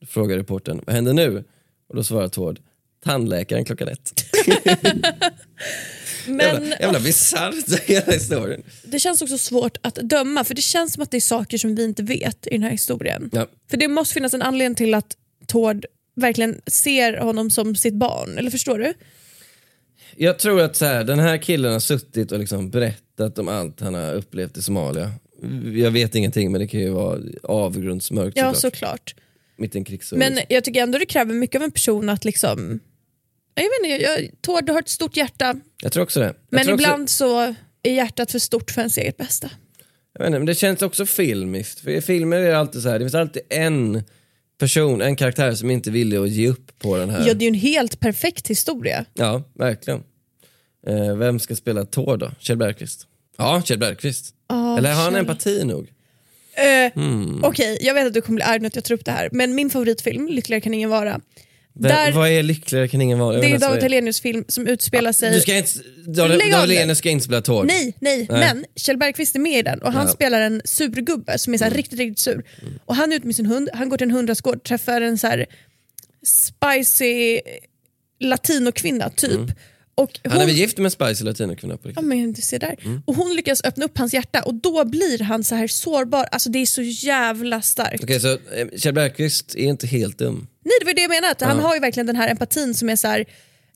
Då 0.00 0.06
frågar 0.06 0.36
reportern, 0.36 0.80
vad 0.86 0.94
händer 0.94 1.12
nu? 1.12 1.44
Och 1.88 1.96
då 1.96 2.04
svarar 2.04 2.28
Tord, 2.28 2.60
tandläkaren 3.04 3.64
klockan 3.64 3.88
ett. 3.88 4.24
Men 6.26 6.38
jävla 6.38 6.76
jävla 6.80 7.00
bisarrt 7.00 7.80
hela 7.84 8.12
historien. 8.12 8.62
det 8.84 8.98
känns 8.98 9.22
också 9.22 9.38
svårt 9.38 9.76
att 9.82 9.94
döma 9.94 10.44
för 10.44 10.54
det 10.54 10.62
känns 10.62 10.92
som 10.92 11.02
att 11.02 11.10
det 11.10 11.16
är 11.16 11.20
saker 11.20 11.58
som 11.58 11.74
vi 11.74 11.84
inte 11.84 12.02
vet 12.02 12.46
i 12.46 12.50
den 12.50 12.62
här 12.62 12.70
historien. 12.70 13.30
Ja. 13.32 13.46
För 13.70 13.76
det 13.76 13.88
måste 13.88 14.14
finnas 14.14 14.34
en 14.34 14.42
anledning 14.42 14.74
till 14.74 14.94
att 14.94 15.16
Tord 15.46 15.86
verkligen 16.16 16.60
ser 16.66 17.16
honom 17.16 17.50
som 17.50 17.76
sitt 17.76 17.94
barn, 17.94 18.38
eller 18.38 18.50
förstår 18.50 18.78
du? 18.78 18.94
Jag 20.16 20.38
tror 20.38 20.60
att 20.60 20.76
så 20.76 20.84
här, 20.84 21.04
den 21.04 21.18
här 21.18 21.36
killen 21.38 21.72
har 21.72 21.80
suttit 21.80 22.32
och 22.32 22.38
liksom 22.38 22.70
berättat 22.70 23.38
om 23.38 23.48
allt 23.48 23.80
han 23.80 23.94
har 23.94 24.14
upplevt 24.14 24.56
i 24.56 24.62
Somalia. 24.62 25.10
Jag 25.74 25.90
vet 25.90 26.14
ingenting 26.14 26.52
men 26.52 26.60
det 26.60 26.66
kan 26.66 26.80
ju 26.80 26.90
vara 26.90 27.20
avgrundsmörkt 27.42 28.36
Ja, 28.36 28.54
såklart. 28.54 28.72
såklart. 28.74 29.14
Mitt 29.56 29.74
i 29.74 29.78
en 29.78 29.84
krigszon. 29.84 30.18
Men 30.18 30.38
jag 30.48 30.64
tycker 30.64 30.82
ändå 30.82 30.98
det 30.98 31.06
kräver 31.06 31.34
mycket 31.34 31.56
av 31.56 31.62
en 31.62 31.70
person 31.70 32.08
att 32.08 32.24
liksom... 32.24 32.80
Jag 33.54 33.62
vet 33.62 33.72
inte, 33.84 34.02
jag, 34.04 34.30
Tord 34.40 34.66
du 34.66 34.72
har 34.72 34.78
ett 34.80 34.88
stort 34.88 35.16
hjärta 35.16 35.54
Jag 35.82 35.92
tror 35.92 36.02
också 36.02 36.20
det. 36.20 36.26
Jag 36.26 36.34
men 36.50 36.64
tror 36.64 36.74
också- 36.74 36.84
ibland 36.84 37.10
så 37.10 37.54
är 37.82 37.92
hjärtat 37.94 38.32
för 38.32 38.38
stort 38.38 38.70
för 38.70 38.80
ens 38.80 38.98
eget 38.98 39.16
bästa. 39.16 39.50
Jag 40.14 40.20
vet 40.20 40.26
inte, 40.26 40.38
men 40.38 40.46
det 40.46 40.54
känns 40.54 40.82
också 40.82 41.06
filmiskt. 41.06 41.80
För 41.80 41.90
i 41.90 42.00
filmer 42.00 42.36
är 42.36 42.50
det 42.50 42.58
alltid 42.58 42.82
så 42.82 42.88
här, 42.88 42.98
det 42.98 43.04
finns 43.04 43.14
alltid 43.14 43.42
en 43.48 44.02
person, 44.58 45.02
en 45.02 45.16
karaktär 45.16 45.54
som 45.54 45.70
inte 45.70 45.90
är 45.90 45.92
villig 45.92 46.16
att 46.16 46.28
ge 46.30 46.48
upp 46.48 46.78
på 46.78 46.96
den 46.96 47.10
här. 47.10 47.18
Ja, 47.28 47.34
det 47.34 47.44
är 47.44 47.46
ju 47.46 47.48
en 47.48 47.54
helt 47.60 48.00
perfekt 48.00 48.48
historia. 48.48 49.04
Ja, 49.14 49.42
verkligen. 49.54 50.02
Eh, 50.86 51.16
vem 51.16 51.40
ska 51.40 51.56
spela 51.56 51.84
Tor 51.84 52.16
då? 52.16 52.30
Kjell 52.38 52.56
Bergqvist? 52.56 53.06
Ja, 53.36 53.62
Kjell 53.64 53.78
Bergqvist. 53.78 54.34
Eller 54.78 54.94
har 54.94 55.02
han 55.02 55.12
Kjell. 55.12 55.20
empati 55.20 55.64
nog? 55.64 55.88
Eh, 56.54 56.92
Hmm. 56.94 57.44
Okej, 57.44 57.78
jag 57.80 57.94
vet 57.94 58.06
att 58.06 58.14
du 58.14 58.20
kommer 58.20 58.36
bli 58.36 58.44
arg 58.44 58.58
när 58.58 58.70
jag 58.74 58.84
tar 58.84 58.94
upp 58.94 59.04
det 59.04 59.10
här, 59.10 59.28
men 59.32 59.54
min 59.54 59.70
favoritfilm, 59.70 60.28
Lyckligare 60.28 60.60
kan 60.60 60.74
ingen 60.74 60.90
vara, 60.90 61.20
Där- 61.74 62.12
vad 62.12 62.28
är 62.28 62.42
lyckligare 62.42 62.88
kan 62.88 63.00
ingen 63.00 63.18
vara? 63.18 63.36
Det 63.40 63.46
är 63.52 63.58
David. 63.58 63.82
Hellenius 63.82 64.20
film 64.20 64.44
som 64.48 64.66
utspelar 64.66 65.12
sig... 65.12 65.32
Du 65.32 65.40
ska 65.40 65.56
inte, 65.56 65.70
David. 66.06 66.40
Hellenius 66.40 66.98
ska 66.98 67.10
inte 67.10 67.24
spela 67.24 67.40
Tor. 67.42 67.64
Nej, 67.64 67.94
nej, 68.00 68.26
men 68.30 68.64
Kjell 68.76 68.96
Bergqvist 68.98 69.34
är 69.36 69.40
med 69.40 69.58
i 69.58 69.62
den 69.62 69.78
och 69.78 69.86
han 69.92 69.94
Ja. 69.94 70.00
Mm. 70.02 70.14
spelar 70.14 70.40
en 70.40 70.62
surgubbe 70.64 71.38
som 71.38 71.54
är 71.54 71.58
så 71.58 71.64
här 71.64 71.70
riktigt, 71.70 71.98
riktigt 71.98 72.18
sur. 72.18 72.44
Och 72.84 72.96
han 72.96 73.12
är 73.12 73.16
ute 73.16 73.26
med 73.26 73.36
sin 73.36 73.46
hund, 73.46 73.68
han 73.74 73.88
går 73.88 73.96
till 73.98 74.04
en 74.06 74.10
hundrastgård, 74.10 74.62
träffar 74.64 75.00
en 75.00 75.18
så 75.18 75.26
här 75.26 75.46
spicy 76.26 77.40
latinokvinna 78.20 79.10
typ. 79.10 79.40
Och 79.94 80.20
Han 80.24 80.32
är 80.32 80.36
hon, 80.36 80.46
väl 80.46 80.56
gift 80.56 80.78
med 80.78 80.84
en 80.84 80.90
spicy 80.90 81.24
latinokvinna 81.24 81.76
på 81.76 81.88
ja, 81.88 81.90
riktigt? 81.90 82.04
men 82.04 82.32
du 82.32 82.42
ser 82.42 82.58
där. 82.58 82.76
Mm. 82.84 83.02
Och 83.06 83.14
hon 83.14 83.34
lyckas 83.36 83.64
öppna 83.64 83.84
upp 83.84 83.98
hans 83.98 84.14
hjärta 84.14 84.42
och 84.42 84.54
då 84.54 84.84
blir 84.84 85.18
han 85.18 85.44
så 85.44 85.54
här 85.54 85.66
sårbar. 85.66 86.24
Alltså 86.32 86.50
det 86.50 86.58
är 86.58 86.66
så 86.66 86.82
jävla 86.82 87.62
starkt. 87.62 88.04
Okej, 88.04 88.20
så 88.20 88.32
eh, 88.32 88.38
Kjell 88.76 88.94
Bergqvist 88.94 89.54
är 89.54 89.64
inte 89.64 89.86
helt 89.86 90.18
dum. 90.18 90.46
Nej 90.64 90.72
det 90.80 90.86
var 90.86 90.94
det 90.94 91.00
jag 91.02 91.08
menade, 91.10 91.30
att 91.32 91.40
han 91.40 91.58
har 91.58 91.74
ju 91.74 91.80
verkligen 91.80 92.06
den 92.06 92.16
här 92.16 92.28
empatin 92.28 92.74
som 92.74 92.88
är 92.88 92.96
så 92.96 93.08
här, 93.08 93.24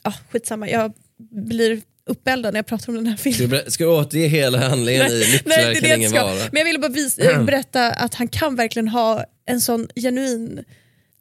ja 0.02 0.14
skitsamma, 0.30 0.68
jag 0.68 0.92
blir 1.30 1.80
uppeldad 2.06 2.54
när 2.54 2.58
jag 2.58 2.66
pratar 2.66 2.88
om 2.88 2.94
den 2.94 3.06
här 3.06 3.16
filmen. 3.16 3.60
ska 3.70 3.84
du 3.84 3.90
återge 3.90 4.26
hela 4.26 4.68
handlingen 4.68 5.06
i 5.06 5.18
Lyckligare 5.32 5.62
det 5.72 5.78
är 5.78 5.80
kan 5.80 5.98
ingen 5.98 6.12
vara? 6.12 6.34
Men 6.34 6.58
jag 6.58 6.64
ville 6.64 6.78
bara 6.78 6.92
vis- 6.92 7.18
eh, 7.18 7.44
berätta 7.44 7.90
att 7.92 8.14
han 8.14 8.28
kan 8.28 8.56
verkligen 8.56 8.88
ha 8.88 9.24
en 9.46 9.60
sån 9.60 9.88
genuin 9.96 10.64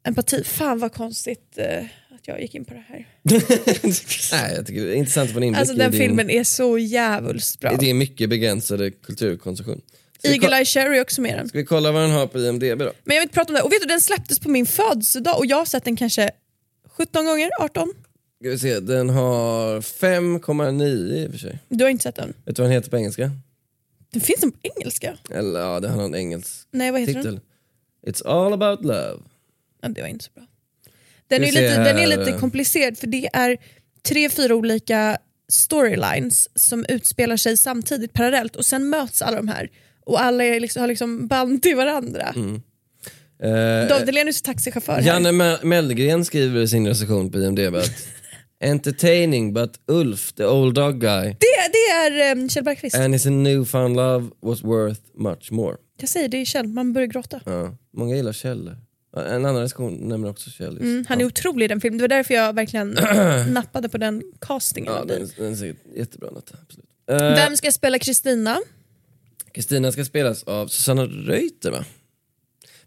empati. 0.04 0.44
Fan 0.44 0.78
vad 0.78 0.92
konstigt 0.92 1.58
eh, 1.58 1.84
att 2.14 2.28
jag 2.28 2.40
gick 2.40 2.54
in 2.54 2.64
på 2.64 2.74
det 2.74 2.84
här. 2.88 3.06
Nej, 4.32 4.54
jag 4.56 4.66
tycker 4.66 4.84
det 4.84 4.92
är 4.92 4.94
intressant 4.94 5.26
att 5.28 5.32
få 5.32 5.38
en 5.38 5.44
inblick 5.44 5.60
Alltså 5.60 5.74
den 5.74 5.90
din, 5.90 6.00
filmen 6.00 6.30
är 6.30 6.44
så 6.44 6.78
djävulskt 6.78 7.60
bra. 7.60 7.72
i 7.72 7.76
din 7.76 7.98
mycket 7.98 8.28
begränsade 8.30 8.90
kulturkonsumtion. 8.90 9.80
Eagle 10.22 10.56
Eye 10.56 10.64
Cherry 10.64 10.98
är 10.98 11.02
också 11.02 11.20
med 11.20 11.38
den. 11.38 11.48
Ska 11.48 11.58
vi 11.58 11.64
kolla 11.64 11.92
vad 11.92 12.02
den 12.02 12.10
har 12.10 12.26
på 12.26 12.38
IMDB 12.38 12.78
då? 12.78 12.92
Men 13.04 13.16
jag 13.16 13.20
vill 13.20 13.22
inte 13.22 13.34
prata 13.34 13.48
om 13.48 13.54
det. 13.54 13.62
Och 13.62 13.72
vet 13.72 13.80
du, 13.82 13.88
den 13.88 14.00
släpptes 14.00 14.38
på 14.38 14.48
min 14.48 14.66
födelsedag 14.66 15.38
och 15.38 15.46
jag 15.46 15.56
har 15.56 15.64
sett 15.64 15.84
den 15.84 15.96
kanske 15.96 16.30
17 16.96 17.26
gånger, 17.26 17.50
18. 17.60 17.92
Ska 18.40 18.50
vi 18.50 18.58
se, 18.58 18.80
den 18.80 19.10
har 19.10 19.80
5,9 19.80 21.14
i 21.14 21.26
och 21.26 21.30
för 21.30 21.38
sig. 21.38 21.58
Du 21.68 21.84
har 21.84 21.90
inte 21.90 22.02
sett 22.02 22.14
den? 22.14 22.34
Vet 22.44 22.56
du 22.56 22.62
vad 22.62 22.70
den 22.70 22.74
heter 22.76 22.90
på 22.90 22.96
engelska? 22.96 23.30
Den 24.12 24.20
finns 24.20 24.40
den 24.40 24.52
på 24.52 24.58
engelska? 24.62 25.16
Eller 25.30 25.60
ja, 25.60 25.80
det 25.80 25.88
har 25.88 25.96
någon 25.96 26.14
engelsk 26.14 26.68
Nej, 26.70 26.90
vad 26.90 27.00
heter 27.00 27.14
den? 27.14 27.22
titel. 27.22 27.40
It's 28.06 28.26
all 28.26 28.52
about 28.52 28.84
love. 28.84 29.18
Ja, 29.82 29.88
det 29.88 30.00
var 30.00 30.08
inte 30.08 30.24
så 30.24 30.30
bra. 30.34 30.46
Den 31.28 31.42
är, 31.44 31.46
lite, 31.46 31.84
den 31.84 31.98
är 31.98 32.06
lite 32.06 32.32
komplicerad 32.32 32.98
för 32.98 33.06
det 33.06 33.28
är 33.32 33.56
tre, 34.08 34.28
fyra 34.30 34.54
olika 34.54 35.18
storylines 35.48 36.48
som 36.54 36.84
utspelar 36.88 37.36
sig 37.36 37.56
samtidigt 37.56 38.12
parallellt 38.12 38.56
och 38.56 38.66
sen 38.66 38.88
möts 38.88 39.22
alla 39.22 39.36
de 39.36 39.48
här 39.48 39.70
och 40.06 40.20
alla 40.22 40.44
är 40.44 40.60
liksom, 40.60 40.80
har 40.80 40.86
liksom 40.88 41.26
band 41.26 41.62
till 41.62 41.76
varandra. 41.76 42.34
Eh, 43.42 43.88
David 43.88 44.06
Hellenius 44.06 44.40
är 44.40 44.44
taxichaufför 44.44 44.92
här. 44.92 45.02
Janne 45.02 45.30
Me- 45.30 45.64
Mellgren 45.64 46.24
skriver 46.24 46.60
i 46.60 46.68
sin 46.68 46.86
recension 46.86 47.30
på 47.30 47.38
IMDB 47.38 47.74
att 47.76 47.90
Entertaining 48.64 49.52
but 49.54 49.72
Ulf, 49.86 50.32
the 50.32 50.44
old 50.46 50.74
dog 50.74 51.00
guy, 51.00 51.24
Det, 51.40 51.72
det 51.72 51.78
är 52.18 52.32
um, 52.36 52.48
Kjell 52.48 52.64
Bergqvist. 52.64 52.96
and 52.96 53.14
his 53.14 53.26
newfound 53.26 53.96
love 53.96 54.30
was 54.42 54.64
worth 54.64 55.00
much 55.14 55.52
more. 55.52 55.76
Jag 56.00 56.08
säger 56.08 56.28
det 56.28 56.36
är 56.36 56.44
Kjell, 56.44 56.66
man 56.68 56.92
börjar 56.92 57.06
gråta. 57.08 57.40
Ja, 57.46 57.76
många 57.96 58.16
gillar 58.16 58.32
Kjell. 58.32 58.70
En 59.16 59.44
annan 59.46 59.60
recension 59.62 59.94
nämner 60.08 60.28
också 60.30 60.50
Kjell. 60.50 60.76
Mm, 60.78 61.04
han 61.08 61.18
är 61.18 61.22
ja. 61.22 61.26
otrolig 61.26 61.64
i 61.64 61.68
den 61.68 61.80
filmen, 61.80 61.98
det 61.98 62.02
var 62.02 62.08
därför 62.08 62.34
jag 62.34 62.52
verkligen 62.52 62.90
nappade 63.52 63.88
på 63.88 63.98
den 63.98 64.22
castingen. 64.40 64.92
Ja, 64.92 65.04
den. 65.04 65.28
den, 65.36 65.56
ser 65.56 65.74
jättebra 65.96 66.28
ut. 66.28 66.52
Absolut. 66.62 66.88
Eh, 67.10 67.34
Vem 67.36 67.56
ska 67.56 67.72
spela 67.72 67.98
Kristina? 67.98 68.58
Kristina 69.56 69.92
ska 69.92 70.04
spelas 70.04 70.42
av 70.42 70.68
Susanna 70.68 71.04
Reuter 71.04 71.70
va? 71.70 71.84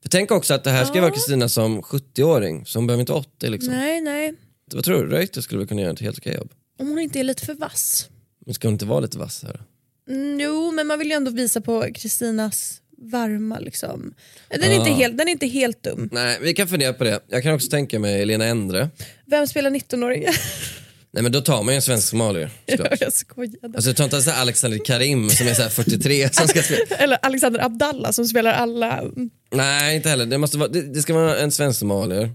För 0.01 0.10
tänk 0.10 0.32
också 0.32 0.53
att 0.53 0.63
det 0.63 0.69
här 0.69 0.86
ska 0.86 0.95
Ja. 0.95 1.01
vara 1.01 1.12
Kristina 1.12 1.49
som 1.49 1.82
70-åring, 1.82 2.65
så 2.65 2.79
hon 2.79 2.88
behöver 2.88 3.01
inte 3.01 3.13
80 3.13 3.49
liksom. 3.49 3.73
Nej, 3.73 4.01
nej. 4.01 4.34
Vad 4.73 4.84
tror 4.84 5.03
du? 5.03 5.10
Reuter 5.15 5.41
skulle 5.41 5.60
väl 5.60 5.67
kunna 5.67 5.82
göra 5.82 5.93
ett 5.93 5.99
helt 6.01 6.17
okej 6.17 6.36
jobb? 6.36 6.51
Om 6.79 6.88
hon 6.89 6.99
inte 6.99 7.19
är 7.19 7.23
lite 7.23 7.45
för 7.45 7.53
vass. 7.53 8.10
Men 8.45 8.53
ska 8.53 8.67
hon 8.67 8.73
inte 8.73 8.86
vara 8.86 8.99
lite 8.99 9.17
vass 9.17 9.43
här? 9.43 9.62
Mm, 10.10 10.39
jo, 10.39 10.71
men 10.71 10.88
man 10.88 10.99
vill 10.99 11.08
ju 11.08 11.13
ändå 11.13 11.32
visa 11.32 11.62
på 11.62 11.88
Kristinas 11.95 12.82
varma 12.97 13.60
liksom. 13.60 14.13
Den 14.49 14.63
är, 14.63 14.75
inte 14.75 14.91
Ah. 14.91 14.93
helt, 14.93 15.17
den 15.17 15.27
är 15.27 15.32
inte 15.32 15.47
helt 15.47 15.84
dum. 15.84 16.10
Nej, 16.12 16.38
vi 16.41 16.53
kan 16.53 16.67
fundera 16.67 16.93
på 16.93 17.03
det. 17.03 17.19
Jag 17.27 17.43
kan 17.43 17.53
också 17.53 17.69
tänka 17.69 17.99
mig 17.99 18.25
Lena 18.25 18.45
Endre. 18.45 18.89
Vem 19.25 19.47
spelar 19.47 19.69
19-åringen? 19.71 20.34
Nej 21.12 21.24
men 21.24 21.32
då 21.32 21.41
tar 21.41 21.63
man 21.63 21.74
ju 21.74 21.76
en 21.76 21.82
svensk 21.82 22.08
somalier. 22.10 22.50
såklart. 22.69 23.02
jag 23.02 23.13
skojade. 23.13 23.76
Alltså 23.76 23.93
ta 23.93 24.04
inte 24.04 24.22
så 24.22 24.30
här 24.32 24.41
Alexander 24.41 24.78
Karim 24.86 25.30
som 25.30 25.48
är 25.48 25.54
så 25.54 25.62
här 25.62 25.69
43 25.69 26.30
som 26.34 26.48
ska 26.48 26.62
spela. 26.62 26.95
Eller 26.98 27.17
Alexander 27.22 27.65
Abdallah 27.65 28.12
som 28.12 28.26
spelar 28.26 28.54
alla. 28.54 29.04
Nej 29.52 29.95
inte 29.95 30.10
heller, 30.10 30.26
det, 30.26 30.38
måste 30.38 30.58
vara, 30.58 30.69
det, 30.69 30.82
det 30.82 31.02
ska 31.02 31.13
vara 31.13 31.38
en 31.39 31.52
svensk 31.52 31.80
somalier. 31.80 32.32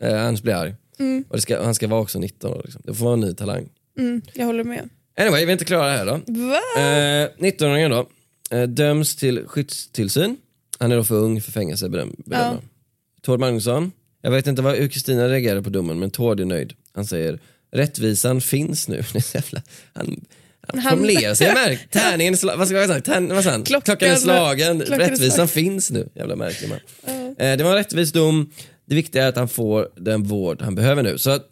Eh, 0.00 0.26
annars 0.26 0.42
blir 0.42 0.52
jag 0.52 0.62
arg. 0.62 0.74
Mm. 0.98 1.24
Och 1.28 1.42
ska, 1.42 1.62
han 1.64 1.74
ska 1.74 1.88
vara 1.88 2.00
också 2.00 2.18
19 2.18 2.52
år. 2.54 2.60
Liksom. 2.64 2.82
Det 2.84 2.94
får 2.94 3.04
vara 3.04 3.14
en 3.14 3.20
ny 3.20 3.34
talang. 3.34 3.68
Mm, 3.98 4.22
jag 4.34 4.46
håller 4.46 4.64
med. 4.64 4.88
Anyway, 5.20 5.44
vi 5.44 5.50
är 5.50 5.52
inte 5.52 5.64
klara 5.64 5.90
här 5.92 6.06
då. 6.06 6.14
Eh, 6.14 7.50
19-åringen 7.52 7.90
då, 7.90 8.08
eh, 8.56 8.62
döms 8.62 9.16
till 9.16 9.44
skyddstillsyn. 9.46 10.36
Han 10.78 10.92
är 10.92 10.96
då 10.96 11.04
för 11.04 11.14
ung 11.14 11.40
för 11.40 11.52
fängelse 11.52 11.88
bedöm- 11.88 12.16
bedömer. 12.26 12.52
Ja. 12.52 12.58
Tord 13.22 13.40
Magnusson, 13.40 13.92
jag 14.22 14.30
vet 14.30 14.46
inte 14.46 14.62
vad, 14.62 14.74
hur 14.76 14.88
Kristina 14.88 15.28
reagerar 15.28 15.60
på 15.62 15.70
domen 15.70 15.98
men 15.98 16.10
Tord 16.10 16.40
är 16.40 16.44
nöjd. 16.44 16.72
Han 16.94 17.06
säger 17.06 17.38
rättvisan 17.74 18.40
finns 18.40 18.88
nu. 18.88 18.96
Är 19.14 19.42
han, 19.94 20.22
han, 20.68 20.78
Han- 20.78 20.82
formulerar 20.96 21.34
sig 21.34 21.54
märkt. 21.54 21.92
Tärningen 21.92 22.34
är 22.34 22.38
sla- 22.38 22.56
vad 22.58 22.68
ska 22.68 22.76
jag 22.76 22.88
säga? 22.88 23.00
Tärn, 23.00 23.28
vad 23.34 23.44
han? 23.44 23.64
Klockan- 23.64 23.80
Klockan 23.96 24.08
är 24.08 24.16
slagen, 24.16 24.80
klockan 24.80 25.00
är 25.00 25.08
rättvisan 25.10 25.30
slagen. 25.30 25.48
finns 25.48 25.90
nu. 25.90 26.08
Jävla 26.14 26.36
märklig 26.36 26.68
man. 26.68 26.78
Eh, 27.38 27.56
det 27.56 27.64
var 27.64 27.70
en 27.70 27.76
rättvis 27.76 28.12
dom. 28.12 28.50
Det 28.86 28.94
viktiga 28.94 29.24
är 29.24 29.28
att 29.28 29.36
han 29.36 29.48
får 29.48 29.88
den 29.96 30.22
vård 30.22 30.62
han 30.62 30.74
behöver 30.74 31.02
nu. 31.02 31.18
Så 31.18 31.30
att 31.30 31.46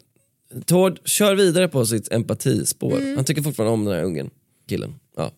Tord 0.65 0.99
kör 1.05 1.35
vidare 1.35 1.67
på 1.67 1.85
sitt 1.85 2.11
empatispår. 2.11 2.97
Mm. 2.97 3.15
Han 3.15 3.25
tycker 3.25 3.41
fortfarande 3.41 3.73
om 3.73 3.85
den 3.85 3.93
här 3.95 4.03
ungen, 4.03 4.29
killen. 4.69 4.95
Ja. 5.17 5.31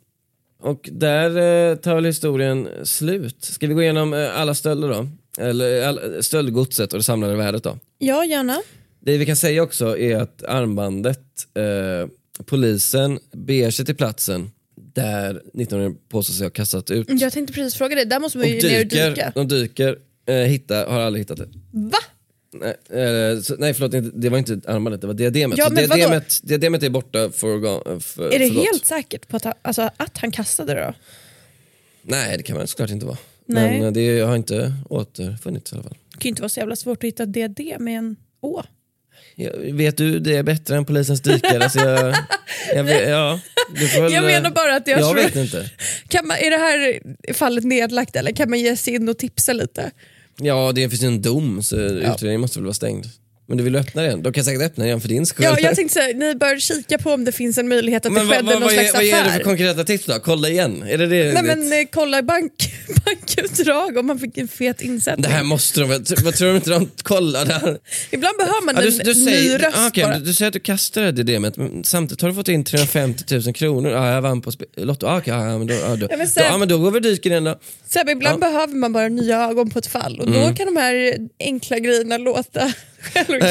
Och 0.61 0.89
där 0.91 1.29
eh, 1.71 1.75
tar 1.75 1.95
väl 1.95 2.05
historien 2.05 2.67
slut. 2.83 3.37
Ska 3.43 3.67
vi 3.67 3.73
gå 3.73 3.81
igenom 3.83 4.13
eh, 4.13 4.39
alla 4.39 4.53
stölder 4.55 4.89
då? 4.89 5.07
Eller 5.37 5.83
all, 5.87 6.23
stöldgodset 6.23 6.93
och 6.93 6.99
det 6.99 7.03
samlade 7.03 7.35
värdet 7.35 7.63
då? 7.63 7.79
Ja, 7.97 8.25
gärna. 8.25 8.61
Det 9.05 9.17
vi 9.17 9.25
kan 9.25 9.35
säga 9.35 9.63
också 9.63 9.97
är 9.97 10.15
att 10.15 10.43
armbandet, 10.43 11.19
eh, 11.53 12.09
polisen 12.45 13.19
beger 13.31 13.71
sig 13.71 13.85
till 13.85 13.95
platsen 13.95 14.51
där 14.75 15.41
19 15.53 15.97
påstår 16.09 16.33
sig 16.33 16.45
ha 16.45 16.51
kastat 16.51 16.91
ut. 16.91 17.07
Jag 17.21 17.33
tänkte 17.33 17.53
precis 17.53 17.75
fråga 17.75 17.95
dig, 17.95 18.05
där 18.05 18.19
måste 18.19 18.37
man 18.37 18.47
ju 18.47 18.53
ner 18.53 18.79
och 18.79 18.87
dyker, 18.87 19.09
dyka. 19.09 19.31
de 19.35 19.47
dyker, 19.47 19.97
eh, 20.25 20.35
hitta, 20.35 20.75
har 20.89 20.99
aldrig 20.99 21.21
hittat 21.21 21.37
det. 21.37 21.47
Va? 21.71 21.97
Nej, 22.53 23.03
eh, 23.03 23.39
så, 23.41 23.55
nej 23.59 23.73
förlåt, 23.73 24.11
det 24.21 24.29
var 24.29 24.37
inte 24.37 24.61
armbandet, 24.71 25.01
det 25.01 25.07
var 25.07 25.13
diademet. 25.13 25.57
Ja, 25.57 25.69
vadå? 25.69 25.75
diademet, 25.95 26.39
diademet 26.43 26.83
är 26.83 26.89
borta 26.89 27.29
för, 27.31 27.99
för, 27.99 28.33
Är 28.33 28.39
det 28.39 28.47
helt 28.47 28.85
säkert 28.85 29.27
på 29.27 29.37
att, 29.37 29.43
han- 29.43 29.53
alltså, 29.61 29.89
att 29.97 30.17
han 30.17 30.31
kastade 30.31 30.73
det 30.73 30.81
då? 30.85 30.93
Nej 32.01 32.37
det 32.37 32.43
kan 32.43 32.57
man 32.57 32.67
såklart 32.67 32.89
inte 32.89 33.05
vara. 33.05 33.17
Nej. 33.45 33.79
Men 33.79 33.87
eh, 33.87 33.91
det 33.91 34.19
har 34.19 34.35
inte 34.35 34.73
återfunnits 34.89 35.71
i 35.71 35.75
alla 35.75 35.83
fall. 35.83 35.97
Det 36.11 36.17
kan 36.17 36.23
ju 36.23 36.29
inte 36.29 36.41
vara 36.41 36.49
så 36.49 36.59
jävla 36.59 36.75
svårt 36.75 36.97
att 36.97 37.07
hitta 37.07 37.25
DD 37.25 37.75
med 37.79 37.97
en 37.97 38.15
Å. 38.41 38.63
Jag, 39.35 39.73
vet 39.73 39.97
du 39.97 40.19
det 40.19 40.35
är 40.35 40.43
bättre 40.43 40.77
än 40.77 40.85
polisens 40.85 41.21
dykare? 41.21 41.69
så 41.69 41.79
jag, 41.79 42.15
jag, 42.75 42.83
vet, 42.83 43.09
ja, 43.09 43.39
väl, 43.99 44.13
Jag 44.13 44.23
menar 44.23 44.49
bara 44.49 44.75
att 44.75 44.87
jag, 44.87 44.99
jag 44.99 45.05
tror... 45.05 45.23
vet 45.23 45.35
inte. 45.35 45.69
Kan 46.07 46.27
man, 46.27 46.37
är 46.37 46.51
det 46.51 46.57
här 46.57 46.99
fallet 47.33 47.63
nedlagt 47.63 48.15
eller 48.15 48.31
kan 48.31 48.49
man 48.49 48.59
ge 48.59 48.75
sig 48.75 48.95
in 48.95 49.09
och 49.09 49.17
tipsa 49.17 49.53
lite? 49.53 49.91
Ja 50.37 50.71
det 50.75 50.89
finns 50.89 51.03
ju 51.03 51.07
en 51.07 51.21
dom 51.21 51.63
så 51.63 51.75
utredningen 51.77 52.41
måste 52.41 52.59
väl 52.59 52.65
vara 52.65 52.73
stängd. 52.73 53.05
Men 53.47 53.57
du 53.57 53.63
vill 53.63 53.75
öppna 53.75 54.01
den? 54.01 54.23
De 54.23 54.33
kan 54.33 54.43
säkert 54.43 54.61
öppna 54.61 54.81
den 54.81 54.87
igen 54.87 55.01
för 55.01 55.07
din 55.07 55.25
skull. 55.25 55.45
Ja, 55.45 55.59
jag 55.59 55.75
tänkte 55.75 55.93
säga, 55.93 56.17
ni 56.17 56.35
bör 56.35 56.59
kika 56.59 56.97
på 56.97 57.11
om 57.11 57.25
det 57.25 57.31
finns 57.31 57.57
en 57.57 57.67
möjlighet 57.67 58.05
att 58.05 58.11
det 58.15 58.19
Men 58.19 58.27
vad, 58.27 58.35
skedde 58.37 58.45
vad, 58.45 58.53
någon 58.53 58.63
vad, 58.63 58.71
slags 58.71 58.85
ger, 58.87 58.93
vad 58.93 59.03
ger 59.03 59.11
du 59.13 59.19
affär. 59.19 59.31
för 59.37 59.43
konkreta 59.43 59.83
tips 59.83 60.05
då? 60.05 60.19
Kolla 60.23 60.49
igen? 60.49 60.83
Är 60.87 60.97
det 60.97 61.07
det? 61.07 61.33
Nej 61.33 61.43
men 61.43 61.73
eh, 61.73 61.77
kolla 61.91 62.23
bank, 62.23 62.51
bankutdrag 63.05 63.97
om 63.97 64.05
man 64.07 64.19
fick 64.19 64.37
en 64.37 64.47
fet 64.47 64.81
insättning. 64.81 65.23
det 65.23 65.29
här 65.29 65.43
måste 65.43 65.79
de 65.79 65.89
väl, 65.89 66.03
vad 66.23 66.33
tror 66.35 66.49
du 66.49 66.55
inte 66.55 66.69
de 66.69 66.89
kollar 67.03 67.45
där? 67.45 67.77
Ibland 68.11 68.37
behöver 68.37 68.65
man 68.65 68.75
Ja, 68.75 68.81
en 68.81 68.97
du, 68.97 69.13
du, 69.13 69.19
ny 69.19 69.25
säger, 69.25 69.59
röst 69.59 69.77
ah, 69.77 69.87
okej, 69.87 70.03
bara. 70.03 70.19
du, 70.19 70.25
du 70.25 70.33
säger 70.33 70.47
att 70.47 70.53
du 70.53 70.59
kastar 70.59 71.01
det 71.01 71.11
dilemmat 71.11 71.57
men 71.57 71.83
samtidigt 71.83 72.21
har 72.21 72.29
du 72.29 72.35
fått 72.35 72.47
in 72.47 72.63
350 72.63 73.23
000 73.45 73.53
kronor. 73.53 73.91
Ja, 73.91 74.11
jag 74.13 74.21
vann 74.21 74.41
på 74.41 74.51
Lotto. 74.77 75.07
Ah, 75.07 75.17
okej, 75.17 75.33
ja, 75.33 75.57
men 75.57 75.67
då, 75.67 75.73
ja, 75.73 75.95
då, 75.95 76.07
Ja, 76.11 76.17
men 76.17 76.19
då, 76.19 76.25
sen- 76.25 76.43
ja, 76.49 76.57
men 76.57 76.67
då 76.67 76.77
går 76.77 76.91
vi 76.91 76.99
dyker 76.99 77.29
igen 77.29 77.43
då. 77.43 77.59
Här, 77.95 78.09
ibland 78.09 78.39
behöver 78.39 78.73
man 78.75 78.93
bara 78.93 79.07
nya 79.07 79.43
ögon 79.49 79.69
på 79.69 79.79
ett 79.79 79.87
fall 79.87 80.19
och 80.19 80.31
då 80.31 80.53
kan 80.53 80.65
de 80.65 80.75
här 80.77 81.17
enkla 81.39 81.79
grejerna 81.79 82.17
låta 82.17 82.73
Verkligen, 83.13 83.41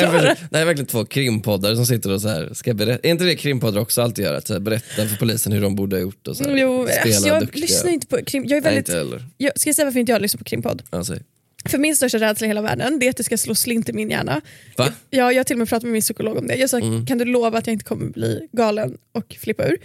det 0.51 0.57
här 0.57 0.61
är 0.61 0.64
verkligen 0.64 0.87
två 0.87 1.05
krimpoddar 1.05 1.75
som 1.75 1.87
sitter 1.87 2.12
och 2.12 2.21
så 2.23 2.29
här, 2.29 2.51
ska 2.55 2.75
berätta. 2.75 3.09
Är 3.09 3.11
inte 3.11 3.25
det 3.25 3.37
krimpoddar 3.37 3.81
också 3.81 4.03
alltid 4.03 4.25
gör? 4.25 4.35
Att 4.35 4.49
här, 4.49 4.61
berätta 4.61 5.07
för 5.09 5.17
polisen 5.17 5.53
hur 5.53 5.61
de 5.61 5.77
borde 5.77 5.97
ha 5.97 6.01
gjort 6.01 6.27
och 6.29 6.37
så 6.37 6.45
här, 6.45 6.57
Jo, 6.57 6.87
spela 6.87 7.03
alltså 7.03 7.29
jag 7.29 7.43
duktiga. 7.43 7.61
lyssnar 7.62 7.90
inte 7.93 8.07
på 8.07 8.25
krim. 8.25 8.43
Jag 8.45 8.57
är 8.57 8.61
Nej, 8.61 8.71
väldigt, 8.75 8.88
inte 8.88 8.99
heller. 8.99 9.25
jag, 9.37 9.53
ska 9.61 9.69
jag 9.69 9.77
säga 9.77 9.85
varför 9.87 10.01
inte 10.01 10.12
jag 10.12 10.23
lyssnar 10.23 10.38
på 10.38 10.45
krimpodd? 10.45 10.83
Alltså, 10.90 11.17
För 11.64 11.79
min 11.79 11.97
största 11.97 12.19
rädsla 12.19 12.45
i 12.47 12.49
hela 12.51 12.62
världen 12.62 12.99
det 12.99 13.07
är 13.07 13.11
att 13.11 13.17
det 13.17 13.25
ska 13.25 13.37
slå 13.38 13.55
slint 13.55 13.88
i 13.88 13.93
min 13.93 14.11
hjärna. 14.11 14.40
va? 14.77 14.85
Mm. 14.85 14.95
Ja, 15.11 15.33
jag 15.33 15.38
har 15.38 15.45
till 15.45 15.55
och 15.55 15.59
med 15.59 15.69
pratat 15.69 15.83
med 15.83 15.93
min 15.93 16.03
psykolog 16.03 16.37
om 16.37 16.47
det. 16.47 16.55
Jag 16.57 16.71
sa, 16.71 16.81
kan 17.09 17.19
du 17.19 17.25
lova 17.25 17.59
att 17.59 17.67
jag 17.67 17.75
inte 17.75 17.85
kommer 17.85 18.07
bli 18.07 18.49
galen 18.53 18.97
och 19.12 19.37
flippa 19.40 19.67
ur? 19.69 19.77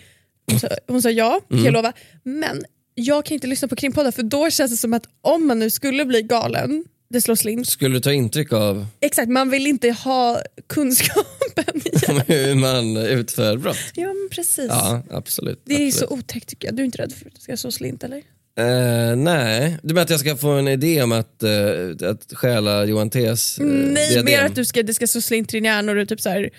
Hon 0.52 0.60
sa, 0.60 0.68
hon 0.88 1.02
sa 1.02 1.10
ja, 1.12 1.40
kan 1.50 1.58
Mm. 1.58 1.66
jag 1.66 1.74
lova. 1.74 1.94
Men 2.24 2.64
jag 2.96 3.26
kan 3.26 3.34
inte 3.36 3.48
lyssna 3.48 3.68
på 3.68 3.76
krimpoddar 3.76 4.12
för 4.12 4.24
då 4.24 4.50
känns 4.50 4.72
det 4.72 4.78
som 4.78 4.94
att 4.94 5.04
om 5.22 5.48
man 5.48 5.60
nu 5.60 5.70
skulle 5.70 6.06
bli 6.06 6.22
galen, 6.22 6.86
det 7.10 7.22
slår 7.22 7.36
slint. 7.36 7.67
Skulle 7.67 7.95
du 7.95 8.00
ta 8.00 8.12
intryck 8.12 8.54
av 8.54 8.86
Exakt, 9.02 9.30
man 9.30 9.50
vill 9.50 9.67
inte 9.67 9.91
ha 9.91 10.41
kunskapen 10.67 11.82
igen. 11.86 12.22
hur 12.28 12.56
man 12.56 12.98
utför 12.98 13.58
brott? 13.58 13.78
Ja 13.93 14.08
men 14.08 14.30
precis. 14.32 14.65
Ja, 14.69 15.04
absolut. 15.12 15.62
Det 15.65 15.74
är 15.74 15.88
absolut. 15.88 16.10
så 16.10 16.15
otäckt 16.15 16.50
tycker 16.50 16.67
jag. 16.67 16.76
Du 16.76 16.82
är 16.82 16.86
inte 16.86 16.98
rädd 16.98 17.13
för 17.13 17.28
att 17.28 17.36
det 17.36 17.41
ska 17.41 17.58
slå 17.58 17.72
slint 17.72 18.04
eller? 18.04 18.17
Eh, 18.60 19.15
nej, 19.15 19.78
du 19.84 19.93
menar 19.93 20.02
att 20.04 20.10
jag 20.10 20.19
ska 20.19 20.38
få 20.38 20.50
en 20.50 20.67
idé 20.67 21.04
om 21.04 21.12
att, 21.12 21.43
uh, 21.43 22.10
att 22.10 22.34
stjäla 22.34 22.86
Johan 22.86 23.10
T's 23.10 23.62
uh, 23.62 23.67
Nej, 23.67 24.10
diadem? 24.10 24.26
mer 24.26 24.43
att 24.43 24.56
du 24.56 24.65
ska, 24.65 24.84
det 24.84 24.93
ska 24.93 25.08
slå 25.08 25.22
slint 25.22 25.54
i 25.54 25.58
din 25.58 25.65
hjärna 25.65 25.91
och 25.91 25.98
du 25.98 26.06
typ 26.06 26.22
så 26.22 26.30
här, 26.30 26.50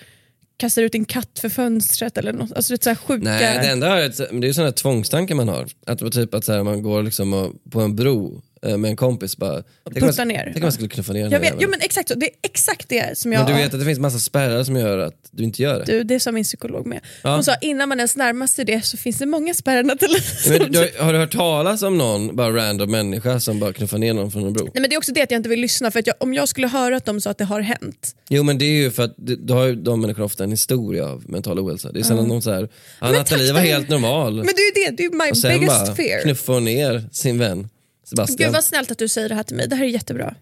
kastar 0.57 0.83
ut 0.83 0.93
din 0.93 1.05
katt 1.05 1.39
för 1.41 1.49
fönstret 1.49 2.19
eller 2.19 2.33
något. 2.33 2.53
Alltså 2.53 2.73
det 2.73 2.81
är 2.81 2.85
så 2.85 2.91
här 2.91 2.97
sjuka... 2.97 3.25
Nej, 3.25 3.59
det 3.63 3.69
enda 3.69 4.05
är, 4.05 4.41
det 4.41 4.49
är 4.49 4.53
sådana 4.53 4.73
tvångstankar 4.73 5.35
man 5.35 5.49
har. 5.49 5.69
Att 5.87 6.13
typ 6.13 6.35
att 6.35 6.45
så 6.45 6.53
här, 6.53 6.63
man 6.63 6.83
går 6.83 7.03
liksom 7.03 7.33
och, 7.35 7.53
på 7.71 7.81
en 7.81 7.97
bro 7.97 8.43
med 8.63 8.85
en 8.85 8.97
kompis. 8.97 9.37
Bara, 9.37 9.63
Putta 9.95 10.25
ner. 10.25 10.43
Tänk 10.45 10.57
om 10.57 10.63
jag 10.63 10.73
skulle 10.73 10.89
knuffa 10.89 11.13
ner 11.13 11.23
den 11.23 11.33
Jag 11.33 11.41
vet, 11.41 11.47
jäveln. 11.47 11.63
jo, 11.63 11.71
men 11.71 11.81
exakt 11.81 12.09
så. 12.09 12.15
Det 12.15 12.27
är 12.27 12.33
exakt 12.43 12.89
det 12.89 13.19
som 13.19 13.33
jag... 13.33 13.45
Men 13.45 13.57
du 13.57 13.63
vet 13.63 13.75
att 13.75 13.81
det 13.81 13.87
finns 13.87 13.99
massa 13.99 14.19
spärrar 14.19 14.65
som 14.65 14.77
gör 14.77 14.99
att 14.99 15.15
du 15.31 15.45
inte 15.45 15.63
gör 15.63 15.79
det. 15.79 15.85
Du, 15.85 16.05
det 16.05 16.21
sa 16.21 16.33
min 16.33 16.45
psykolog 16.45 16.87
med. 16.87 17.01
Ja. 17.23 17.35
Hon 17.35 17.45
sa 17.45 17.55
innan 17.61 17.89
man 17.89 17.99
ens 17.99 18.17
närmar 18.17 18.47
sig 18.47 18.65
det 18.65 18.85
så 18.85 18.97
finns 18.97 19.19
det 19.19 19.27
många 19.27 19.55
spärrar 19.55 19.83
Men, 19.83 19.99
du, 20.73 20.91
har 20.99 21.13
du 21.13 21.19
hört 21.19 21.33
talas 21.33 21.83
om 21.83 21.99
någon 21.99 22.37
bara 22.37 22.57
random 22.57 22.91
människa 22.91 23.41
som 23.41 23.61
bara 23.61 23.73
knuffar 23.73 23.99
ner 23.99 24.15
någon 24.15 24.31
från 24.31 24.47
en 24.47 24.53
bro? 24.53 24.65
Nej, 24.65 24.73
men 24.75 24.91
Det 24.91 24.95
är 24.95 24.99
också 24.99 25.13
det 25.13 25.23
att 25.23 25.31
jag 25.31 25.39
inte 25.39 25.49
vill 25.49 25.61
lyssna, 25.61 25.91
för 25.91 25.99
att 25.99 26.07
jag, 26.07 26.17
om 26.19 26.35
jag 26.35 26.49
skulle 26.49 26.67
höra 26.69 26.97
att 26.97 27.05
de 27.05 27.21
sa 27.21 27.31
att 27.31 27.39
det 27.39 27.45
har 27.45 27.61
hänt. 27.61 28.17
Jo 28.29 28.43
men 28.43 28.59
det 28.59 28.65
är 28.65 28.83
ju 28.83 28.91
för 28.91 29.03
att 29.03 29.17
då 29.17 29.55
har 29.55 29.67
ju 29.67 29.75
de 29.75 30.01
människorna 30.01 30.25
ofta 30.25 30.45
en 30.45 30.51
historia 30.51 31.07
av 31.07 31.25
mental 31.31 31.59
ohälsa. 31.59 31.93
Det 31.93 32.01
är 32.01 32.05
sällan 32.05 32.29
någon 32.29 32.43
såhär, 32.43 32.69
Men 33.01 33.13
Nathalie 33.13 33.53
var 33.53 33.61
helt 33.61 33.89
normal. 33.89 34.35
Men 34.35 34.47
det 34.47 34.61
är 34.63 34.81
ju 34.81 34.91
det, 34.91 34.97
det 34.97 35.03
är 35.03 35.11
ju 35.11 35.17
my 35.17 35.59
biggest 35.59 35.87
bara 35.87 35.95
fear. 35.95 36.23
knuffar 36.23 36.55
hon 36.55 36.65
ner 36.65 37.05
sin 37.13 37.39
vän 37.39 37.69
Sebastian. 38.11 38.37
Gud 38.37 38.53
vad 38.53 38.65
snällt 38.65 38.91
att 38.91 38.99
du 38.99 39.09
säger 39.09 39.29
det 39.29 39.35
här 39.35 39.43
till 39.43 39.57
mig, 39.57 39.69
det 39.69 39.77
här 39.77 39.85
är 39.85 39.89
jättebra. 39.89 40.35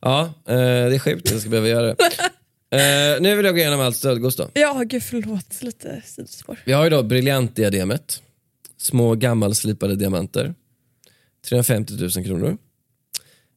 Ja, 0.00 0.22
eh, 0.48 0.54
det 0.56 0.94
är 0.94 0.98
sjukt 0.98 1.26
att 1.26 1.32
jag 1.32 1.40
ska 1.40 1.50
behöva 1.50 1.68
göra 1.68 1.86
det. 1.86 1.96
Eh, 2.70 3.20
nu 3.20 3.36
vill 3.36 3.44
jag 3.44 3.54
gå 3.54 3.58
igenom 3.58 3.80
allt 3.80 3.96
stödgods 3.96 4.36
då. 4.36 4.50
Ja, 4.54 4.82
gud 4.86 5.02
förlåt, 5.02 5.62
lite 5.62 6.02
sidospår. 6.04 6.58
Vi 6.64 6.72
har 6.72 6.84
ju 6.84 6.90
då 6.90 7.02
briljantdiademet, 7.02 8.22
små 8.76 9.14
gammalslipade 9.14 9.96
diamanter, 9.96 10.54
350 11.48 11.94
000 11.94 12.10
kronor. 12.10 12.58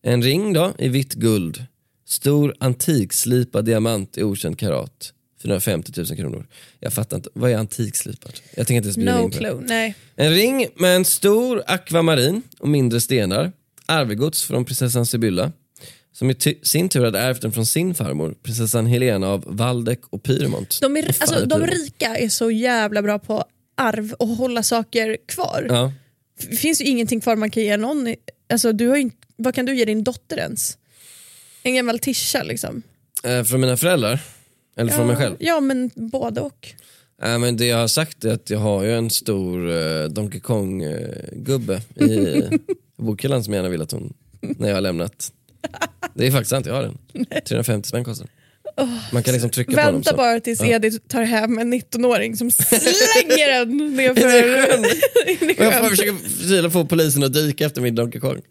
En 0.02 0.24
ring 0.24 0.54
då 0.54 0.74
i 0.78 0.90
vitt 0.90 1.14
guld, 1.14 1.66
stor 2.08 2.56
antikslipad 2.60 3.66
diamant 3.66 4.18
i 4.18 4.24
okänd 4.24 4.60
karat, 4.60 5.14
450 5.42 5.92
000 5.98 6.06
kronor. 6.08 6.48
Jag 6.80 6.94
fattar 6.94 7.18
inte, 7.18 7.30
vad 7.34 7.52
är 7.52 7.58
antikslipad? 7.58 8.34
Jag 8.56 8.68
tänker 8.68 8.76
inte 8.78 8.86
ens 8.88 8.98
bjuda 8.98 9.18
No 9.18 9.24
in 9.24 9.32
på 9.32 9.38
clue, 9.38 9.62
nej. 9.68 9.96
En 10.16 10.32
ring 10.34 10.68
med 10.76 10.96
en 10.96 11.06
stor 11.06 11.64
akvamarin 11.68 12.42
och 12.60 12.68
mindre 12.70 13.02
stenar, 13.02 13.52
arvegods 13.86 14.44
från 14.44 14.66
prinsessan 14.66 15.06
Sibylla, 15.06 15.52
som 16.14 16.30
i 16.32 16.36
sin 16.64 16.90
tur 16.90 17.06
hade 17.06 17.20
ärvt 17.20 17.42
den 17.42 17.52
från 17.52 17.66
sin 17.66 17.96
farmor, 17.96 18.36
prinsessan 18.44 18.86
Helena 18.86 19.28
av 19.28 19.44
Waldeck 19.48 20.00
och 20.10 20.24
Pyrmont. 20.24 20.78
De, 20.82 20.98
är, 20.98 21.16
alltså, 21.20 21.46
de 21.46 21.68
rika 21.68 22.18
är 22.18 22.30
så 22.30 22.52
jävla 22.52 23.02
bra 23.02 23.20
på 23.20 23.44
arv 23.78 24.14
och 24.14 24.28
hålla 24.28 24.64
saker 24.64 25.18
kvar. 25.28 25.66
Ja. 25.70 25.94
Det 26.50 26.56
finns 26.56 26.82
ju 26.82 26.86
ingenting 26.86 27.22
kvar 27.22 27.36
man 27.36 27.52
kan 27.52 27.64
ge 27.64 27.78
någon. 27.78 28.16
Alltså, 28.50 28.72
du 28.74 28.88
har 28.88 28.98
inte- 28.98 29.18
vad 29.36 29.56
kan 29.56 29.66
du 29.66 29.76
ge 29.76 29.86
din 29.86 30.04
dotter 30.04 30.38
ens? 30.38 30.78
En 31.64 31.76
gammal 31.76 32.00
tischa 32.00 32.44
liksom. 32.44 32.82
Eh, 33.24 33.44
från 33.44 33.62
mina 33.62 33.78
föräldrar? 33.78 34.20
Eller 34.80 34.92
från 34.92 35.08
mig 35.08 35.16
själv? 35.16 35.36
Ja, 35.40 35.60
men 35.60 35.92
både 35.96 36.42
och. 36.42 36.68
Äh, 37.24 37.40
men 37.40 37.58
det 37.58 37.66
jag 37.66 37.78
har 37.78 37.88
sagt 37.88 38.26
är 38.26 38.34
att 38.34 38.50
jag 38.50 38.60
har 38.60 38.84
ju 38.84 38.94
en 38.94 39.10
stor 39.10 39.72
eh, 39.72 40.04
Donkey 40.06 40.40
Kong-gubbe 40.42 41.82
i 41.96 42.44
bokhyllan 42.98 43.44
som 43.44 43.54
jag 43.54 43.58
gärna 43.60 43.70
vill 43.70 43.82
att 43.82 43.92
hon, 43.92 44.14
när 44.42 44.68
jag 44.68 44.76
har 44.76 44.82
lämnat. 44.82 45.32
Det 46.14 46.28
är 46.28 46.32
faktiskt 46.32 46.50
sant, 46.50 46.66
jag 46.66 46.74
har 46.74 46.82
den. 46.84 46.98
350 47.46 47.88
spänn 47.90 48.04
kostar 48.04 48.26
den. 48.26 48.34
Man 49.14 49.24
kan 49.24 49.34
liksom 49.34 49.50
trycka 49.50 49.72
på 49.72 49.78
dem. 49.78 49.94
Vänta 49.94 50.16
bara 50.16 50.40
tills 50.40 50.62
Ja. 50.62 50.68
Edith 50.68 50.98
tar 51.08 51.22
hem 51.24 51.58
en 51.58 51.74
19-åring 51.74 52.38
som 52.38 52.52
slänger 52.52 53.60
den 53.60 53.96
nerför 53.96 54.38
In 54.40 54.56
i 54.56 54.68
sjön. 54.68 54.86
in 55.44 55.50
i 55.60 55.64
jag 55.64 55.74
sjön. 55.74 55.90
försöka 55.90 56.16
försöka 56.18 56.70
få 56.70 56.86
polisen 56.86 57.24
att 57.24 57.34
dyka 57.34 57.66
efter 57.66 57.82
min 57.82 57.96
Donkey 57.96 58.22
Kong. 58.22 58.42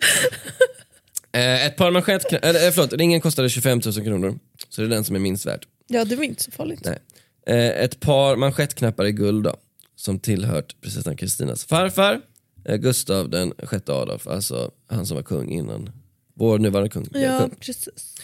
Eh, 1.33 1.67
ett 1.67 1.77
par 1.77 1.91
manschettknappar, 1.91 2.49
eller 2.49 2.67
eh, 2.67 2.73
förlåt, 2.73 2.93
ringen 2.93 3.21
kostade 3.21 3.49
25 3.49 3.81
000 3.85 3.95
kronor. 3.95 4.39
Så 4.69 4.81
det 4.81 4.87
är 4.87 4.91
den 4.91 5.05
som 5.05 5.17
är 5.17 5.21
minst 5.21 5.47
värd. 5.47 5.67
Ja, 5.89 6.05
det 6.05 6.17
var 6.17 6.25
inte 6.25 6.43
så 6.43 6.51
farligt. 6.51 6.85
Nej. 6.85 6.99
Eh, 7.47 7.83
ett 7.85 8.01
par 8.01 8.37
manschettknappar 8.37 9.05
i 9.07 9.13
guld 9.13 9.45
då, 9.45 9.57
som 9.97 10.19
tillhört 10.19 10.81
prinsessan 10.81 11.17
Kristinas 11.17 11.65
farfar, 11.65 12.21
eh, 12.65 12.77
Gustav 12.77 13.31
den 13.31 13.53
sjätte 13.63 13.93
Adolf, 13.93 14.27
alltså 14.27 14.71
han 14.87 15.07
som 15.07 15.15
var 15.15 15.23
kung 15.23 15.51
innan 15.51 15.91
vår 16.35 16.59
nuvarande 16.59 16.91
kung. 16.91 17.05
blev 17.05 17.23
Ja, 17.23 17.39
kung. 17.39 17.51
precis. 17.61 18.15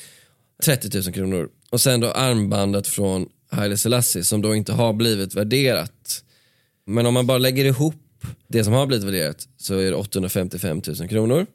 30 0.64 0.98
000 1.02 1.12
kronor. 1.12 1.48
Och 1.70 1.80
sen 1.80 2.00
då 2.00 2.10
armbandet 2.10 2.86
från 2.86 3.28
Haile 3.50 3.76
Selassie 3.76 4.24
som 4.24 4.42
då 4.42 4.54
inte 4.54 4.72
har 4.72 4.92
blivit 4.92 5.34
värderat. 5.34 6.24
Men 6.86 7.06
om 7.06 7.14
man 7.14 7.26
bara 7.26 7.38
lägger 7.38 7.64
ihop 7.64 7.94
det 8.48 8.64
som 8.64 8.72
har 8.72 8.86
blivit 8.86 9.04
värderat 9.06 9.48
så 9.56 9.74
är 9.74 9.90
det 9.90 9.96
855 9.96 10.82
000 10.98 11.08
kronor. 11.08 11.46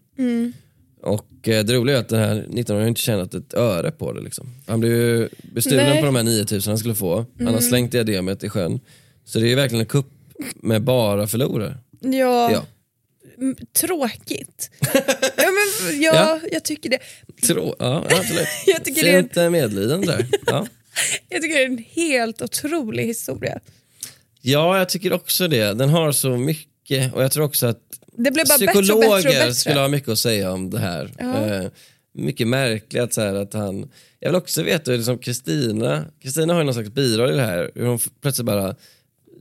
Och 1.02 1.47
eh, 1.47 1.64
det 1.66 1.74
roliga 1.74 1.95
är 1.97 2.00
att 2.00 2.10
den 2.10 2.20
här 2.20 2.45
19 2.50 2.76
har 2.80 2.88
inte 2.88 3.02
tjänat 3.02 3.34
ett 3.34 3.54
öre 3.54 3.91
på 3.91 4.14
det. 4.14 4.22
Liksom. 4.22 4.47
Han 4.68 4.80
blev 4.80 4.91
ju 4.93 5.30
bestulen 5.54 5.89
Nej. 5.89 6.00
på 6.00 6.06
de 6.06 6.16
här 6.16 6.24
9 6.24 6.45
000 6.52 6.62
han 6.66 6.78
skulle 6.78 6.95
få. 6.95 7.26
Han 7.38 7.54
har 7.54 7.62
slängt 7.62 7.91
diademet 7.91 8.43
i 8.43 8.50
sjön. 8.50 8.80
Så 9.26 9.39
det 9.39 9.45
är 9.45 9.50
ju 9.50 9.56
verkligen 9.56 9.80
en 9.82 9.86
kupp 9.86 10.12
med 10.56 10.82
bara 10.84 11.28
förlorare. 11.28 11.78
Ja, 12.00 12.52
Ja. 12.52 12.66
tråkigt. 13.74 14.70
ja, 15.38 15.45
men, 15.45 16.02
ja, 16.02 16.14
Ja. 16.14 16.39
Jag 16.52 16.64
tycker 16.64 16.89
det. 16.89 17.00
Tro, 17.47 17.76
ja, 17.80 18.06
absolut. 18.10 18.47
Jag 18.66 18.84
tycker 18.86 19.04
det 19.04 19.10
är- 19.10 19.22
Fint 19.22 19.38
eh, 19.38 19.50
medlidande 19.50 20.08
där. 20.08 20.26
Ja. 20.45 20.68
Jag 21.30 21.41
tycker 21.41 21.56
det 21.58 21.64
är 21.64 21.68
en 21.68 21.86
helt 21.91 22.41
otrolig 22.41 23.04
historia. 23.06 23.60
Ja, 24.41 24.78
jag 24.78 24.89
tycker 24.89 25.14
också 25.14 25.47
det. 25.47 25.74
Den 25.74 25.89
har 25.89 26.12
så 26.12 26.30
mycket 26.30 27.14
och 27.14 27.24
jag 27.24 27.32
tror 27.32 27.43
också 27.45 27.68
att 27.68 27.82
Det 28.24 28.32
blev 28.32 28.45
bara 28.47 28.57
bättre 28.57 28.78
och 28.80 28.84
psykologer 28.84 29.15
bättre 29.15 29.30
och 29.30 29.34
bättre. 29.36 29.53
skulle 29.53 29.80
ha 29.80 29.88
mycket 29.88 30.09
att 30.09 30.20
säga 30.20 30.51
om 30.51 30.70
det 30.70 30.80
här. 30.80 31.11
Eh, 31.20 31.70
mycket 32.13 32.47
märkligt 32.47 33.01
att, 33.03 33.13
så 33.13 33.22
här, 33.22 33.34
att 33.34 33.53
han... 33.53 33.91
Jag 34.20 34.30
vill 34.30 34.36
också 34.36 34.63
veta 34.63 34.91
hur 34.91 34.97
liksom 34.97 35.17
Kristina, 35.17 36.05
Kristina 36.22 36.53
har 36.53 36.59
ju 36.61 36.65
någon 36.65 36.74
slags 36.74 36.89
bidrag 36.89 37.30
i 37.34 37.36
det 37.36 37.41
här, 37.45 37.72
hur 37.76 37.86
hon 37.86 37.99
plötsligt 38.22 38.45
bara 38.45 38.76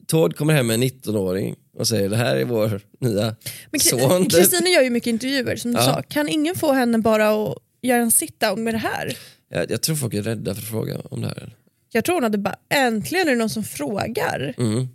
Tord 0.07 0.37
kommer 0.37 0.55
hem 0.55 0.67
med 0.67 0.75
en 0.75 0.83
19-åring 0.83 1.55
och 1.79 1.89
säger 1.89 2.09
det 2.09 2.17
här 2.17 2.37
är 2.37 2.45
vår 2.45 2.81
nya 3.01 3.37
Men 3.71 3.81
son. 3.81 4.25
Kri-. 4.27 4.31
Kristina 4.41 4.69
gör 4.69 4.83
ju 4.83 4.91
mycket 4.91 5.07
intervjuer 5.07 5.57
som 5.57 5.73
du 5.73 5.79
Ja. 5.79 5.85
sa. 5.85 6.03
Kan 6.03 6.29
ingen 6.29 6.55
få 6.55 6.73
henne 6.73 6.99
bara 6.99 7.29
att 7.31 7.59
göra 7.83 8.03
en 8.03 8.11
sit-down 8.11 8.57
med 8.57 8.75
det 8.75 8.79
här? 8.79 9.17
Jag, 9.51 9.71
jag 9.71 9.83
tror 9.83 9.97
folk 9.97 10.15
är 10.15 10.23
rädda 10.23 10.55
för 10.55 10.63
att 10.63 10.69
fråga 10.69 10.97
om 11.11 11.21
det 11.23 11.29
här. 11.29 11.55
Jag 11.93 12.05
tror 12.05 12.15
hon 12.15 12.23
hade 12.23 12.39
bara, 12.39 12.57
äntligen 12.75 13.27
är 13.29 13.33
det 13.33 13.39
någon 13.39 13.51
som 13.51 13.65
frågar. 13.65 14.55
Mm. 14.59 14.89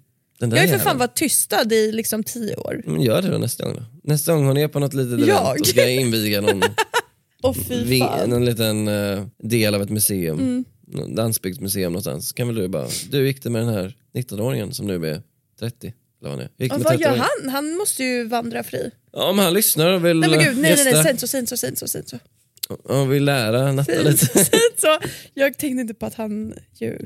Den 0.43 0.49
där 0.49 0.57
Jag 0.57 0.63
har 0.63 0.67
ju 0.73 0.77
för 0.77 0.85
fan 0.85 0.97
varit 0.97 1.15
tystad 1.15 1.73
i 1.73 1.91
liksom 1.91 2.23
tio 2.23 2.55
år. 2.55 2.81
Men 2.85 3.01
gör 3.01 3.21
det 3.21 3.29
då 3.31 3.37
nästa 3.37 3.65
gång 3.65 3.75
då. 3.75 3.83
Nästa 4.03 4.33
gång 4.33 4.45
hon 4.45 4.57
är 4.57 4.67
på 4.67 4.79
något 4.79 4.93
litet 4.93 5.19
event 5.29 5.59
och 5.59 5.67
ska 5.67 5.89
inviga 5.89 6.41
någon 6.41 6.61
Och 7.43 7.57
fy 7.57 7.83
vi, 7.83 7.99
fan. 7.99 8.29
någon 8.29 8.45
liten 8.45 8.87
eh, 8.87 9.25
del 9.43 9.75
av 9.75 9.81
ett 9.81 9.89
museum, 9.89 10.39
Mm. 10.39 10.65
mm. 10.93 11.15
landsbygdsmuseum 11.15 11.91
någonstans, 11.93 12.33
kan 12.33 12.47
väl 12.47 12.55
du 12.55 12.67
bara, 12.67 12.87
du 13.09 13.27
gick 13.27 13.43
det 13.43 13.49
med 13.49 13.61
den 13.61 13.73
här 13.73 13.95
19-åringen 14.15 14.71
som 14.71 14.87
nu 14.87 15.07
är 15.07 15.21
30? 15.59 15.93
Eller 16.21 16.35
vad. 16.35 16.47
Gick 16.57 16.71
vad 16.71 16.99
gör 17.01 17.09
30-åringen? 17.09 17.19
han? 17.41 17.49
Han 17.49 17.75
måste 17.75 18.03
ju 18.03 18.27
vandra 18.27 18.63
fri. 18.63 18.91
Ja, 19.13 19.29
om 19.29 19.39
han 19.39 19.53
lyssnar 19.53 19.87
och 19.93 20.05
vill 20.05 20.19
Nej 20.19 20.29
men 20.29 20.39
gud, 20.39 20.53
nej 20.57 20.61
nej 20.61 20.71
gästa 20.71 20.91
nej, 20.91 21.03
säg 21.03 21.11
inte 21.11 21.27
så, 21.27 21.37
inte 21.37 21.57
så, 21.57 21.67
inte 21.67 21.87
så, 21.87 21.97
inte 21.97 22.19
så. 22.67 22.75
och 22.75 23.13
vill 23.13 23.25
lära 23.25 23.71
Natta 23.71 23.91
lite. 23.91 24.39
inte 24.39 24.51
så. 24.77 24.97
Jag 25.33 25.57
tänkte 25.57 25.81
inte 25.81 25.93
på 25.93 26.05
att 26.05 26.15
han 26.15 26.53
ju... 26.79 26.97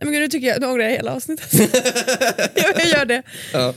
Nej 0.00 0.04
men 0.06 0.12
gud 0.12 0.22
nu 0.22 0.28
tycker 0.28 0.48
jag, 0.48 0.60
nu 0.60 0.66
ångrar 0.66 0.84
jag 0.84 0.90
hela 0.90 1.12
avsnittet. 1.14 1.52
jag, 2.54 2.86
gör 2.86 3.04
det. 3.04 3.22
ja. 3.52 3.74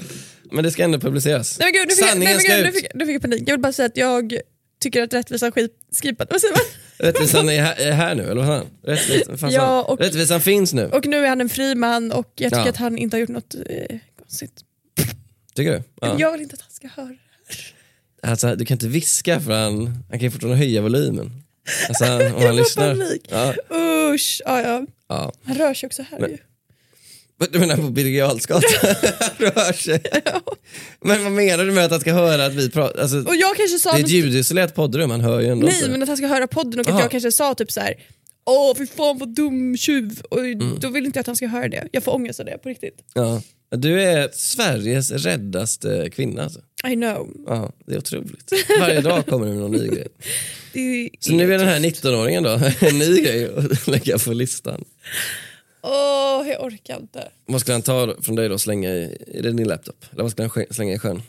Men 0.51 0.63
det 0.63 0.71
ska 0.71 0.83
ändå 0.83 0.99
publiceras. 0.99 1.59
Nej 1.59 1.65
men 1.65 1.73
gud, 1.73 1.87
nu 1.89 1.95
fick, 1.95 2.01
jag, 2.01 2.17
nej, 2.17 2.27
Sanningen 2.27 2.37
men 2.47 2.63
gud, 2.63 2.65
nu, 2.65 2.79
fick, 2.81 2.93
nu 2.95 3.05
fick 3.05 3.15
jag 3.15 3.21
panik. 3.21 3.43
Jag 3.47 3.53
vill 3.53 3.61
bara 3.61 3.73
säga 3.73 3.85
att 3.85 3.97
jag 3.97 4.37
tycker 4.81 5.01
att 5.03 5.13
rättvisan 5.13 5.51
skit, 5.51 5.71
skipat, 6.01 6.27
vad 6.31 6.41
säger 6.41 6.53
man? 6.53 6.61
Rättvisan 6.97 7.49
är 7.49 7.61
här, 7.61 7.75
är 7.75 7.91
här 7.91 8.15
nu, 8.15 8.23
eller 8.23 8.35
vad 8.35 8.45
fan? 8.47 8.67
Rättvisan, 8.83 9.25
vad 9.29 9.39
fan 9.39 9.51
sa 9.51 9.55
Ja, 9.55 9.65
han? 9.75 9.85
och- 9.85 9.99
Rättvisan 9.99 10.41
finns 10.41 10.73
nu. 10.73 10.85
Och 10.85 11.05
nu 11.05 11.17
är 11.25 11.29
han 11.29 11.41
en 11.41 11.49
fri 11.49 11.75
man 11.75 12.11
och 12.11 12.31
jag 12.35 12.51
tycker 12.51 12.63
Ja. 12.63 12.69
att 12.69 12.77
han 12.77 12.97
inte 12.97 13.15
har 13.15 13.19
gjort 13.21 13.29
något 13.29 13.55
eh, 13.55 13.97
konstigt. 14.19 14.61
Tycker 15.55 15.71
du? 15.71 15.83
Ja. 16.01 16.15
Jag 16.19 16.31
vill 16.31 16.41
inte 16.41 16.53
att 16.53 16.61
han 16.61 16.71
ska 16.71 17.01
höra. 17.01 17.15
Alltså, 18.23 18.55
du 18.55 18.65
kan 18.65 18.75
inte 18.75 18.87
viska 18.87 19.39
för 19.39 19.51
han, 19.63 19.85
han 19.85 20.19
kan 20.19 20.19
ju 20.19 20.31
fortfarande 20.31 20.57
höja 20.57 20.81
volymen. 20.81 21.42
Alltså, 21.87 22.03
om 22.05 22.21
Jag 22.21 22.47
han 22.47 22.55
lyssnar. 22.55 22.95
panik. 22.95 23.25
Ja, 23.29 23.53
Usch, 24.13 24.41
ja, 24.45 24.61
ja. 24.61 24.85
ja. 25.09 25.31
Han 25.43 25.55
rör 25.57 25.73
sig 25.73 25.87
också 25.87 26.01
här 26.11 26.19
Men- 26.19 26.31
ju. 26.31 26.37
Du 27.51 27.59
menar 27.59 27.75
på 27.75 27.81
Birger 27.89 28.19
Jarlsgatan? 28.19 28.61
Rör 29.37 29.73
sig. 29.73 30.01
Men 31.01 31.23
vad 31.23 31.31
menar 31.31 31.65
du 31.65 31.71
med 31.71 31.85
att 31.85 31.91
han 31.91 31.99
ska 31.99 32.13
höra 32.13 32.45
att 32.45 32.53
vi 32.53 32.69
pratar? 32.71 33.01
Alltså, 33.01 33.17
Och 33.17 33.35
jag 33.35 33.55
kanske 33.57 33.79
sa 33.79 33.89
det 33.91 33.95
är 33.95 33.99
ett 33.99 34.01
något- 34.03 34.11
ljudisolerat 34.11 34.75
poddrum, 34.75 35.09
han 35.11 35.21
hör 35.21 35.39
ju 35.39 35.47
ändå 35.47 35.67
Nej 35.67 35.75
inte. 35.75 35.89
men 35.89 36.01
att 36.01 36.07
han 36.07 36.17
ska 36.17 36.27
höra 36.27 36.47
podden 36.47 36.79
och 36.79 36.87
Aha. 36.87 36.97
att 36.97 37.03
jag 37.03 37.11
kanske 37.11 37.31
sa 37.31 37.53
typ 37.55 37.71
så 37.71 37.79
här. 37.79 37.93
Åh 38.45 38.75
fy 38.77 38.87
fan 38.87 39.17
vad 39.17 39.29
dum 39.35 39.77
tjuv. 39.77 40.21
Och 40.29 40.39
Mm. 40.39 40.77
då 40.79 40.89
vill 40.89 41.05
inte 41.05 41.17
jag 41.17 41.21
att 41.21 41.27
han 41.27 41.35
ska 41.35 41.47
höra 41.47 41.67
det. 41.67 41.87
Jag 41.91 42.03
får 42.03 42.11
ångest 42.15 42.39
av 42.39 42.45
det 42.45 42.57
på 42.57 42.69
riktigt. 42.69 42.97
Ja. 43.13 43.41
Du 43.69 44.01
är 44.03 44.29
Sveriges 44.33 45.11
räddaste 45.11 46.09
kvinna. 46.11 46.43
Alltså. 46.43 46.59
I 46.87 46.95
know. 46.95 47.33
Ja, 47.47 47.71
det 47.85 47.93
är 47.93 47.97
otroligt. 47.97 48.51
Varje 48.79 49.01
dag 49.01 49.25
kommer 49.25 49.47
med 49.47 49.57
någon 49.57 49.71
ny 49.71 49.87
grej. 49.87 50.07
Det 50.73 50.79
är... 50.79 51.09
Så 51.19 51.33
nu 51.33 51.53
är 51.53 51.57
den 51.57 51.67
här 51.67 51.79
19-åringen 51.79 52.43
då 52.43 52.49
en 52.87 52.99
ny 52.99 53.21
grej 53.21 53.49
att 53.57 53.87
lägga 53.87 54.17
på 54.17 54.33
listan. 54.33 54.85
Åh 55.81 56.47
jag 56.49 56.63
orkar 56.63 56.99
inte. 56.99 57.27
Vad 57.45 57.61
skulle 57.61 57.75
han 57.75 57.81
ta 57.81 58.15
från 58.21 58.35
dig 58.35 58.47
då 58.47 58.53
och 58.53 58.61
slänga 58.61 58.89
i, 58.89 59.17
i 59.27 59.41
din 59.41 59.67
laptop? 59.67 60.05
Eller 60.11 60.23
vad 60.23 60.31
skulle 60.31 60.49
han 60.55 60.65
slänga 60.69 60.93
i 60.93 60.99
sjön? 60.99 61.21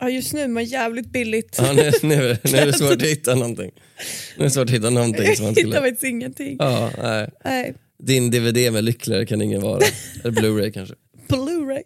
Ja, 0.00 0.10
just 0.10 0.32
nu 0.32 0.40
är 0.40 0.48
man 0.48 0.64
jävligt 0.64 1.12
billigt. 1.12 1.56
Ja, 1.58 1.72
nu, 1.72 1.90
nu, 2.02 2.36
nu 2.44 2.58
är 2.58 2.66
det 2.66 2.72
svårt 2.78 2.92
att 2.92 3.02
hitta 3.02 3.34
någonting. 3.34 3.70
Nu 4.36 4.44
är 4.44 4.44
det 4.44 4.50
svårt 4.50 4.64
att 4.64 4.70
hitta 4.70 4.90
någonting 4.90 5.36
som 5.36 5.44
Jag 5.44 5.50
hittar 5.50 5.60
skulle... 5.60 5.76
faktiskt 5.80 6.04
ingenting. 6.04 6.56
Ja, 6.58 6.90
nej. 7.02 7.30
Nej. 7.44 7.74
Din 8.02 8.30
DVD 8.30 8.72
med 8.72 8.84
lyckligare 8.84 9.26
kan 9.26 9.42
ingen 9.42 9.60
vara. 9.60 9.80
Eller 10.24 10.32
Blu-ray 10.40 10.70
kanske. 10.70 10.94
Blu-ray. 11.28 11.82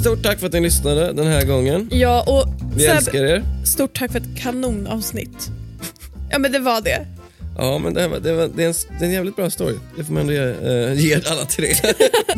Stort 0.00 0.22
tack 0.22 0.38
för 0.38 0.46
att 0.46 0.52
ni 0.52 0.60
lyssnade 0.60 1.12
den 1.12 1.26
här 1.26 1.44
gången. 1.44 1.88
Ja, 1.92 2.24
och 2.26 2.54
Vi 2.76 2.82
Seb, 2.82 2.96
älskar 2.96 3.24
er. 3.24 3.44
stort 3.64 3.98
tack 3.98 4.12
för 4.12 4.18
ett 4.18 4.38
kanonavsnitt. 4.42 5.50
Ja 6.30 6.38
men 6.38 6.52
det 6.52 6.58
var 6.58 6.80
det. 6.80 7.06
Ja, 7.58 7.78
men 7.78 7.94
det, 7.94 8.00
här 8.00 8.08
var, 8.08 8.18
det, 8.18 8.32
var, 8.32 8.48
det, 8.56 8.64
är 8.64 8.68
en, 8.68 8.74
det 8.98 9.04
är 9.04 9.08
en 9.08 9.12
jävligt 9.14 9.36
bra 9.36 9.50
story. 9.50 9.74
Det 9.96 10.04
får 10.04 10.12
man 10.12 10.20
ändå 10.20 10.32
ge, 10.32 10.40
eh, 10.40 10.92
ge 10.94 11.14
alla 11.14 11.44
tre. 11.44 11.74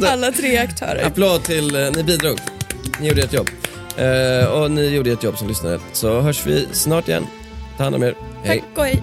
Alla 0.07 0.33
tre 0.33 0.57
aktörer. 0.59 1.07
Applåd 1.07 1.43
till, 1.43 1.77
eh, 1.77 1.91
ni 1.97 2.03
bidrog. 2.03 2.39
Ni 3.01 3.09
gjorde 3.09 3.23
ett 3.23 3.33
jobb. 3.33 3.49
Eh, 3.97 4.45
och 4.47 4.71
ni 4.71 4.87
gjorde 4.89 5.13
ett 5.13 5.23
jobb 5.23 5.39
som 5.39 5.49
lyssnare. 5.49 5.79
Så 5.93 6.21
hörs 6.21 6.47
vi 6.47 6.67
snart 6.73 7.09
igen. 7.09 7.27
Ta 7.77 7.83
hand 7.85 7.97
om 7.97 8.03
er. 8.03 8.15
Hej. 8.45 8.59
Tack 8.75 8.79
och 8.79 8.85
hej. 8.85 9.03